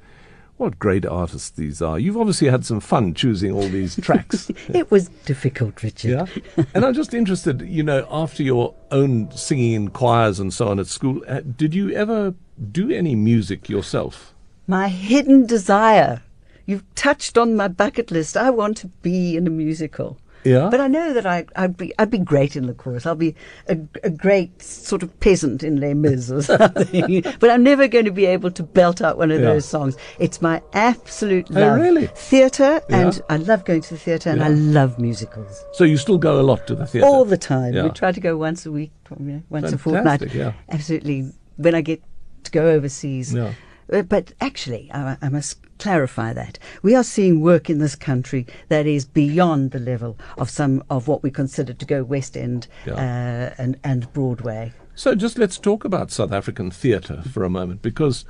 What 0.58 0.80
great 0.80 1.06
artists 1.06 1.50
these 1.50 1.82
are. 1.82 2.00
You've 2.00 2.16
obviously 2.18 2.48
had 2.48 2.66
some 2.66 2.80
fun 2.80 3.14
choosing 3.14 3.52
all 3.52 3.68
these 3.68 3.96
tracks. 4.02 4.50
it 4.70 4.90
was 4.92 5.10
difficult, 5.26 5.82
Richard. 5.84 6.30
Yeah. 6.56 6.64
and 6.74 6.86
I'm 6.86 6.94
just 6.94 7.14
interested, 7.14 7.62
you 7.62 7.84
know, 7.84 8.08
after 8.10 8.44
your 8.44 8.74
own 8.92 9.32
singing 9.32 9.74
in 9.74 9.90
choirs 9.90 10.40
and 10.40 10.54
so 10.54 10.68
on 10.70 10.80
at 10.80 10.88
school, 10.88 11.22
uh, 11.28 11.42
did 11.42 11.74
you 11.74 11.92
ever 11.92 12.34
do 12.72 12.92
any 12.92 13.16
music 13.16 13.68
yourself? 13.68 14.34
My 14.68 14.88
hidden 14.88 15.46
desire. 15.46 16.22
You've 16.66 16.86
touched 16.96 17.38
on 17.38 17.56
my 17.56 17.68
bucket 17.68 18.12
list. 18.12 18.38
I 18.38 18.50
want 18.50 18.78
to 18.78 18.88
be 18.88 19.36
in 19.36 19.48
a 19.48 19.50
musical. 19.50 20.18
Yeah. 20.44 20.70
But 20.70 20.80
I 20.80 20.88
know 20.88 21.14
that 21.14 21.26
I, 21.26 21.46
would 21.60 21.78
be 21.78 21.94
I'd 21.98 22.10
be 22.10 22.18
great 22.18 22.56
in 22.56 22.68
the 22.68 22.74
chorus. 22.74 23.06
I'll 23.06 23.16
be 23.16 23.36
a, 23.68 23.78
a 24.04 24.10
great 24.10 24.62
sort 24.62 25.04
of 25.04 25.20
peasant 25.20 25.64
in 25.64 25.80
Les 25.80 25.94
Mis 25.94 26.32
or 26.32 26.42
something. 26.42 27.22
but 27.40 27.50
I'm 27.50 27.64
never 27.64 27.88
going 27.88 28.06
to 28.06 28.12
be 28.12 28.26
able 28.26 28.52
to 28.52 28.64
belt 28.64 29.02
out 29.02 29.18
one 29.18 29.32
of 29.32 29.40
yeah. 29.40 29.48
those 29.48 29.66
songs. 29.66 29.96
It's 30.20 30.42
my 30.42 30.62
absolute 30.74 31.48
oh, 31.52 31.60
love. 31.60 31.80
Oh, 31.80 31.82
really? 31.82 32.08
Theatre, 32.08 32.82
yeah. 32.90 33.08
and 33.08 33.22
I 33.30 33.38
love 33.38 33.66
going 33.66 33.82
to 33.82 33.90
the 33.92 34.00
theatre, 34.00 34.30
and 34.30 34.40
yeah. 34.40 34.48
I 34.48 34.50
love 34.50 35.00
musicals. 35.00 35.64
So 35.74 35.84
you 35.84 35.98
still 35.98 36.18
go 36.18 36.40
a 36.40 36.44
lot 36.44 36.68
to 36.68 36.76
the 36.76 36.86
theatre? 36.86 37.08
All 37.08 37.26
the 37.26 37.38
time. 37.38 37.74
We 37.74 37.90
try 37.90 38.12
to 38.12 38.22
go 38.22 38.38
once 38.38 38.66
a 38.66 38.72
week, 38.72 38.92
once 39.10 39.44
Fantastic, 39.50 39.74
a 39.74 39.78
fortnight. 39.78 40.34
Yeah. 40.34 40.54
Absolutely. 40.70 41.32
When 41.58 41.76
I 41.76 41.82
get 41.82 42.02
to 42.44 42.52
go 42.52 42.70
overseas. 42.70 43.34
Yeah 43.34 43.54
But 43.88 44.34
actually, 44.42 44.90
I, 44.94 45.18
I 45.22 45.30
must 45.30 45.60
clarify 45.80 46.34
that 46.34 46.60
we 46.82 46.96
are 46.96 47.04
seeing 47.04 47.42
work 47.42 47.70
in 47.70 47.80
this 47.80 47.96
country 47.96 48.46
that 48.70 48.86
is 48.86 49.06
beyond 49.06 49.72
the 49.72 49.80
level 49.80 50.18
of 50.38 50.50
some 50.50 50.84
of 50.90 51.08
what 51.08 51.24
we 51.24 51.30
consider 51.32 51.74
to 51.74 51.86
go 51.86 52.04
West 52.04 52.38
End 52.38 52.68
Yeah. 52.86 52.94
uh, 52.94 53.54
and 53.58 53.78
and 53.84 54.12
Broadway. 54.14 54.72
So 54.96 55.16
just 55.16 55.38
let's 55.38 55.58
talk 55.58 55.84
about 55.84 56.12
South 56.12 56.32
African 56.32 56.72
theatre 56.72 57.24
for 57.32 57.44
a 57.44 57.50
moment 57.50 57.82
because 57.82 58.26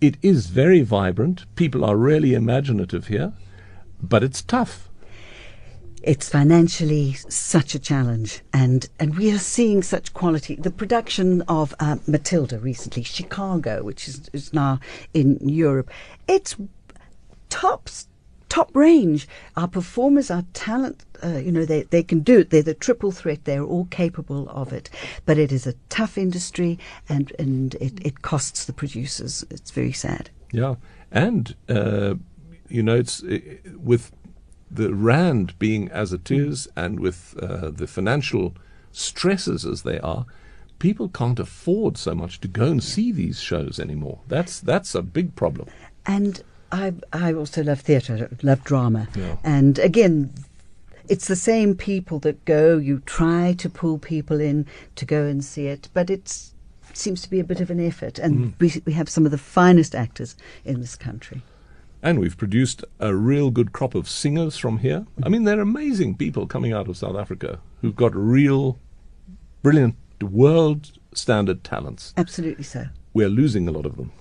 it 0.00 0.16
is 0.22 0.46
very 0.46 0.80
vibrant. 0.82 1.44
People 1.54 1.84
are 1.84 1.96
really 1.96 2.34
imaginative 2.34 3.08
here, 3.08 3.32
but 4.02 4.22
it's 4.22 4.42
tough. 4.42 4.87
It's 6.08 6.30
financially 6.30 7.12
such 7.28 7.74
a 7.74 7.78
challenge, 7.78 8.40
and, 8.50 8.88
and 8.98 9.18
we 9.18 9.30
are 9.30 9.38
seeing 9.38 9.82
such 9.82 10.14
quality. 10.14 10.54
The 10.54 10.70
production 10.70 11.42
of 11.42 11.74
uh, 11.80 11.96
Matilda 12.06 12.58
recently, 12.58 13.02
Chicago, 13.02 13.82
which 13.82 14.08
is, 14.08 14.30
is 14.32 14.54
now 14.54 14.80
in 15.12 15.36
Europe, 15.46 15.90
it's 16.26 16.56
top 17.50 17.90
top 18.48 18.74
range. 18.74 19.28
Our 19.54 19.68
performers, 19.68 20.30
our 20.30 20.44
talent, 20.54 21.04
uh, 21.22 21.36
you 21.36 21.52
know, 21.52 21.66
they, 21.66 21.82
they 21.82 22.02
can 22.02 22.20
do 22.20 22.38
it. 22.38 22.48
They're 22.48 22.62
the 22.62 22.72
triple 22.72 23.12
threat. 23.12 23.44
They're 23.44 23.62
all 23.62 23.84
capable 23.90 24.48
of 24.48 24.72
it. 24.72 24.88
But 25.26 25.36
it 25.36 25.52
is 25.52 25.66
a 25.66 25.74
tough 25.90 26.16
industry, 26.16 26.78
and 27.10 27.34
and 27.38 27.74
it, 27.74 28.00
it 28.00 28.22
costs 28.22 28.64
the 28.64 28.72
producers. 28.72 29.44
It's 29.50 29.72
very 29.72 29.92
sad. 29.92 30.30
Yeah, 30.52 30.76
and 31.12 31.54
uh, 31.68 32.14
you 32.70 32.82
know, 32.82 32.96
it's 32.96 33.22
uh, 33.22 33.40
with 33.76 34.10
the 34.70 34.94
rand 34.94 35.58
being 35.58 35.88
as 35.90 36.12
it 36.12 36.30
is, 36.30 36.68
and 36.76 37.00
with 37.00 37.36
uh, 37.40 37.70
the 37.70 37.86
financial 37.86 38.54
stresses 38.92 39.64
as 39.64 39.82
they 39.82 39.98
are, 40.00 40.26
people 40.78 41.08
can't 41.08 41.38
afford 41.38 41.96
so 41.96 42.14
much 42.14 42.40
to 42.40 42.48
go 42.48 42.66
and 42.66 42.82
see 42.82 43.12
these 43.12 43.40
shows 43.40 43.78
anymore. 43.78 44.20
That's 44.28 44.60
that's 44.60 44.94
a 44.94 45.02
big 45.02 45.34
problem. 45.34 45.68
And 46.06 46.42
I 46.70 46.94
I 47.12 47.32
also 47.32 47.62
love 47.62 47.80
theatre, 47.80 48.28
love 48.42 48.64
drama. 48.64 49.08
Yeah. 49.14 49.36
And 49.44 49.78
again, 49.78 50.32
it's 51.08 51.28
the 51.28 51.36
same 51.36 51.74
people 51.74 52.18
that 52.20 52.44
go. 52.44 52.76
You 52.76 53.00
try 53.06 53.54
to 53.58 53.70
pull 53.70 53.98
people 53.98 54.40
in 54.40 54.66
to 54.96 55.04
go 55.04 55.24
and 55.24 55.44
see 55.44 55.66
it, 55.66 55.88
but 55.94 56.10
it's 56.10 56.54
seems 56.94 57.22
to 57.22 57.30
be 57.30 57.38
a 57.38 57.44
bit 57.44 57.60
of 57.60 57.70
an 57.70 57.80
effort. 57.80 58.18
And 58.18 58.54
we 58.58 58.82
we 58.84 58.92
have 58.92 59.08
some 59.08 59.24
of 59.24 59.30
the 59.30 59.38
finest 59.38 59.94
actors 59.94 60.36
in 60.64 60.80
this 60.80 60.96
country. 60.96 61.42
And 62.02 62.20
we've 62.20 62.36
produced 62.36 62.84
a 63.00 63.14
real 63.14 63.50
good 63.50 63.72
crop 63.72 63.94
of 63.94 64.08
singers 64.08 64.56
from 64.56 64.78
here. 64.78 65.06
I 65.22 65.28
mean, 65.28 65.44
they're 65.44 65.60
amazing 65.60 66.16
people 66.16 66.46
coming 66.46 66.72
out 66.72 66.88
of 66.88 66.96
South 66.96 67.16
Africa 67.16 67.58
who've 67.80 67.96
got 67.96 68.14
real, 68.14 68.78
brilliant, 69.62 69.96
world 70.22 70.92
standard 71.12 71.64
talents. 71.64 72.14
Absolutely 72.16 72.64
so. 72.64 72.86
We're 73.14 73.28
losing 73.28 73.66
a 73.66 73.72
lot 73.72 73.84
of 73.86 73.96
them 73.96 74.12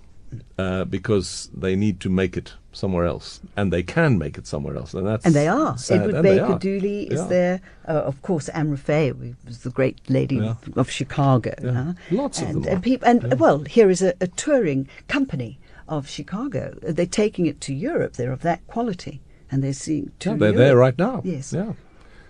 uh, 0.57 0.85
because 0.85 1.49
they 1.55 1.75
need 1.75 1.99
to 2.01 2.09
make 2.09 2.35
it 2.35 2.53
somewhere 2.71 3.05
else, 3.05 3.39
and 3.55 3.71
they 3.73 3.81
can 3.83 4.17
make 4.19 4.37
it 4.37 4.45
somewhere 4.45 4.75
else, 4.75 4.93
and 4.93 5.05
that's 5.07 5.25
And 5.25 5.33
they 5.33 5.47
are. 5.47 5.77
sad, 5.77 6.01
Edward 6.01 6.15
and 6.15 6.23
Baker. 6.23 6.57
Dooley 6.59 7.03
is 7.07 7.21
Yeah. 7.21 7.27
there. 7.27 7.61
Uh, 7.87 7.91
of 7.91 8.21
course, 8.21 8.49
Anne 8.49 8.69
Raffay 8.75 9.11
was 9.45 9.59
the 9.59 9.69
great 9.71 9.99
lady 10.09 10.35
Yeah. 10.35 10.55
of 10.75 10.89
Chicago. 10.89 11.53
Yeah. 11.63 11.71
huh? 11.71 11.93
Lots 12.11 12.41
of 12.41 12.49
and, 12.49 12.63
them 12.63 12.69
And, 12.71 12.77
are. 12.77 12.81
peop- 12.81 13.03
and 13.05 13.39
well, 13.39 13.59
here 13.63 13.89
is 13.89 14.01
a, 14.01 14.13
a 14.21 14.27
touring 14.27 14.87
company 15.07 15.59
of 15.87 16.07
Chicago. 16.09 16.77
They're 16.81 17.05
taking 17.05 17.45
it 17.45 17.59
to 17.61 17.73
Europe. 17.73 18.13
They're 18.13 18.31
of 18.31 18.41
that 18.41 18.65
quality, 18.67 19.21
and 19.51 19.63
they're 19.63 19.73
seeing. 19.73 20.11
To 20.19 20.29
Yeah, 20.31 20.35
they're 20.35 20.49
Europe. 20.49 20.57
there 20.57 20.77
right 20.77 20.97
now. 20.97 21.21
Yes. 21.23 21.53
Yeah. 21.53 21.73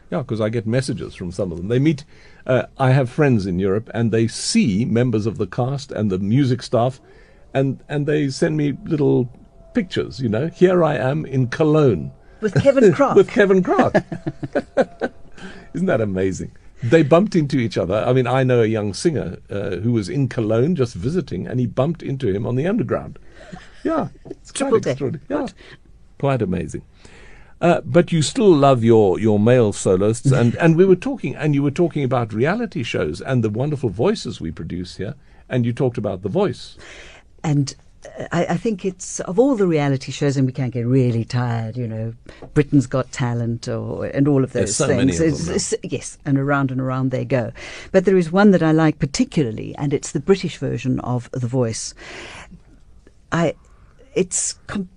Yeah, 0.09 0.19
because 0.19 0.39
I 0.39 0.47
get 0.49 0.65
messages 0.65 1.15
from 1.15 1.31
some 1.33 1.51
of 1.51 1.57
them. 1.57 1.67
They 1.67 1.79
meet. 1.79 2.05
Uh, 2.45 2.63
I 2.77 2.91
have 2.91 3.09
friends 3.09 3.45
in 3.45 3.59
Europe, 3.59 3.89
and 3.93 4.11
they 4.11 4.27
see 4.27 4.85
members 4.85 5.25
of 5.25 5.37
the 5.37 5.47
cast 5.47 5.91
and 5.91 6.09
the 6.09 6.17
music 6.19 6.61
staff, 6.63 7.01
and 7.53 7.83
and 7.89 8.05
they 8.05 8.29
send 8.29 8.55
me 8.55 8.77
little 8.85 9.29
pictures. 9.73 10.21
You 10.21 10.29
know, 10.29 10.47
here 10.47 10.81
I 10.83 10.95
am 10.95 11.25
in 11.25 11.47
Cologne 11.47 12.11
with 12.39 12.53
Kevin 12.63 12.93
Croft. 12.97 13.17
with 13.17 13.29
Kevin 13.29 13.61
Croft. 13.61 13.97
Isn't 15.73 15.87
that 15.87 16.01
amazing? 16.01 16.51
They 16.83 17.03
bumped 17.03 17.35
into 17.35 17.57
each 17.57 17.77
other. 17.77 18.03
I 18.07 18.13
mean, 18.13 18.27
I 18.27 18.43
know 18.43 18.61
a 18.61 18.65
young 18.67 18.93
singer 18.93 19.37
uh, 19.49 19.77
who 19.77 19.91
was 19.91 20.09
in 20.09 20.29
Cologne 20.29 20.75
just 20.75 20.93
visiting, 20.93 21.47
and 21.47 21.59
he 21.59 21.65
bumped 21.65 22.01
into 22.03 22.29
him 22.29 22.45
on 22.45 22.55
the 22.55 22.67
underground. 22.67 23.19
Yeah, 23.87 24.07
it's 24.29 24.51
quite 24.51 24.57
Triple 24.69 24.79
day. 24.79 24.91
extraordinary. 24.91 25.25
Yeah, 25.29 25.47
quite 26.19 26.41
amazing. 26.41 26.81
Uh, 27.59 27.81
but 27.83 28.11
you 28.11 28.21
still 28.21 28.53
love 28.53 28.83
your, 28.83 29.19
your 29.19 29.39
male 29.39 29.73
soloists, 29.73 30.31
and, 30.31 30.55
and 30.57 30.75
we 30.75 30.85
were 30.85 30.95
talking, 30.95 31.35
and 31.35 31.55
you 31.55 31.63
were 31.63 31.71
talking 31.71 32.03
about 32.03 32.31
reality 32.31 32.83
shows 32.83 33.19
and 33.19 33.43
the 33.43 33.49
wonderful 33.49 33.89
voices 33.89 34.39
we 34.39 34.51
produce 34.51 34.97
here, 34.97 35.15
and 35.49 35.65
you 35.65 35.73
talked 35.73 35.97
about 35.97 36.21
the 36.21 36.29
voice. 36.29 36.77
and 37.43 37.73
uh, 38.19 38.27
I, 38.31 38.45
I 38.53 38.57
think 38.57 38.85
it's 38.85 39.19
of 39.21 39.39
all 39.39 39.55
the 39.55 39.65
reality 39.65 40.11
shows, 40.11 40.37
and 40.37 40.45
we 40.45 40.53
can 40.53 40.69
get 40.69 40.85
really 40.85 41.25
tired. 41.25 41.75
You 41.77 41.87
know, 41.87 42.13
Britain's 42.53 42.85
Got 42.85 43.11
Talent, 43.11 43.67
or 43.67 44.05
and 44.05 44.27
all 44.27 44.43
of 44.43 44.53
There's 44.53 44.77
those 44.77 44.87
so 44.89 44.95
many 44.95 45.13
things. 45.13 45.19
of 45.19 45.27
It's- 45.27 45.39
them 45.39 45.47
now. 45.47 45.55
it's- 45.55 45.91
yes, 45.91 46.17
and 46.25 46.37
around 46.37 46.69
and 46.69 46.79
around 46.79 47.09
they 47.09 47.25
go. 47.25 47.51
But 47.91 48.05
there 48.05 48.17
is 48.17 48.31
one 48.31 48.51
that 48.51 48.61
I 48.61 48.71
like 48.71 48.99
particularly, 48.99 49.73
and 49.77 49.95
it's 49.95 50.11
the 50.11 50.19
British 50.19 50.57
version 50.59 50.99
of 50.99 51.27
The 51.31 51.47
Voice. 51.47 51.95
I, 53.31 53.55
it's 54.17 54.53
com- 54.65 54.89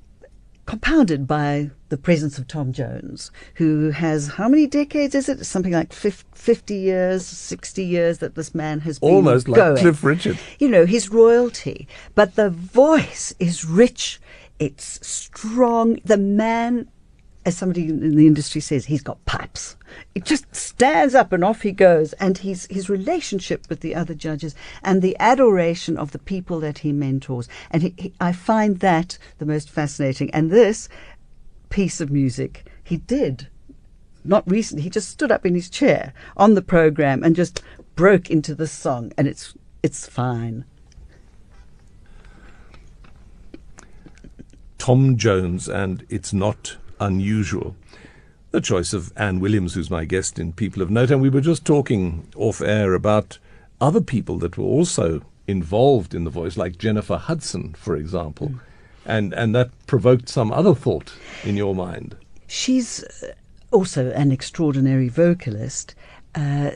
compounded 0.64 1.26
by 1.26 1.70
the 1.90 1.96
presence 1.96 2.38
of 2.38 2.46
Tom 2.46 2.72
Jones, 2.72 3.30
who 3.56 3.90
has 3.90 4.28
how 4.28 4.48
many 4.48 4.66
decades 4.66 5.14
is 5.14 5.28
it? 5.28 5.44
Something 5.44 5.72
like 5.72 5.92
50 5.92 6.74
years, 6.74 7.26
60 7.26 7.84
years 7.84 8.18
that 8.18 8.34
this 8.34 8.54
man 8.54 8.80
has 8.80 8.98
been 8.98 9.10
Almost 9.10 9.48
like 9.48 9.58
going 9.58 9.76
Cliff 9.76 10.02
Richard. 10.02 10.38
you 10.58 10.68
know, 10.68 10.86
his 10.86 11.10
royalty. 11.10 11.86
But 12.14 12.36
the 12.36 12.48
voice 12.50 13.34
is 13.38 13.64
rich, 13.64 14.20
it's 14.58 15.04
strong. 15.06 15.98
The 16.04 16.16
man, 16.16 16.88
as 17.44 17.56
somebody 17.56 17.88
in 17.88 18.16
the 18.16 18.26
industry 18.26 18.60
says, 18.60 18.86
he's 18.86 19.02
got 19.02 19.24
pipes. 19.24 19.76
It 20.14 20.24
just 20.24 20.54
stands 20.54 21.14
up 21.14 21.32
and 21.32 21.42
off 21.42 21.62
he 21.62 21.72
goes. 21.72 22.12
And 22.14 22.38
his, 22.38 22.66
his 22.70 22.90
relationship 22.90 23.66
with 23.68 23.80
the 23.80 23.94
other 23.94 24.14
judges 24.14 24.54
and 24.82 25.00
the 25.00 25.16
adoration 25.18 25.96
of 25.96 26.12
the 26.12 26.18
people 26.18 26.60
that 26.60 26.78
he 26.78 26.92
mentors. 26.92 27.48
And 27.70 27.82
he, 27.82 27.94
he, 27.96 28.12
I 28.20 28.32
find 28.32 28.80
that 28.80 29.16
the 29.38 29.46
most 29.46 29.70
fascinating. 29.70 30.30
And 30.32 30.50
this 30.50 30.88
piece 31.70 32.00
of 32.00 32.10
music, 32.10 32.66
he 32.84 32.98
did 32.98 33.48
not 34.24 34.48
recently. 34.50 34.82
He 34.82 34.90
just 34.90 35.08
stood 35.08 35.32
up 35.32 35.46
in 35.46 35.54
his 35.54 35.70
chair 35.70 36.12
on 36.36 36.54
the 36.54 36.62
program 36.62 37.22
and 37.22 37.34
just 37.36 37.62
broke 37.96 38.30
into 38.30 38.54
this 38.54 38.72
song, 38.72 39.12
and 39.16 39.26
it's 39.26 39.54
it's 39.82 40.06
fine. 40.06 40.64
Tom 44.78 45.16
Jones, 45.16 45.68
and 45.68 46.06
it's 46.08 46.32
not 46.32 46.76
unusual. 47.00 47.74
The 48.52 48.60
choice 48.60 48.92
of 48.92 49.12
Anne 49.16 49.40
Williams, 49.40 49.74
who's 49.74 49.90
my 49.90 50.04
guest 50.04 50.38
in 50.38 50.52
People 50.52 50.82
of 50.82 50.90
Note, 50.90 51.10
and 51.10 51.22
we 51.22 51.28
were 51.28 51.40
just 51.40 51.64
talking 51.64 52.28
off 52.36 52.60
air 52.60 52.94
about 52.94 53.38
other 53.80 54.00
people 54.00 54.38
that 54.38 54.58
were 54.58 54.64
also 54.64 55.22
involved 55.46 56.14
in 56.14 56.24
the 56.24 56.30
voice, 56.30 56.56
like 56.56 56.78
Jennifer 56.78 57.16
Hudson, 57.16 57.74
for 57.74 57.96
example, 57.96 58.52
and 59.04 59.32
and 59.32 59.54
that 59.54 59.70
provoked 59.86 60.28
some 60.28 60.52
other 60.52 60.74
thought 60.74 61.12
in 61.44 61.56
your 61.56 61.74
mind. 61.74 62.16
She's 62.46 63.04
uh, 63.04 63.32
also 63.70 64.10
an 64.10 64.32
extraordinary 64.32 65.08
vocalist. 65.08 65.94
Uh, 66.34 66.70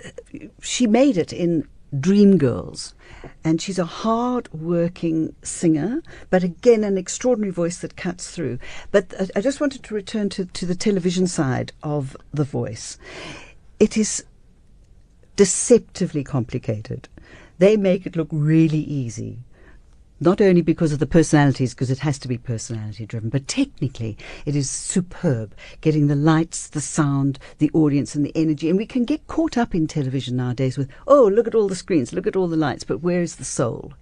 she 0.61 0.87
made 0.87 1.16
it 1.16 1.33
in 1.33 1.66
Dreamgirls, 2.01 2.95
and 3.45 3.61
she's 3.61 3.78
a 3.78 3.84
hard-working 3.84 5.34
singer, 5.42 6.03
but 6.28 6.42
again 6.42 6.82
an 6.82 6.99
extraordinary 6.99 7.53
voice 7.53 7.78
that 7.78 7.97
cuts 7.97 8.30
through. 8.30 8.59
But 8.90 9.14
I 9.36 9.40
just 9.40 9.61
wanted 9.61 9.82
to 9.84 9.95
return 9.95 10.28
to, 10.30 10.45
to 10.45 10.66
the 10.66 10.74
television 10.74 11.26
side 11.26 11.72
of 11.82 12.16
the 12.32 12.45
voice. 12.45 12.99
It 13.78 13.97
is 13.97 14.24
deceptively 15.36 16.24
complicated. 16.24 17.09
They 17.59 17.76
make 17.76 18.07
it 18.07 18.16
look 18.16 18.28
really 18.30 18.78
easy. 18.78 19.38
Not 20.20 20.40
only 20.40 20.62
because 20.62 20.92
of 20.92 21.00
the 21.00 21.06
personalities, 21.06 21.74
because 21.74 21.90
it 21.90 21.98
has 21.98 22.20
to 22.20 22.28
be 22.28 22.38
personality 22.38 23.04
driven, 23.04 23.30
but 23.30 23.48
technically 23.48 24.16
it 24.46 24.54
is 24.54 24.70
superb. 24.70 25.54
Getting 25.80 26.06
the 26.06 26.14
lights, 26.14 26.68
the 26.68 26.80
sound, 26.80 27.40
the 27.58 27.70
audience, 27.74 28.14
and 28.14 28.24
the 28.24 28.32
energy. 28.36 28.68
And 28.68 28.78
we 28.78 28.86
can 28.86 29.04
get 29.04 29.26
caught 29.26 29.58
up 29.58 29.74
in 29.74 29.88
television 29.88 30.36
nowadays 30.36 30.78
with, 30.78 30.88
oh, 31.08 31.26
look 31.26 31.48
at 31.48 31.54
all 31.54 31.66
the 31.66 31.74
screens, 31.74 32.12
look 32.12 32.28
at 32.28 32.36
all 32.36 32.46
the 32.46 32.56
lights, 32.56 32.84
but 32.84 33.02
where 33.02 33.22
is 33.22 33.36
the 33.36 33.44
soul? 33.44 33.92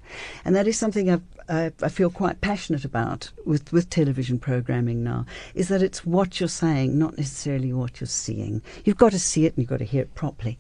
And 0.44 0.54
that 0.54 0.68
is 0.68 0.78
something 0.78 1.10
I've, 1.10 1.22
I, 1.48 1.88
feel 1.88 2.10
quite 2.10 2.42
passionate 2.42 2.84
about 2.84 3.30
with, 3.46 3.72
with 3.72 3.88
television 3.88 4.38
programming 4.38 5.02
now, 5.02 5.24
is 5.54 5.68
that 5.68 5.82
it's 5.82 6.04
what 6.04 6.40
you're 6.40 6.48
saying, 6.48 6.98
not 6.98 7.16
necessarily 7.16 7.72
what 7.72 8.00
you're 8.00 8.06
seeing. 8.06 8.60
You've 8.84 8.98
got 8.98 9.12
to 9.12 9.18
see 9.18 9.46
it 9.46 9.54
and 9.54 9.62
you've 9.62 9.70
got 9.70 9.78
to 9.78 9.84
hear 9.84 10.02
it 10.02 10.14
properly. 10.14 10.58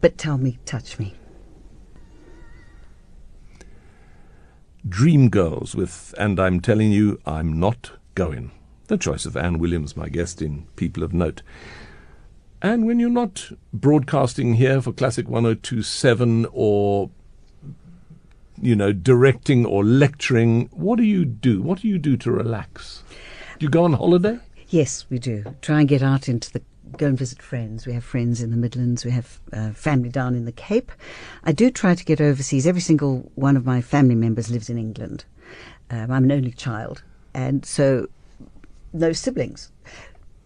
But 0.00 0.16
tell 0.16 0.38
me, 0.38 0.58
touch 0.64 0.98
me. 0.98 1.14
Dreamgirls 4.88 5.74
with 5.74 6.14
And 6.18 6.40
I'm 6.40 6.60
Telling 6.60 6.92
You 6.92 7.20
I'm 7.26 7.58
Not 7.58 7.92
Going. 8.14 8.50
The 8.86 8.96
choice 8.96 9.26
of 9.26 9.36
Anne 9.36 9.58
Williams, 9.58 9.96
my 9.96 10.08
guest 10.08 10.42
in 10.42 10.66
People 10.76 11.02
of 11.02 11.12
Note. 11.12 11.42
And 12.62 12.86
when 12.86 12.98
you're 12.98 13.10
not 13.10 13.50
broadcasting 13.72 14.54
here 14.54 14.82
for 14.82 14.92
Classic 14.92 15.28
1027 15.28 16.46
or 16.52 17.10
you 18.62 18.76
know, 18.76 18.92
directing 18.92 19.64
or 19.64 19.84
lecturing. 19.84 20.68
What 20.72 20.96
do 20.96 21.04
you 21.04 21.24
do? 21.24 21.62
What 21.62 21.80
do 21.80 21.88
you 21.88 21.98
do 21.98 22.16
to 22.18 22.30
relax? 22.30 23.02
Do 23.58 23.64
you 23.64 23.70
go 23.70 23.84
on 23.84 23.94
holiday? 23.94 24.38
Yes, 24.68 25.06
we 25.10 25.18
do. 25.18 25.44
Try 25.62 25.80
and 25.80 25.88
get 25.88 26.02
out 26.02 26.28
into 26.28 26.52
the 26.52 26.62
go 26.96 27.06
and 27.06 27.18
visit 27.18 27.40
friends. 27.42 27.86
We 27.86 27.92
have 27.92 28.04
friends 28.04 28.42
in 28.42 28.50
the 28.50 28.56
Midlands. 28.56 29.04
We 29.04 29.10
have 29.10 29.40
uh, 29.52 29.70
family 29.72 30.08
down 30.08 30.34
in 30.34 30.44
the 30.44 30.52
Cape. 30.52 30.92
I 31.44 31.52
do 31.52 31.70
try 31.70 31.94
to 31.94 32.04
get 32.04 32.20
overseas. 32.20 32.66
Every 32.66 32.80
single 32.80 33.30
one 33.34 33.56
of 33.56 33.64
my 33.64 33.80
family 33.80 34.14
members 34.14 34.50
lives 34.50 34.70
in 34.70 34.78
England. 34.78 35.24
Um, 35.90 36.10
I'm 36.10 36.24
an 36.24 36.32
only 36.32 36.52
child, 36.52 37.02
and 37.34 37.64
so 37.64 38.06
no 38.92 39.12
siblings. 39.12 39.70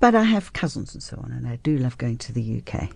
But 0.00 0.14
I 0.14 0.24
have 0.24 0.52
cousins 0.52 0.94
and 0.94 1.02
so 1.02 1.20
on, 1.22 1.32
and 1.32 1.46
I 1.46 1.56
do 1.56 1.78
love 1.78 1.98
going 1.98 2.18
to 2.18 2.32
the 2.32 2.62
UK. 2.62 2.90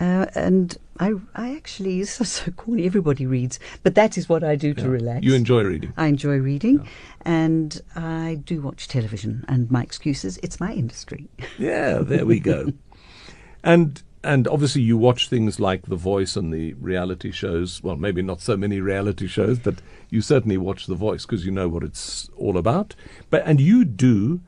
Uh, 0.00 0.26
and 0.34 0.76
I, 1.02 1.12
I 1.34 1.56
actually, 1.56 2.00
it's 2.02 2.12
so, 2.12 2.24
so 2.24 2.50
corny, 2.52 2.84
everybody 2.86 3.26
reads, 3.26 3.58
but 3.82 3.94
that 3.94 4.16
is 4.18 4.28
what 4.28 4.42
I 4.44 4.54
do 4.56 4.72
to 4.74 4.82
Yeah. 4.82 4.88
relax. 4.88 5.24
You 5.26 5.34
enjoy 5.34 5.62
reading. 5.64 5.92
I 5.96 6.06
enjoy 6.06 6.36
reading, 6.38 6.88
and 7.22 7.80
I 7.96 8.40
do 8.44 8.60
watch 8.62 8.88
television. 8.88 9.44
And 9.48 9.70
my 9.70 9.82
excuse 9.82 10.24
is, 10.24 10.38
it's 10.42 10.58
my 10.60 10.72
industry. 10.72 11.28
Yeah, 11.58 11.98
there 11.98 12.24
we 12.26 12.38
go. 12.40 12.72
and 13.64 14.02
and 14.24 14.46
obviously 14.46 14.82
you 14.82 14.96
watch 14.96 15.28
things 15.28 15.58
like 15.58 15.82
The 15.86 15.96
Voice 15.96 16.36
and 16.36 16.52
the 16.52 16.74
reality 16.74 17.32
shows. 17.32 17.82
Well, 17.82 17.96
maybe 17.96 18.22
not 18.22 18.40
so 18.40 18.56
many 18.56 18.80
reality 18.80 19.26
shows, 19.26 19.58
but 19.58 19.82
you 20.10 20.20
certainly 20.20 20.56
watch 20.58 20.86
The 20.86 20.94
Voice 20.94 21.26
because 21.26 21.44
you 21.44 21.50
know 21.50 21.68
what 21.68 21.82
it's 21.82 22.30
all 22.36 22.56
about. 22.56 22.94
But 23.30 23.42
and 23.46 23.60
you 23.60 23.84
do 23.84 24.40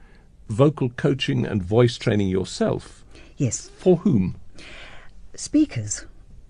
vocal 0.49 0.91
coaching 0.91 1.45
and 1.45 1.61
voice 1.61 1.97
training 1.99 2.29
yourself. 2.29 3.05
yes, 3.37 3.69
For 3.77 3.97
whom? 4.05 4.37
speakers. 5.35 6.07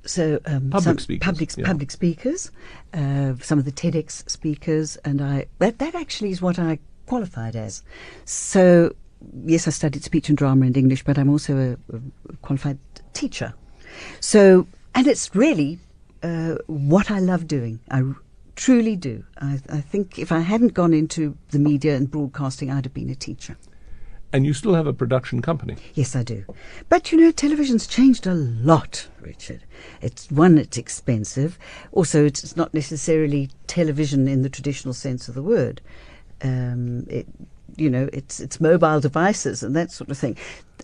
So 0.06 0.38
um, 0.46 0.70
Public 0.70 0.82
some 0.82 0.98
speakers, 0.98 1.26
public 1.26 1.56
yeah. 1.56 1.66
public 1.66 1.90
speakers, 1.90 2.50
uh, 2.92 3.34
some 3.40 3.58
of 3.58 3.64
the 3.64 3.72
TEDx 3.72 4.28
speakers, 4.28 4.96
and 4.98 5.22
I 5.22 5.46
that 5.58 5.78
that 5.78 5.94
actually 5.94 6.30
is 6.30 6.42
what 6.42 6.58
I 6.58 6.78
qualified 7.06 7.56
as. 7.56 7.82
So 8.24 8.94
yes, 9.44 9.66
I 9.66 9.70
studied 9.70 10.04
speech 10.04 10.28
and 10.28 10.36
drama 10.36 10.66
and 10.66 10.76
English, 10.76 11.04
but 11.04 11.18
I'm 11.18 11.30
also 11.30 11.56
a, 11.56 11.96
a 11.96 12.36
qualified 12.42 12.78
teacher. 13.14 13.54
So 14.20 14.66
and 14.94 15.06
it's 15.06 15.34
really 15.34 15.78
uh, 16.22 16.56
what 16.66 17.10
I 17.10 17.18
love 17.18 17.46
doing. 17.46 17.80
I 17.90 18.02
r- 18.02 18.16
truly 18.56 18.96
do. 18.96 19.24
I, 19.40 19.60
I 19.68 19.80
think 19.80 20.18
if 20.18 20.30
I 20.32 20.40
hadn't 20.40 20.74
gone 20.74 20.94
into 20.94 21.36
the 21.50 21.58
media 21.58 21.96
and 21.96 22.10
broadcasting, 22.10 22.70
I'd 22.70 22.84
have 22.84 22.94
been 22.94 23.10
a 23.10 23.14
teacher. 23.14 23.56
And 24.34 24.44
you 24.44 24.52
still 24.52 24.74
have 24.74 24.88
a 24.88 24.92
production 24.92 25.40
company. 25.42 25.76
Yes, 25.94 26.16
I 26.16 26.24
do. 26.24 26.44
But 26.88 27.12
you 27.12 27.18
know, 27.20 27.30
television's 27.30 27.86
changed 27.86 28.26
a 28.26 28.34
lot, 28.34 29.06
Richard. 29.20 29.62
It's 30.02 30.28
one, 30.28 30.58
it's 30.58 30.76
expensive. 30.76 31.56
Also, 31.92 32.26
it's 32.26 32.56
not 32.56 32.74
necessarily 32.74 33.50
television 33.68 34.26
in 34.26 34.42
the 34.42 34.48
traditional 34.48 34.92
sense 34.92 35.28
of 35.28 35.36
the 35.36 35.42
word. 35.42 35.80
Um, 36.42 37.06
it, 37.08 37.28
you 37.76 37.88
know, 37.88 38.08
it's 38.12 38.40
it's 38.40 38.60
mobile 38.60 38.98
devices 38.98 39.62
and 39.62 39.76
that 39.76 39.92
sort 39.92 40.10
of 40.10 40.18
thing. 40.18 40.36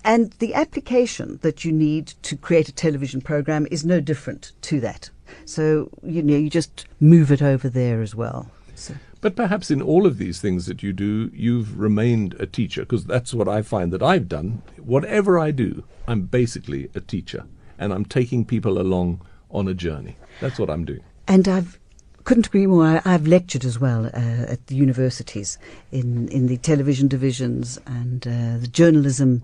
And 0.05 0.31
the 0.39 0.55
application 0.55 1.41
that 1.43 1.65
you 1.65 1.73
need 1.73 2.15
to 2.23 2.37
create 2.37 2.69
a 2.69 2.73
television 2.73 3.21
program 3.21 3.67
is 3.73 3.85
no 3.85 3.99
different 3.99 4.53
to 4.63 4.79
that. 4.79 5.11
So 5.45 5.91
you 6.05 6.23
know, 6.23 6.37
you 6.37 6.51
just 6.51 6.87
move 7.01 7.33
it 7.33 7.43
over 7.43 7.69
there 7.69 8.01
as 8.01 8.15
well. 8.15 8.49
So. 8.77 8.95
But 9.21 9.37
perhaps 9.37 9.71
in 9.71 9.83
all 9.83 10.07
of 10.07 10.17
these 10.17 10.41
things 10.41 10.67
that 10.67 10.83
you 10.83 10.93
do, 10.93 11.31
you've 11.35 11.79
remained 11.79 12.35
a 12.41 12.47
teacher, 12.47 12.83
because 12.83 13.05
that's 13.05 13.35
what 13.35 13.49
I 13.49 13.63
find 13.63 13.93
that 13.93 14.03
I've 14.03 14.29
done. 14.29 14.63
Whatever 14.79 15.39
I 15.39 15.51
do, 15.51 15.85
I'm 16.09 16.23
basically 16.23 16.91
a 16.95 17.01
teacher, 17.01 17.45
and 17.79 17.93
I'm 17.93 18.05
taking 18.05 18.45
people 18.45 18.81
along 18.81 19.21
on 19.51 19.69
a 19.69 19.75
journey. 19.75 20.17
That's 20.41 20.59
what 20.59 20.71
I'm 20.71 20.85
doing. 20.85 21.03
And 21.29 21.47
I've 21.49 21.79
couldn't 22.25 22.47
agree 22.47 22.67
more. 22.67 23.01
I've 23.05 23.27
lectured 23.27 23.65
as 23.65 23.79
well 23.79 24.07
uh, 24.07 24.11
at 24.53 24.67
the 24.69 24.75
universities 24.75 25.59
in 25.91 26.29
in 26.29 26.47
the 26.47 26.57
television 26.59 27.09
divisions 27.09 27.79
and 27.87 28.27
uh, 28.27 28.59
the 28.59 28.69
journalism 28.71 29.43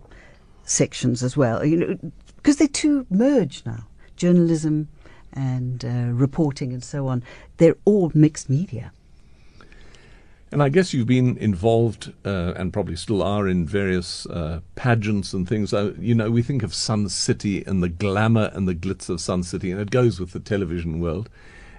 sections 0.65 1.23
as 1.23 1.37
well. 1.37 1.65
You 1.65 1.77
know, 1.77 2.13
because 2.37 2.57
they 2.57 2.67
two 2.67 3.07
merge 3.11 3.63
now. 3.67 3.87
Journalism 4.17 4.89
and 5.33 5.85
uh, 5.85 6.13
reporting 6.13 6.73
and 6.73 6.83
so 6.83 7.07
on. 7.09 7.23
They're 7.59 7.77
all 7.85 8.11
mixed 8.15 8.49
media. 8.49 8.93
And 10.53 10.63
I 10.63 10.69
guess 10.69 10.95
you've 10.95 11.09
been 11.09 11.37
involved, 11.39 12.13
uh, 12.25 12.55
and 12.57 12.73
probably 12.73 12.95
still 12.95 13.23
are, 13.23 13.49
in 13.49 13.67
various 13.67 14.27
uh, 14.27 14.61
pageants 14.77 15.33
and 15.33 15.49
things. 15.49 15.75
Uh, 15.75 15.93
you 15.99 16.15
know, 16.15 16.31
we 16.31 16.41
think 16.43 16.63
of 16.63 16.73
Sun 16.73 17.09
City 17.09 17.65
and 17.65 17.83
the 17.83 17.89
glamour 17.89 18.51
and 18.55 18.69
the 18.69 18.75
glitz 18.75 19.09
of 19.09 19.21
Sun 19.21 19.43
City, 19.43 19.73
and 19.73 19.81
it 19.81 19.91
goes 19.91 20.21
with 20.21 20.31
the 20.31 20.41
television 20.41 21.01
world. 21.01 21.29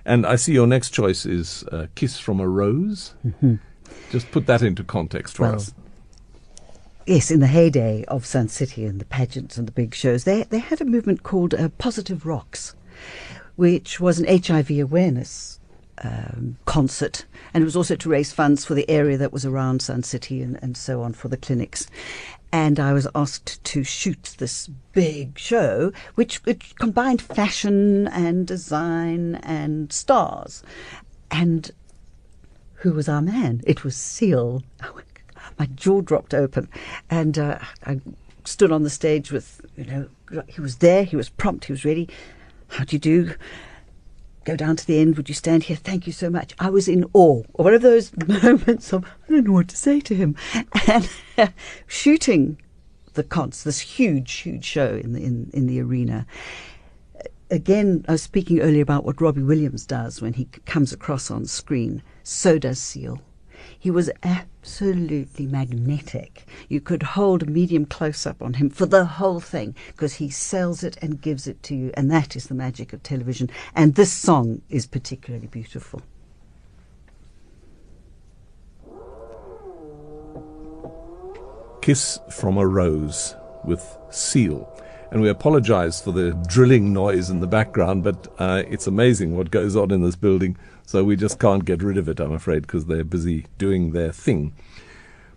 And 0.04 0.26
I 0.26 0.36
see 0.36 0.54
your 0.54 0.68
next 0.68 0.92
choice 0.92 1.26
is 1.26 1.64
uh, 1.72 1.88
Kiss 1.96 2.20
from 2.20 2.40
a 2.40 2.48
Rose. 2.48 3.14
Just 4.12 4.32
put 4.32 4.48
that 4.48 4.62
into 4.62 4.84
context 4.84 5.38
for 5.38 5.44
Well, 5.44 5.56
us. 5.56 5.74
Yes, 7.06 7.32
in 7.32 7.40
the 7.40 7.48
heyday 7.48 8.04
of 8.10 8.26
Sun 8.26 8.50
City 8.50 8.84
and 8.86 9.00
the 9.00 9.06
pageants 9.06 9.58
and 9.58 9.66
the 9.66 9.72
big 9.72 9.96
shows, 9.96 10.26
they 10.26 10.44
they 10.44 10.60
had 10.60 10.82
a 10.82 10.86
movement 10.86 11.24
called 11.24 11.54
uh, 11.54 11.70
Positive 11.78 12.26
Rocks, 12.26 12.76
which 13.56 14.02
was 14.02 14.20
an 14.20 14.42
HIV 14.44 14.72
awareness 14.72 15.57
um, 16.04 16.58
concert, 16.66 17.26
and 17.54 17.62
it 17.62 17.66
was 17.66 17.76
also 17.76 17.96
to 17.96 18.10
raise 18.10 18.32
funds 18.32 18.66
for 18.66 18.74
the 18.74 18.90
area 18.90 19.18
that 19.18 19.34
was 19.34 19.46
around 19.46 19.82
Sun 19.82 20.04
City 20.04 20.42
and, 20.42 20.60
and 20.62 20.78
so 20.78 21.02
on 21.02 21.14
for 21.14 21.28
the 21.28 21.38
clinics. 21.38 21.88
And 22.52 22.80
I 22.80 22.94
was 22.94 23.08
asked 23.14 23.64
to 23.66 23.84
shoot 23.84 24.36
this 24.38 24.70
big 24.94 25.38
show, 25.38 25.92
which, 26.16 26.38
which 26.46 26.76
combined 26.78 27.22
fashion 27.22 28.08
and 28.08 28.48
design 28.48 29.36
and 29.36 29.92
stars. 29.92 30.64
And 31.30 31.72
who 32.76 32.94
was 32.94 33.10
our 33.10 33.22
man? 33.22 33.62
It 33.66 33.84
was 33.84 33.96
Seal. 33.98 34.64
My 35.60 35.66
jaw 35.76 36.02
dropped 36.02 36.34
open, 36.34 36.70
and 37.10 37.38
uh, 37.38 37.60
I 37.86 38.00
stood 38.46 38.72
on 38.72 38.84
the 38.84 38.90
stage 38.90 39.32
with, 39.32 39.62
you 39.76 39.86
know, 39.86 40.44
he 40.48 40.62
was 40.62 40.78
there, 40.78 41.04
he 41.04 41.16
was 41.16 41.30
prompt, 41.30 41.66
he 41.66 41.74
was 41.74 41.84
ready. 41.84 42.08
How 42.70 42.84
do 42.84 42.96
you 42.96 43.00
do? 43.00 43.34
Go 44.48 44.56
down 44.56 44.78
to 44.78 44.88
the 44.88 44.98
end. 44.98 45.18
Would 45.18 45.28
you 45.28 45.36
stand 45.36 45.64
here? 45.64 45.76
Thank 45.76 46.08
you 46.08 46.14
so 46.14 46.30
much. 46.30 46.54
I 46.58 46.70
was 46.70 46.88
in 46.88 47.04
awe. 47.12 47.44
One 47.52 47.74
of 47.74 47.82
those 47.82 48.14
moments 48.28 48.94
of 48.94 49.04
I 49.04 49.34
don't 49.34 49.44
know 49.44 49.52
what 49.52 49.68
to 49.68 49.76
say 49.76 50.00
to 50.00 50.16
him, 50.16 50.38
and 50.88 51.10
shooting 51.86 52.58
the 53.16 53.26
cons, 53.26 53.66
this 53.66 53.82
huge, 53.82 54.32
huge 54.32 54.64
show 54.64 54.96
in 54.96 55.12
the 55.12 55.22
in, 55.22 55.50
in 55.54 55.68
the 55.68 55.82
arena 55.82 56.26
again, 57.52 58.06
I 58.08 58.14
was 58.14 58.22
speaking 58.22 58.62
earlier 58.62 58.82
about 58.82 59.04
what 59.04 59.20
Robbie 59.20 59.44
Williams 59.44 59.86
does 59.86 60.22
when 60.22 60.34
he 60.34 60.46
comes 60.66 60.94
across 60.94 61.30
on 61.30 61.46
screen. 61.46 62.02
So 62.24 62.58
does 62.58 62.80
Seal. 62.80 63.22
He 63.80 63.92
was 63.92 64.10
absolutely 64.24 65.46
magnetic. 65.46 66.46
You 66.68 66.82
could 66.82 67.04
hold 67.04 67.44
a 67.44 67.46
medium 67.46 67.86
close 67.86 68.26
up 68.26 68.42
on 68.42 68.56
him 68.56 68.70
for 68.70 68.86
the 68.86 69.06
whole 69.06 69.40
thing 69.40 69.76
because 69.88 70.16
he 70.16 70.30
sells 70.30 70.84
it 70.84 70.98
and 71.02 71.22
gives 71.22 71.48
it 71.48 71.62
to 71.64 71.76
you, 71.76 71.92
and 71.96 72.10
that 72.12 72.36
is 72.36 72.48
the 72.48 72.56
magic 72.56 72.94
of 72.94 73.04
television. 73.04 73.50
And 73.76 73.96
this 73.96 74.12
song 74.12 74.62
is 74.70 74.88
particularly 74.88 75.48
beautiful. 75.48 76.02
Kiss 81.82 82.20
from 82.30 82.58
a 82.58 82.68
Rose 82.68 83.36
with 83.64 83.98
Seal. 84.10 84.74
And 85.10 85.22
we 85.22 85.30
apologize 85.30 86.02
for 86.02 86.12
the 86.12 86.32
drilling 86.48 86.92
noise 86.92 87.30
in 87.30 87.40
the 87.40 87.48
background, 87.48 88.04
but 88.04 88.28
uh, 88.40 88.64
it's 88.68 88.88
amazing 88.88 89.38
what 89.38 89.52
goes 89.52 89.76
on 89.78 89.92
in 89.92 90.02
this 90.02 90.18
building. 90.18 90.58
So 90.88 91.04
we 91.04 91.18
just 91.18 91.38
can't 91.38 91.66
get 91.66 91.84
rid 91.84 91.98
of 91.98 92.08
it, 92.08 92.22
I'm 92.22 92.32
afraid, 92.32 92.62
because 92.62 92.86
they're 92.86 93.04
busy 93.04 93.46
doing 93.58 93.92
their 93.92 94.14
thing. 94.14 94.54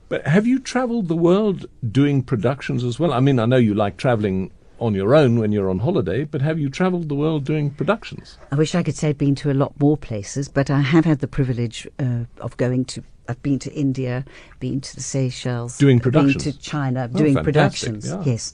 But 0.09 0.25
have 0.27 0.47
you 0.47 0.61
traveled 0.61 1.09
the 1.09 1.17
world 1.17 1.67
doing 1.91 2.23
productions 2.23 2.85
as 2.85 3.01
well? 3.01 3.13
I 3.13 3.19
mean, 3.19 3.41
I 3.41 3.47
know 3.47 3.57
you 3.57 3.75
like 3.75 3.97
traveling 3.97 4.53
on 4.79 4.95
your 4.95 5.13
own 5.13 5.41
when 5.41 5.51
you're 5.51 5.69
on 5.69 5.81
holiday, 5.81 6.23
but 6.23 6.41
have 6.41 6.61
you 6.61 6.71
traveled 6.71 7.09
the 7.09 7.17
world 7.17 7.45
doing 7.45 7.71
productions? 7.73 8.39
I 8.53 8.55
wish 8.55 8.77
I 8.77 8.85
could 8.85 8.95
say 8.95 9.09
I'd 9.09 9.19
been 9.19 9.35
to 9.37 9.51
a 9.51 9.53
lot 9.55 9.73
more 9.81 9.97
places, 9.97 10.49
but 10.49 10.71
I 10.71 10.83
have 10.83 11.05
had 11.05 11.19
the 11.19 11.27
privilege 11.29 11.87
uh, 11.99 12.27
of 12.41 12.57
going 12.57 12.85
to. 12.87 13.03
I've 13.29 13.43
been 13.43 13.59
to 13.59 13.73
India, 13.73 14.25
been 14.61 14.81
to 14.81 14.95
the 14.95 15.03
Seychelles, 15.03 15.79
Doing 15.79 15.99
productions, 15.99 16.45
been 16.45 16.53
to 16.53 16.59
China, 16.61 17.11
Oh, 17.13 17.19
doing 17.19 17.35
fantastic, 17.35 17.91
productions. 17.91 18.07
yeah. 18.09 18.23
Yes. 18.25 18.53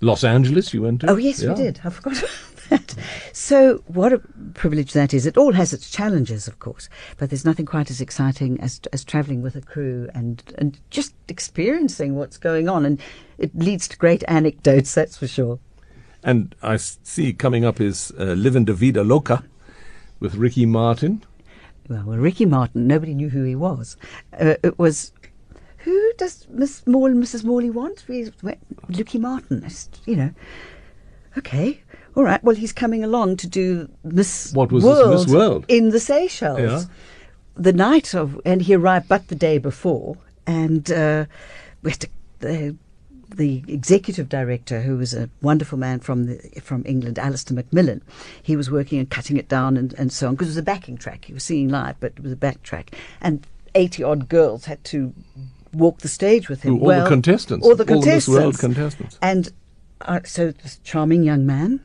Los 0.00 0.24
Angeles, 0.24 0.72
you 0.74 0.82
went 0.82 1.02
to? 1.02 1.10
Oh 1.10 1.16
yes, 1.16 1.42
Yeah. 1.42 1.50
we 1.50 1.54
did. 1.54 1.80
I 1.84 1.90
forgot 1.90 2.16
that. 2.72 2.94
So 3.32 3.82
what 3.86 4.12
a 4.12 4.18
privilege 4.54 4.92
that 4.92 5.14
is. 5.14 5.26
It 5.26 5.36
all 5.36 5.52
has 5.52 5.72
its 5.72 5.90
challenges, 5.90 6.48
of 6.48 6.58
course, 6.58 6.88
but 7.18 7.30
there's 7.30 7.44
nothing 7.44 7.66
quite 7.66 7.90
as 7.90 8.00
exciting 8.00 8.60
as 8.60 8.80
as 8.92 9.04
travelling 9.04 9.42
with 9.42 9.56
a 9.56 9.60
crew 9.60 10.08
and 10.14 10.42
and 10.58 10.78
just 10.90 11.14
experiencing 11.28 12.16
what's 12.16 12.38
going 12.38 12.68
on, 12.68 12.84
and 12.84 13.00
it 13.38 13.54
leads 13.54 13.88
to 13.88 13.96
great 13.96 14.22
anecdotes. 14.28 14.94
That's 14.94 15.16
for 15.16 15.28
sure. 15.28 15.58
And 16.22 16.54
I 16.62 16.76
see 16.76 17.32
coming 17.32 17.64
up 17.64 17.80
is 17.80 18.12
uh, 18.18 18.34
Living 18.34 18.64
de 18.64 18.72
Vida 18.72 19.02
Loca 19.02 19.44
with 20.20 20.36
Ricky 20.36 20.66
Martin. 20.66 21.24
Well, 21.88 22.04
well, 22.06 22.18
Ricky 22.18 22.46
Martin, 22.46 22.86
nobody 22.86 23.12
knew 23.12 23.28
who 23.28 23.42
he 23.42 23.56
was. 23.56 23.96
Uh, 24.38 24.54
it 24.62 24.78
was. 24.78 25.12
Who 25.78 26.12
does 26.16 26.46
Miss 26.48 26.86
Morley, 26.86 27.14
Mrs. 27.14 27.42
Morley 27.42 27.70
want? 27.70 28.04
Ricky 28.88 29.18
Martin. 29.18 29.66
You 30.06 30.16
know. 30.16 30.30
Okay. 31.36 31.81
All 32.14 32.24
right. 32.24 32.42
Well, 32.44 32.56
he's 32.56 32.72
coming 32.72 33.02
along 33.04 33.36
to 33.38 33.46
do 33.46 33.88
Miss 34.04 34.52
What 34.52 34.70
was 34.72 34.84
this 34.84 35.26
Miss 35.26 35.34
World? 35.34 35.64
in 35.68 35.90
the 35.90 36.00
Seychelles. 36.00 36.60
Yeah. 36.60 36.82
The 37.54 37.72
night 37.72 38.14
of, 38.14 38.40
and 38.44 38.62
he 38.62 38.74
arrived 38.74 39.08
but 39.08 39.28
the 39.28 39.34
day 39.34 39.58
before, 39.58 40.16
and 40.46 40.90
uh, 40.90 41.26
we 41.82 41.90
had 41.90 42.00
to, 42.00 42.08
the 42.40 42.76
the 43.34 43.62
executive 43.66 44.28
director, 44.28 44.82
who 44.82 44.98
was 44.98 45.14
a 45.14 45.30
wonderful 45.40 45.78
man 45.78 46.00
from 46.00 46.26
the, 46.26 46.60
from 46.62 46.82
England, 46.84 47.18
Alistair 47.18 47.54
Macmillan, 47.56 48.02
he 48.42 48.56
was 48.56 48.70
working 48.70 48.98
and 48.98 49.08
cutting 49.08 49.38
it 49.38 49.48
down 49.48 49.78
and, 49.78 49.94
and 49.94 50.12
so 50.12 50.28
on 50.28 50.34
because 50.34 50.48
it 50.48 50.50
was 50.50 50.56
a 50.58 50.62
backing 50.62 50.98
track. 50.98 51.24
He 51.24 51.32
was 51.32 51.42
singing 51.44 51.70
live, 51.70 51.96
but 51.98 52.12
it 52.16 52.22
was 52.22 52.32
a 52.32 52.36
back 52.36 52.62
track, 52.62 52.94
and 53.22 53.46
eighty 53.74 54.02
odd 54.02 54.28
girls 54.28 54.66
had 54.66 54.82
to 54.84 55.14
walk 55.72 55.98
the 56.00 56.08
stage 56.08 56.48
with 56.50 56.62
him. 56.62 56.78
All 56.82 56.88
the 56.88 57.08
contestants. 57.08 57.66
all 57.66 57.74
the 57.74 57.84
All 57.84 58.00
the 58.00 58.06
Miss 58.06 58.26
contestants, 58.26 58.28
World 58.28 58.58
contestants. 58.58 59.18
and 59.22 59.50
uh, 60.02 60.20
so 60.24 60.50
this 60.50 60.78
charming 60.84 61.22
young 61.22 61.46
man 61.46 61.80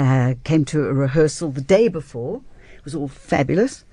uh, 0.00 0.34
came 0.44 0.64
to 0.64 0.86
a 0.86 0.94
rehearsal 0.94 1.50
the 1.50 1.60
day 1.60 1.86
before. 1.88 2.40
It 2.74 2.84
was 2.84 2.94
all 2.94 3.08
fabulous 3.08 3.84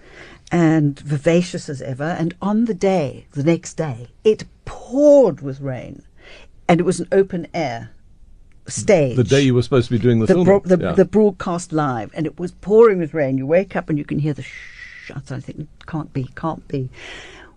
and 0.51 0.97
vivacious 0.97 1.67
as 1.67 1.81
ever. 1.81 2.15
And 2.17 2.33
on 2.41 2.65
the 2.65 2.73
day, 2.73 3.27
the 3.31 3.43
next 3.43 3.73
day, 3.73 4.07
it 4.23 4.45
poured 4.63 5.41
with 5.41 5.59
rain, 5.59 6.03
and 6.67 6.79
it 6.79 6.83
was 6.83 7.01
an 7.01 7.09
open 7.11 7.47
air 7.53 7.91
stage. 8.67 9.17
The 9.17 9.23
day 9.25 9.41
you 9.41 9.53
were 9.53 9.61
supposed 9.61 9.89
to 9.89 9.93
be 9.93 9.99
doing 9.99 10.19
the, 10.19 10.27
the, 10.27 10.33
film. 10.33 10.45
bro- 10.45 10.61
the, 10.63 10.77
yeah. 10.77 10.91
the 10.93 11.03
broadcast 11.03 11.73
live, 11.73 12.11
and 12.13 12.25
it 12.25 12.39
was 12.39 12.53
pouring 12.53 12.99
with 12.99 13.13
rain. 13.13 13.37
You 13.37 13.45
wake 13.45 13.75
up 13.75 13.89
and 13.89 13.97
you 13.97 14.05
can 14.05 14.19
hear 14.19 14.33
the 14.33 14.43
shh. 14.43 15.11
I 15.13 15.19
think 15.19 15.67
can't 15.87 16.11
be, 16.13 16.29
can't 16.35 16.65
be. 16.67 16.89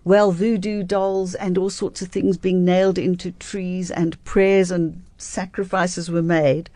Well, 0.03 0.31
voodoo 0.31 0.83
dolls 0.83 1.35
and 1.35 1.57
all 1.57 1.69
sorts 1.69 2.01
of 2.01 2.07
things 2.09 2.37
being 2.37 2.65
nailed 2.65 2.97
into 2.97 3.31
trees, 3.31 3.91
and 3.91 4.21
prayers 4.25 4.71
and 4.71 5.03
sacrifices 5.17 6.11
were 6.11 6.21
made. 6.21 6.69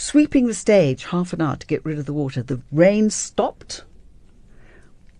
Sweeping 0.00 0.46
the 0.46 0.54
stage 0.54 1.04
half 1.04 1.34
an 1.34 1.42
hour 1.42 1.56
to 1.56 1.66
get 1.66 1.84
rid 1.84 1.98
of 1.98 2.06
the 2.06 2.14
water. 2.14 2.42
The 2.42 2.62
rain 2.72 3.10
stopped. 3.10 3.84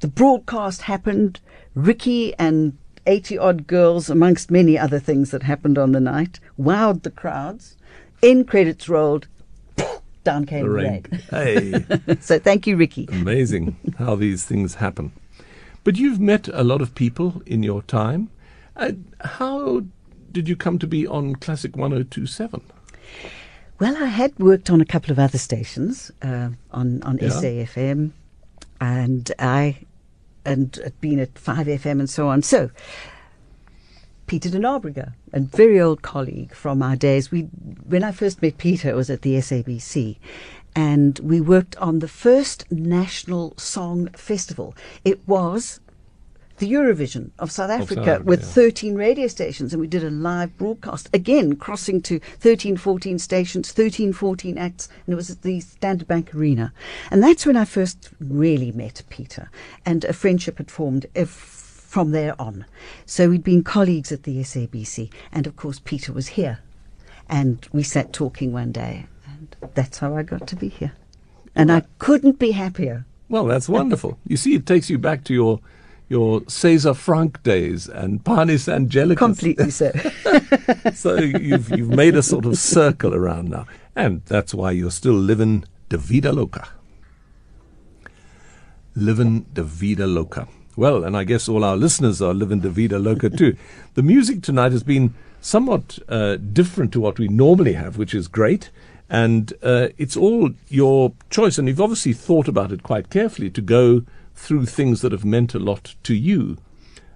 The 0.01 0.09
broadcast 0.09 0.81
happened. 0.81 1.39
Ricky 1.75 2.33
and 2.39 2.79
80 3.07 3.37
odd 3.37 3.67
girls, 3.67 4.09
amongst 4.09 4.51
many 4.51 4.79
other 4.79 4.99
things 4.99 5.33
that 5.33 5.43
happened 5.43 5.77
on 5.77 5.93
the 5.93 6.01
night, 6.01 6.41
wowed 6.59 7.03
the 7.03 7.11
crowds. 7.11 7.77
In 8.23 8.45
credits 8.47 8.89
rolled, 8.89 9.29
down 10.25 10.47
came 10.47 10.63
the 10.63 10.69
the 10.71 10.75
rain. 10.75 11.05
rain. 11.11 11.23
Hey, 11.31 12.17
so 12.21 12.39
thank 12.39 12.67
you, 12.67 12.79
Ricky. 12.79 13.07
amazing 13.13 13.77
how 13.99 14.15
these 14.15 14.47
things 14.47 14.77
happen. 14.77 15.13
But 15.85 15.99
you've 15.99 16.21
met 16.21 16.49
a 16.49 16.65
lot 16.65 16.81
of 16.81 16.95
people 16.95 17.43
in 17.45 17.63
your 17.63 17.83
time. 17.83 18.31
Uh, 18.77 18.93
how 19.21 19.83
did 20.33 20.49
you 20.49 20.57
come 20.57 20.79
to 20.79 20.87
be 20.87 21.07
on 21.07 21.37
Classic 21.37 21.77
1027? 21.77 22.63
Well, 23.81 23.97
I 23.97 24.07
had 24.09 24.39
worked 24.39 24.69
on 24.69 24.83
a 24.83 24.85
couple 24.85 25.11
of 25.11 25.19
other 25.19 25.39
stations 25.39 26.13
uh, 26.23 26.51
on 26.71 27.03
on 27.03 27.19
Yeah. 27.19 27.29
SAFM, 27.29 28.11
and 28.79 29.33
I 29.39 29.79
and 30.45 30.79
had 30.85 31.01
been 31.01 31.19
at 31.19 31.39
Five 31.39 31.67
FM 31.67 31.99
and 32.01 32.11
so 32.11 32.29
on. 32.29 32.43
So. 32.43 32.71
Peter 34.27 34.49
de 34.49 35.13
a 35.33 35.41
very 35.41 35.81
old 35.81 36.03
colleague 36.03 36.55
from 36.55 36.85
our 36.85 36.95
days. 36.95 37.33
We, 37.33 37.49
when 37.85 38.05
I 38.05 38.13
first 38.13 38.41
met 38.41 38.59
Peter, 38.59 38.89
it 38.89 38.95
was 38.95 39.11
at 39.11 39.23
the 39.23 39.35
SABC, 39.35 40.19
and 40.77 41.19
we 41.19 41.41
worked 41.41 41.75
on 41.79 41.99
the 41.99 42.07
first 42.07 42.71
national 42.71 43.55
song 43.57 44.07
festival. 44.11 44.77
It 45.05 45.27
was 45.27 45.81
the 46.61 46.71
Eurovision 46.71 47.31
of 47.39 47.51
South 47.51 47.71
Africa 47.71 48.01
Africa, 48.03 48.25
with 48.25 48.41
yeah. 48.41 48.47
13 48.47 48.95
radio 48.95 49.27
stations, 49.27 49.73
and 49.73 49.81
we 49.81 49.89
did 49.89 50.05
a 50.05 50.11
live 50.11 50.57
broadcast 50.57 51.09
again, 51.13 51.57
crossing 51.57 52.01
to 52.03 52.21
13, 52.21 52.77
14 52.77 53.19
stations, 53.19 53.73
13, 53.73 54.13
14 54.13 54.59
acts, 54.59 54.89
and 55.07 55.15
it 55.15 55.17
was 55.17 55.31
at 55.31 55.43
the 55.43 55.61
Standard 55.61 56.07
Bank 56.07 56.35
Arena. 56.35 56.73
And 57.11 57.23
that's 57.23 57.47
when 57.47 57.57
I 57.57 57.65
first 57.65 58.11
really 58.21 58.71
met 58.73 59.03
Peter, 59.09 59.51
and 59.85 60.05
a 60.05 60.13
friendship 60.13 60.59
had 60.59 60.71
formed. 60.71 61.07
From 61.91 62.13
there 62.13 62.41
on. 62.41 62.67
So 63.05 63.31
we'd 63.31 63.43
been 63.43 63.65
colleagues 63.65 64.13
at 64.13 64.23
the 64.23 64.37
SABC, 64.37 65.13
and 65.33 65.49
of 65.49 65.57
course, 65.57 65.81
Peter 65.81 66.13
was 66.13 66.29
here. 66.29 66.61
And 67.29 67.67
we 67.73 67.83
sat 67.83 68.13
talking 68.13 68.53
one 68.53 68.71
day, 68.71 69.07
and 69.27 69.57
that's 69.75 69.99
how 69.99 70.15
I 70.15 70.23
got 70.23 70.47
to 70.47 70.55
be 70.55 70.69
here. 70.69 70.93
And 71.57 71.73
I 71.73 71.83
couldn't 71.99 72.39
be 72.39 72.53
happier. 72.53 73.07
Well, 73.29 73.45
that's 73.47 73.69
wonderful. 73.69 74.21
you 74.25 74.37
see, 74.37 74.55
it 74.55 74.67
takes 74.67 74.89
you 74.89 74.99
back 74.99 75.25
to 75.25 75.35
your 75.35 75.59
your 76.11 76.41
César 76.43 76.95
Franck 76.95 77.43
days 77.45 77.89
and 77.89 78.23
Panis 78.25 78.67
Angelicus. 78.67 79.17
Completely 79.17 79.71
so. 79.71 79.93
so 80.95 81.15
you've 81.15 81.71
you've 81.71 81.89
made 81.89 82.17
a 82.17 82.23
sort 82.23 82.45
of 82.45 82.59
circle 82.59 83.15
around 83.15 83.49
now, 83.49 83.67
and 83.95 84.23
that's 84.27 84.53
why 84.53 84.73
you're 84.73 84.91
still 84.91 85.15
living 85.15 85.65
de 85.89 85.97
vida 85.97 86.33
loca. 86.33 86.69
Living 88.97 89.47
de 89.55 89.63
vida 89.63 90.07
loca. 90.07 90.49
Well, 90.77 91.05
and 91.05 91.17
I 91.17 91.23
guess 91.25 91.49
all 91.49 91.65
our 91.65 91.77
listeners 91.77 92.21
are 92.21 92.35
living 92.35 92.61
de 92.61 92.71
vida 92.71 92.99
loca 92.99 93.31
too. 93.31 93.57
the 93.95 94.03
music 94.03 94.43
tonight 94.43 94.73
has 94.73 94.83
been 94.83 95.15
somewhat 95.41 96.01
uh, 96.09 96.37
different 96.37 96.93
to 96.93 97.01
what 97.01 97.21
we 97.21 97.29
normally 97.29 97.75
have, 97.75 97.97
which 97.97 98.15
is 98.15 98.27
great. 98.27 98.71
And 99.09 99.53
uh, 99.63 99.89
it's 99.97 100.17
all 100.17 100.51
your 100.69 101.13
choice, 101.31 101.57
and 101.57 101.69
you've 101.69 101.81
obviously 101.81 102.13
thought 102.13 102.49
about 102.49 102.73
it 102.73 102.83
quite 102.83 103.11
carefully 103.11 103.51
to 103.51 103.61
go 103.61 104.03
through 104.41 104.67
things 104.67 105.03
that 105.03 105.13
have 105.13 105.25
meant 105.25 105.55
a 105.55 105.59
lot 105.59 105.95
to 106.03 106.15
you 106.15 106.57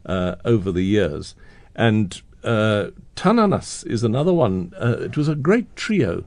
uh, 0.04 0.36
over 0.44 0.70
the 0.70 0.82
years. 0.82 1.34
And 1.74 2.20
uh, 2.44 2.90
Tananas 3.16 3.82
is 3.84 4.04
another 4.04 4.32
one. 4.32 4.72
Uh, 4.78 4.98
it 5.00 5.16
was 5.16 5.26
a 5.26 5.34
great 5.34 5.74
trio. 5.74 6.24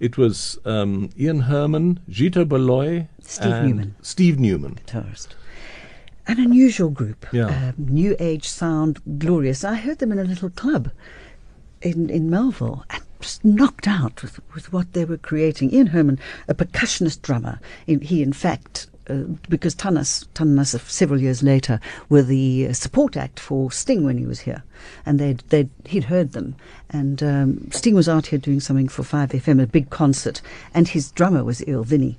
It 0.00 0.18
was 0.18 0.58
um, 0.64 1.10
Ian 1.18 1.40
Herman, 1.40 2.00
Gito 2.08 2.44
Baloi, 2.44 3.06
Steve 3.22 3.52
and 3.52 3.68
Newman. 3.68 3.94
Steve 4.02 4.38
Newman. 4.40 4.80
guitarist. 4.86 5.28
An 6.26 6.40
unusual 6.40 6.90
group. 6.90 7.26
Yeah. 7.32 7.46
Um, 7.46 7.74
new 7.78 8.16
age 8.18 8.48
sound, 8.48 9.00
glorious. 9.18 9.62
I 9.64 9.76
heard 9.76 9.98
them 10.00 10.12
in 10.12 10.18
a 10.18 10.24
little 10.24 10.50
club 10.50 10.90
in, 11.80 12.10
in 12.10 12.28
Melville 12.28 12.84
and 12.90 13.02
just 13.20 13.44
knocked 13.44 13.86
out 13.86 14.22
with, 14.22 14.40
with 14.54 14.72
what 14.72 14.92
they 14.94 15.04
were 15.04 15.16
creating. 15.16 15.72
Ian 15.72 15.88
Herman, 15.88 16.18
a 16.48 16.54
percussionist 16.54 17.22
drummer, 17.22 17.60
in, 17.86 18.00
he 18.00 18.22
in 18.22 18.32
fact. 18.32 18.88
Uh, 19.10 19.24
because 19.48 19.74
Tanas, 19.74 20.26
Tanas, 20.34 20.74
uh, 20.74 20.78
several 20.78 21.20
years 21.20 21.42
later, 21.42 21.80
were 22.08 22.22
the 22.22 22.68
uh, 22.68 22.72
support 22.72 23.16
act 23.16 23.40
for 23.40 23.72
Sting 23.72 24.04
when 24.04 24.18
he 24.18 24.26
was 24.26 24.40
here, 24.40 24.62
and 25.04 25.18
they'd, 25.18 25.40
they'd 25.48 25.68
he'd 25.86 26.04
heard 26.04 26.32
them, 26.32 26.54
and 26.90 27.22
um, 27.22 27.70
Sting 27.72 27.94
was 27.94 28.08
out 28.08 28.26
here 28.26 28.38
doing 28.38 28.60
something 28.60 28.88
for 28.88 29.02
Five 29.02 29.30
FM, 29.30 29.60
a 29.60 29.66
big 29.66 29.90
concert, 29.90 30.40
and 30.72 30.86
his 30.86 31.10
drummer 31.10 31.42
was 31.42 31.62
Earl 31.66 31.82
Vinnie, 31.82 32.18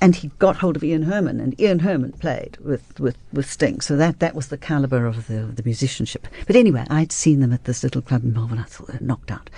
and 0.00 0.16
he 0.16 0.30
got 0.38 0.56
hold 0.56 0.76
of 0.76 0.84
Ian 0.84 1.02
Herman, 1.02 1.40
and 1.40 1.58
Ian 1.58 1.78
Herman 1.78 2.12
played 2.12 2.58
with, 2.60 3.00
with, 3.00 3.16
with 3.32 3.50
Sting. 3.50 3.80
So 3.80 3.96
that, 3.96 4.20
that 4.20 4.34
was 4.34 4.48
the 4.48 4.58
caliber 4.58 5.06
of 5.06 5.26
the, 5.26 5.40
the 5.40 5.62
musicianship. 5.64 6.28
But 6.46 6.56
anyway, 6.56 6.84
I'd 6.90 7.12
seen 7.12 7.40
them 7.40 7.52
at 7.52 7.64
this 7.64 7.82
little 7.82 8.02
club 8.02 8.24
in 8.24 8.34
Melville. 8.34 8.58
I 8.58 8.64
thought 8.64 8.88
they 8.88 8.98
knocked 9.00 9.30
out. 9.30 9.48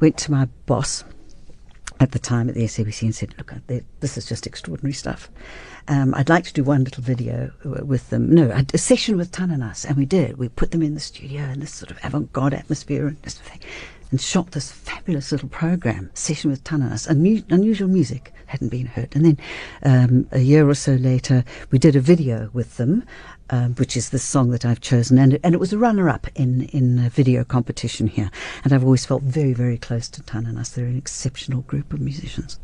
Went 0.00 0.16
to 0.18 0.32
my 0.32 0.48
boss 0.66 1.04
at 2.04 2.12
the 2.12 2.18
time 2.18 2.48
at 2.48 2.54
the 2.54 2.64
SABC 2.64 3.02
and 3.02 3.14
said, 3.14 3.34
"Look, 3.38 3.52
this 4.00 4.16
is 4.18 4.26
just 4.26 4.46
extraordinary 4.46 4.92
stuff. 4.92 5.30
Um, 5.88 6.14
I'd 6.14 6.28
like 6.28 6.44
to 6.44 6.52
do 6.52 6.62
one 6.62 6.84
little 6.84 7.02
video 7.02 7.50
uh, 7.64 7.84
with 7.84 8.10
them. 8.10 8.30
No, 8.30 8.50
a, 8.50 8.78
session 8.78 9.16
with 9.16 9.32
Tananas, 9.32 9.84
and 9.84 9.96
we 9.96 10.04
did. 10.04 10.36
We 10.36 10.48
put 10.48 10.70
them 10.70 10.82
in 10.82 10.94
the 10.94 11.00
studio 11.00 11.44
in 11.44 11.60
this 11.60 11.72
sort 11.72 11.90
of 11.90 11.98
avant-garde 12.04 12.54
atmosphere 12.54 13.06
and 13.06 13.16
this 13.22 13.38
thing, 13.38 13.60
and 14.10 14.20
shot 14.20 14.50
this 14.50 14.70
fabulous 14.70 15.32
little 15.32 15.48
program 15.48 16.10
session 16.14 16.50
with 16.50 16.62
Tananas. 16.62 17.06
Unu- 17.06 17.50
unusual 17.50 17.88
music 17.88 18.32
hadn't 18.46 18.68
been 18.68 18.86
heard, 18.86 19.16
and 19.16 19.24
then 19.24 19.38
um, 19.82 20.28
a 20.30 20.40
year 20.40 20.68
or 20.68 20.74
so 20.74 20.92
later, 20.92 21.42
we 21.70 21.78
did 21.78 21.96
a 21.96 22.00
video 22.00 22.50
with 22.52 22.76
them." 22.76 23.02
Um, 23.50 23.74
which 23.74 23.94
is 23.94 24.08
the 24.08 24.18
song 24.18 24.50
that 24.52 24.64
I've 24.64 24.80
chosen, 24.80 25.18
and 25.18 25.38
and 25.44 25.54
it 25.54 25.60
was 25.60 25.72
a 25.74 25.78
runner-up 25.78 26.28
in 26.34 26.62
in 26.72 26.98
a 26.98 27.10
video 27.10 27.44
competition 27.44 28.06
here. 28.06 28.30
And 28.64 28.72
I've 28.72 28.84
always 28.84 29.04
felt 29.04 29.22
very 29.22 29.52
very 29.52 29.76
close 29.76 30.08
to 30.10 30.22
Tananas. 30.22 30.70
They're 30.72 30.86
an 30.86 30.96
exceptional 30.96 31.60
group 31.60 31.92
of 31.92 32.00
musicians. 32.00 32.58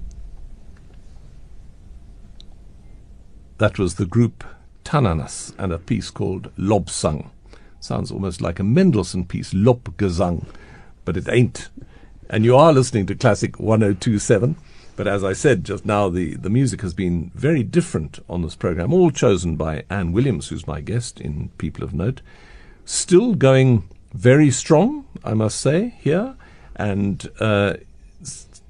That 3.58 3.78
was 3.78 3.96
the 3.96 4.06
group 4.06 4.42
Tananas 4.82 5.52
and 5.58 5.70
a 5.70 5.78
piece 5.78 6.10
called 6.10 6.50
Lobsang. 6.56 7.28
Sounds 7.78 8.10
almost 8.10 8.40
like 8.40 8.58
a 8.58 8.64
Mendelssohn 8.64 9.26
piece, 9.26 9.52
Lobgesang, 9.52 10.46
but 11.04 11.18
it 11.18 11.28
ain't. 11.28 11.68
And 12.32 12.44
you 12.44 12.56
are 12.56 12.72
listening 12.72 13.06
to 13.06 13.16
Classic 13.16 13.58
1027. 13.58 14.54
But 14.94 15.08
as 15.08 15.24
I 15.24 15.32
said 15.32 15.64
just 15.64 15.84
now, 15.84 16.08
the, 16.08 16.36
the 16.36 16.48
music 16.48 16.80
has 16.82 16.94
been 16.94 17.32
very 17.34 17.64
different 17.64 18.20
on 18.28 18.42
this 18.42 18.54
program, 18.54 18.92
all 18.92 19.10
chosen 19.10 19.56
by 19.56 19.82
Anne 19.90 20.12
Williams, 20.12 20.48
who's 20.48 20.64
my 20.64 20.80
guest 20.80 21.20
in 21.20 21.48
People 21.58 21.82
of 21.82 21.92
Note. 21.92 22.20
Still 22.84 23.34
going 23.34 23.82
very 24.14 24.52
strong, 24.52 25.06
I 25.24 25.34
must 25.34 25.60
say, 25.60 25.96
here. 26.00 26.36
And 26.76 27.28
uh, 27.40 27.74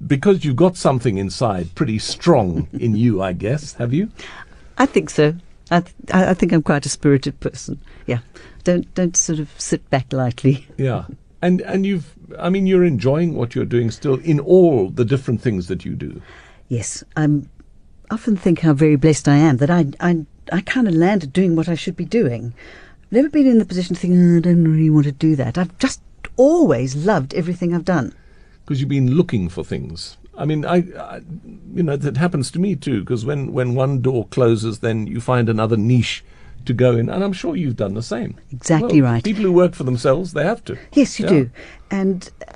because 0.07 0.43
you've 0.43 0.55
got 0.55 0.75
something 0.75 1.19
inside 1.19 1.75
pretty 1.75 1.99
strong 1.99 2.67
in 2.73 2.95
you, 2.95 3.21
I 3.21 3.33
guess, 3.33 3.73
have 3.73 3.93
you? 3.93 4.09
I 4.79 4.87
think 4.87 5.11
so. 5.11 5.35
I, 5.69 5.81
th- 5.81 5.95
I 6.11 6.31
I 6.31 6.33
think 6.33 6.51
I'm 6.51 6.63
quite 6.63 6.85
a 6.85 6.89
spirited 6.89 7.39
person. 7.39 7.79
Yeah, 8.05 8.19
don't 8.63 8.93
don't 8.95 9.15
sort 9.15 9.39
of 9.39 9.49
sit 9.59 9.89
back 9.89 10.11
lightly. 10.11 10.67
Yeah. 10.77 11.05
And 11.41 11.61
and 11.61 11.85
you've 11.85 12.13
I 12.39 12.49
mean 12.49 12.67
you're 12.67 12.83
enjoying 12.83 13.35
what 13.35 13.55
you're 13.55 13.65
doing 13.65 13.91
still 13.91 14.19
in 14.19 14.39
all 14.39 14.89
the 14.89 15.05
different 15.05 15.41
things 15.41 15.67
that 15.67 15.85
you 15.85 15.95
do. 15.95 16.21
Yes, 16.67 17.03
i'm 17.15 17.49
often 18.09 18.35
think 18.35 18.59
how 18.59 18.73
very 18.73 18.95
blessed 18.97 19.27
I 19.27 19.37
am 19.37 19.57
that 19.57 19.69
I 19.69 19.87
I, 19.99 20.25
I 20.51 20.61
kind 20.61 20.87
of 20.87 20.93
landed 20.93 21.33
doing 21.33 21.55
what 21.55 21.69
I 21.69 21.75
should 21.75 21.95
be 21.95 22.05
doing. 22.05 22.53
I've 23.03 23.11
never 23.11 23.29
been 23.29 23.47
in 23.47 23.59
the 23.59 23.65
position 23.65 23.95
to 23.95 24.01
think 24.01 24.13
oh, 24.15 24.37
I 24.37 24.39
don't 24.41 24.63
really 24.65 24.89
want 24.89 25.05
to 25.05 25.11
do 25.11 25.35
that. 25.35 25.57
I've 25.57 25.77
just 25.79 26.01
always 26.37 26.95
loved 26.95 27.33
everything 27.33 27.73
I've 27.73 27.85
done. 27.85 28.13
Because 28.63 28.79
you've 28.79 28.89
been 28.89 29.11
looking 29.11 29.49
for 29.49 29.63
things. 29.63 30.17
I 30.37 30.45
mean, 30.45 30.65
I, 30.65 30.77
I 30.97 31.21
you 31.73 31.83
know, 31.83 31.97
that 31.97 32.17
happens 32.17 32.51
to 32.51 32.59
me 32.59 32.75
too. 32.75 33.01
Because 33.01 33.25
when 33.25 33.51
when 33.53 33.75
one 33.75 34.01
door 34.01 34.27
closes, 34.27 34.79
then 34.79 35.07
you 35.07 35.19
find 35.19 35.49
another 35.49 35.77
niche 35.77 36.23
to 36.65 36.73
go 36.73 36.95
in, 36.97 37.09
and 37.09 37.23
I'm 37.23 37.33
sure 37.33 37.55
you've 37.55 37.75
done 37.75 37.93
the 37.93 38.03
same. 38.03 38.35
Exactly 38.51 39.01
Well, 39.01 39.13
right. 39.13 39.23
People 39.23 39.43
who 39.43 39.51
work 39.51 39.73
for 39.73 39.83
themselves, 39.83 40.33
they 40.33 40.43
have 40.43 40.63
to. 40.65 40.77
Yes, 40.93 41.19
you 41.19 41.25
Yeah. 41.25 41.31
do. 41.31 41.49
And 41.89 42.29
uh, 42.47 42.53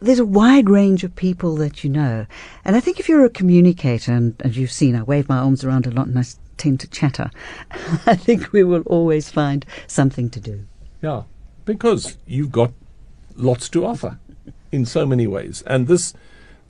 there's 0.00 0.18
a 0.18 0.24
wide 0.24 0.68
range 0.68 1.04
of 1.04 1.14
people 1.16 1.56
that 1.56 1.84
you 1.84 1.90
know. 1.90 2.26
And 2.64 2.76
I 2.76 2.80
think 2.80 3.00
if 3.00 3.08
you're 3.08 3.24
a 3.24 3.30
communicator, 3.30 4.12
and 4.12 4.34
as 4.42 4.56
you've 4.56 4.72
seen, 4.72 4.94
I 4.96 5.02
wave 5.02 5.28
my 5.28 5.38
arms 5.38 5.64
around 5.64 5.86
a 5.86 5.90
lot 5.90 6.06
and 6.06 6.18
I 6.18 6.24
tend 6.56 6.80
to 6.80 6.88
chatter, 6.88 7.30
I 8.06 8.14
think 8.16 8.52
we 8.52 8.64
will 8.64 8.82
always 8.82 9.30
find 9.30 9.64
something 9.86 10.30
to 10.30 10.40
do. 10.40 10.64
Yeah, 11.02 11.22
because 11.64 12.16
you've 12.26 12.52
got 12.52 12.72
lots 13.36 13.68
to 13.70 13.84
offer 13.84 14.18
in 14.72 14.84
so 14.86 15.06
many 15.06 15.26
ways. 15.26 15.62
And 15.66 15.86
this, 15.88 16.14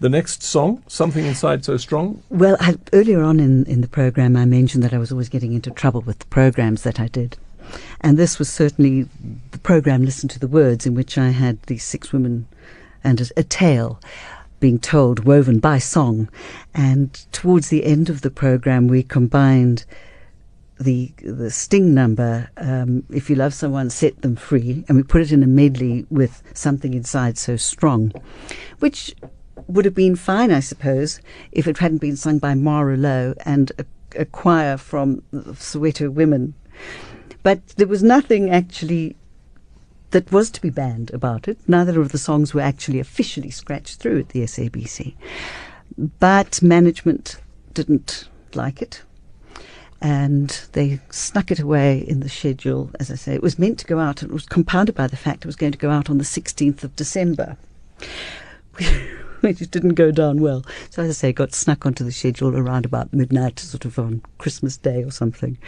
the 0.04 0.10
next 0.10 0.42
song, 0.42 0.82
Something 0.86 1.24
Inside 1.24 1.64
So 1.64 1.78
Strong, 1.78 2.22
Well, 2.28 2.58
I, 2.60 2.76
earlier 2.92 3.22
on 3.22 3.40
in, 3.40 3.64
in 3.64 3.80
the 3.80 3.88
program, 3.88 4.36
I 4.36 4.44
mentioned 4.44 4.82
that 4.84 4.92
I 4.92 4.98
was 4.98 5.10
always 5.10 5.30
getting 5.30 5.54
into 5.54 5.70
trouble 5.70 6.02
with 6.02 6.18
the 6.18 6.26
programs 6.26 6.82
that 6.82 7.00
I 7.00 7.08
did. 7.08 7.38
And 8.02 8.18
this 8.18 8.38
was 8.38 8.52
certainly 8.52 9.08
the 9.52 9.58
program 9.58 10.04
Listen 10.04 10.28
to 10.28 10.38
the 10.38 10.46
Words, 10.46 10.84
in 10.84 10.94
which 10.94 11.16
I 11.16 11.30
had 11.30 11.62
these 11.62 11.84
six 11.84 12.12
women 12.12 12.46
and 13.02 13.18
a, 13.18 13.24
a 13.38 13.42
tale 13.42 13.98
being 14.60 14.78
told, 14.78 15.24
woven 15.24 15.58
by 15.58 15.78
song. 15.78 16.28
And 16.74 17.14
towards 17.32 17.70
the 17.70 17.86
end 17.86 18.10
of 18.10 18.20
the 18.20 18.30
program, 18.30 18.88
we 18.88 19.02
combined 19.02 19.86
the 20.78 21.14
the 21.22 21.50
sting 21.50 21.94
number, 21.94 22.50
um, 22.58 23.04
If 23.08 23.30
You 23.30 23.36
Love 23.36 23.54
Someone, 23.54 23.88
Set 23.88 24.20
Them 24.20 24.36
Free, 24.36 24.84
and 24.86 24.98
we 24.98 25.02
put 25.02 25.22
it 25.22 25.32
in 25.32 25.42
a 25.42 25.46
medley 25.46 26.04
with 26.10 26.42
Something 26.52 26.92
Inside 26.92 27.38
So 27.38 27.56
Strong, 27.56 28.12
which 28.80 29.14
would 29.66 29.84
have 29.84 29.94
been 29.94 30.16
fine, 30.16 30.50
I 30.50 30.60
suppose, 30.60 31.20
if 31.52 31.66
it 31.66 31.78
hadn't 31.78 31.98
been 31.98 32.16
sung 32.16 32.38
by 32.38 32.54
Mara 32.54 32.96
Louw 32.96 33.34
and 33.44 33.72
a, 33.78 33.84
a 34.16 34.24
choir 34.24 34.76
from 34.76 35.22
Soweto 35.32 36.12
women. 36.12 36.54
But 37.42 37.66
there 37.76 37.86
was 37.86 38.02
nothing 38.02 38.50
actually 38.50 39.16
that 40.10 40.30
was 40.30 40.48
to 40.50 40.62
be 40.62 40.70
banned 40.70 41.12
about 41.12 41.48
it. 41.48 41.58
Neither 41.66 42.00
of 42.00 42.12
the 42.12 42.18
songs 42.18 42.54
were 42.54 42.60
actually 42.60 43.00
officially 43.00 43.50
scratched 43.50 43.98
through 43.98 44.20
at 44.20 44.28
the 44.30 44.42
SABC. 44.42 45.14
But 46.20 46.62
management 46.62 47.40
didn't 47.72 48.28
like 48.54 48.80
it. 48.80 49.02
And 50.00 50.50
they 50.72 51.00
snuck 51.10 51.50
it 51.50 51.58
away 51.58 51.98
in 51.98 52.20
the 52.20 52.28
schedule. 52.28 52.90
As 53.00 53.10
I 53.10 53.16
say, 53.16 53.34
it 53.34 53.42
was 53.42 53.58
meant 53.58 53.78
to 53.80 53.86
go 53.86 53.98
out, 53.98 54.22
and 54.22 54.30
it 54.30 54.34
was 54.34 54.46
compounded 54.46 54.94
by 54.94 55.06
the 55.06 55.16
fact 55.16 55.44
it 55.44 55.46
was 55.46 55.56
going 55.56 55.72
to 55.72 55.78
go 55.78 55.90
out 55.90 56.08
on 56.08 56.18
the 56.18 56.24
16th 56.24 56.84
of 56.84 56.94
December 56.94 57.56
which 59.60 59.70
didn't 59.70 59.94
go 59.94 60.10
down 60.10 60.40
well. 60.40 60.64
So 60.88 61.02
as 61.02 61.10
I 61.10 61.12
say, 61.12 61.28
it 61.30 61.34
got 61.34 61.52
snuck 61.52 61.84
onto 61.84 62.02
the 62.02 62.12
schedule 62.12 62.56
around 62.56 62.86
about 62.86 63.12
midnight, 63.12 63.58
sort 63.58 63.84
of 63.84 63.98
on 63.98 64.22
Christmas 64.38 64.78
Day 64.78 65.02
or 65.02 65.10
something. 65.10 65.58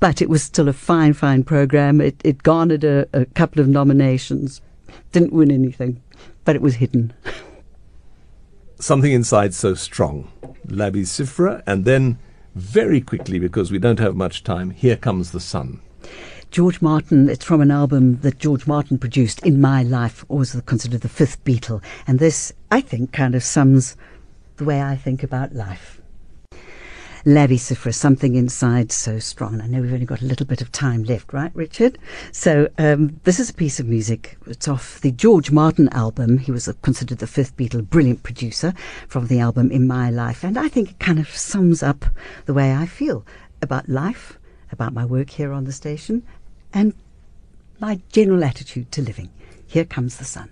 But 0.00 0.22
it 0.22 0.30
was 0.30 0.42
still 0.42 0.68
a 0.68 0.72
fine, 0.72 1.12
fine 1.12 1.44
program. 1.44 2.00
It, 2.00 2.20
it 2.24 2.42
garnered 2.42 2.82
a, 2.82 3.06
a 3.12 3.26
couple 3.26 3.60
of 3.60 3.68
nominations, 3.68 4.62
didn't 5.12 5.34
win 5.34 5.50
anything, 5.50 6.02
but 6.44 6.56
it 6.56 6.62
was 6.62 6.76
hidden. 6.76 7.12
Something 8.78 9.12
Inside 9.12 9.52
So 9.52 9.74
Strong, 9.74 10.30
Labi 10.66 11.02
Siffre, 11.02 11.62
and 11.66 11.84
then 11.84 12.18
very 12.54 13.02
quickly, 13.02 13.38
because 13.38 13.70
we 13.70 13.78
don't 13.78 13.98
have 13.98 14.16
much 14.16 14.44
time, 14.44 14.70
Here 14.70 14.96
Comes 14.96 15.32
the 15.32 15.40
Sun. 15.40 15.80
George 16.50 16.80
Martin, 16.80 17.28
it's 17.28 17.44
from 17.44 17.60
an 17.60 17.70
album 17.70 18.20
that 18.20 18.38
George 18.38 18.66
Martin 18.66 18.98
produced 18.98 19.44
in 19.44 19.60
my 19.60 19.82
life, 19.82 20.24
always 20.28 20.58
considered 20.64 21.02
the 21.02 21.08
fifth 21.08 21.42
Beatle. 21.44 21.82
And 22.06 22.18
this, 22.18 22.52
I 22.70 22.80
think, 22.80 23.12
kind 23.12 23.34
of 23.34 23.42
sums 23.42 23.96
the 24.56 24.64
way 24.64 24.82
I 24.82 24.96
think 24.96 25.22
about 25.22 25.54
life. 25.54 26.00
Labi 27.26 27.58
Siffre, 27.58 27.92
something 27.92 28.36
inside 28.36 28.92
so 28.92 29.18
strong. 29.18 29.60
I 29.60 29.66
know 29.66 29.80
we've 29.80 29.92
only 29.92 30.06
got 30.06 30.22
a 30.22 30.26
little 30.26 30.46
bit 30.46 30.62
of 30.62 30.70
time 30.70 31.02
left, 31.02 31.32
right, 31.32 31.50
Richard? 31.54 31.98
So 32.30 32.68
um, 32.78 33.20
this 33.24 33.40
is 33.40 33.50
a 33.50 33.54
piece 33.54 33.80
of 33.80 33.86
music. 33.86 34.38
It's 34.46 34.68
off 34.68 35.00
the 35.00 35.10
George 35.10 35.50
Martin 35.50 35.88
album. 35.88 36.38
He 36.38 36.52
was 36.52 36.72
considered 36.82 37.18
the 37.18 37.26
fifth 37.26 37.56
Beatle, 37.56 37.90
brilliant 37.90 38.22
producer 38.22 38.72
from 39.08 39.26
the 39.26 39.40
album 39.40 39.72
In 39.72 39.88
My 39.88 40.08
Life. 40.08 40.44
And 40.44 40.56
I 40.56 40.68
think 40.68 40.90
it 40.90 40.98
kind 41.00 41.18
of 41.18 41.28
sums 41.28 41.82
up 41.82 42.04
the 42.44 42.54
way 42.54 42.72
I 42.72 42.86
feel 42.86 43.26
about 43.60 43.88
life, 43.88 44.38
about 44.72 44.92
my 44.92 45.04
work 45.04 45.30
here 45.30 45.52
on 45.52 45.64
the 45.64 45.72
station, 45.72 46.22
and 46.72 46.94
my 47.78 48.00
general 48.10 48.44
attitude 48.44 48.90
to 48.92 49.02
living. 49.02 49.30
Here 49.66 49.84
comes 49.84 50.16
the 50.16 50.24
sun. 50.24 50.50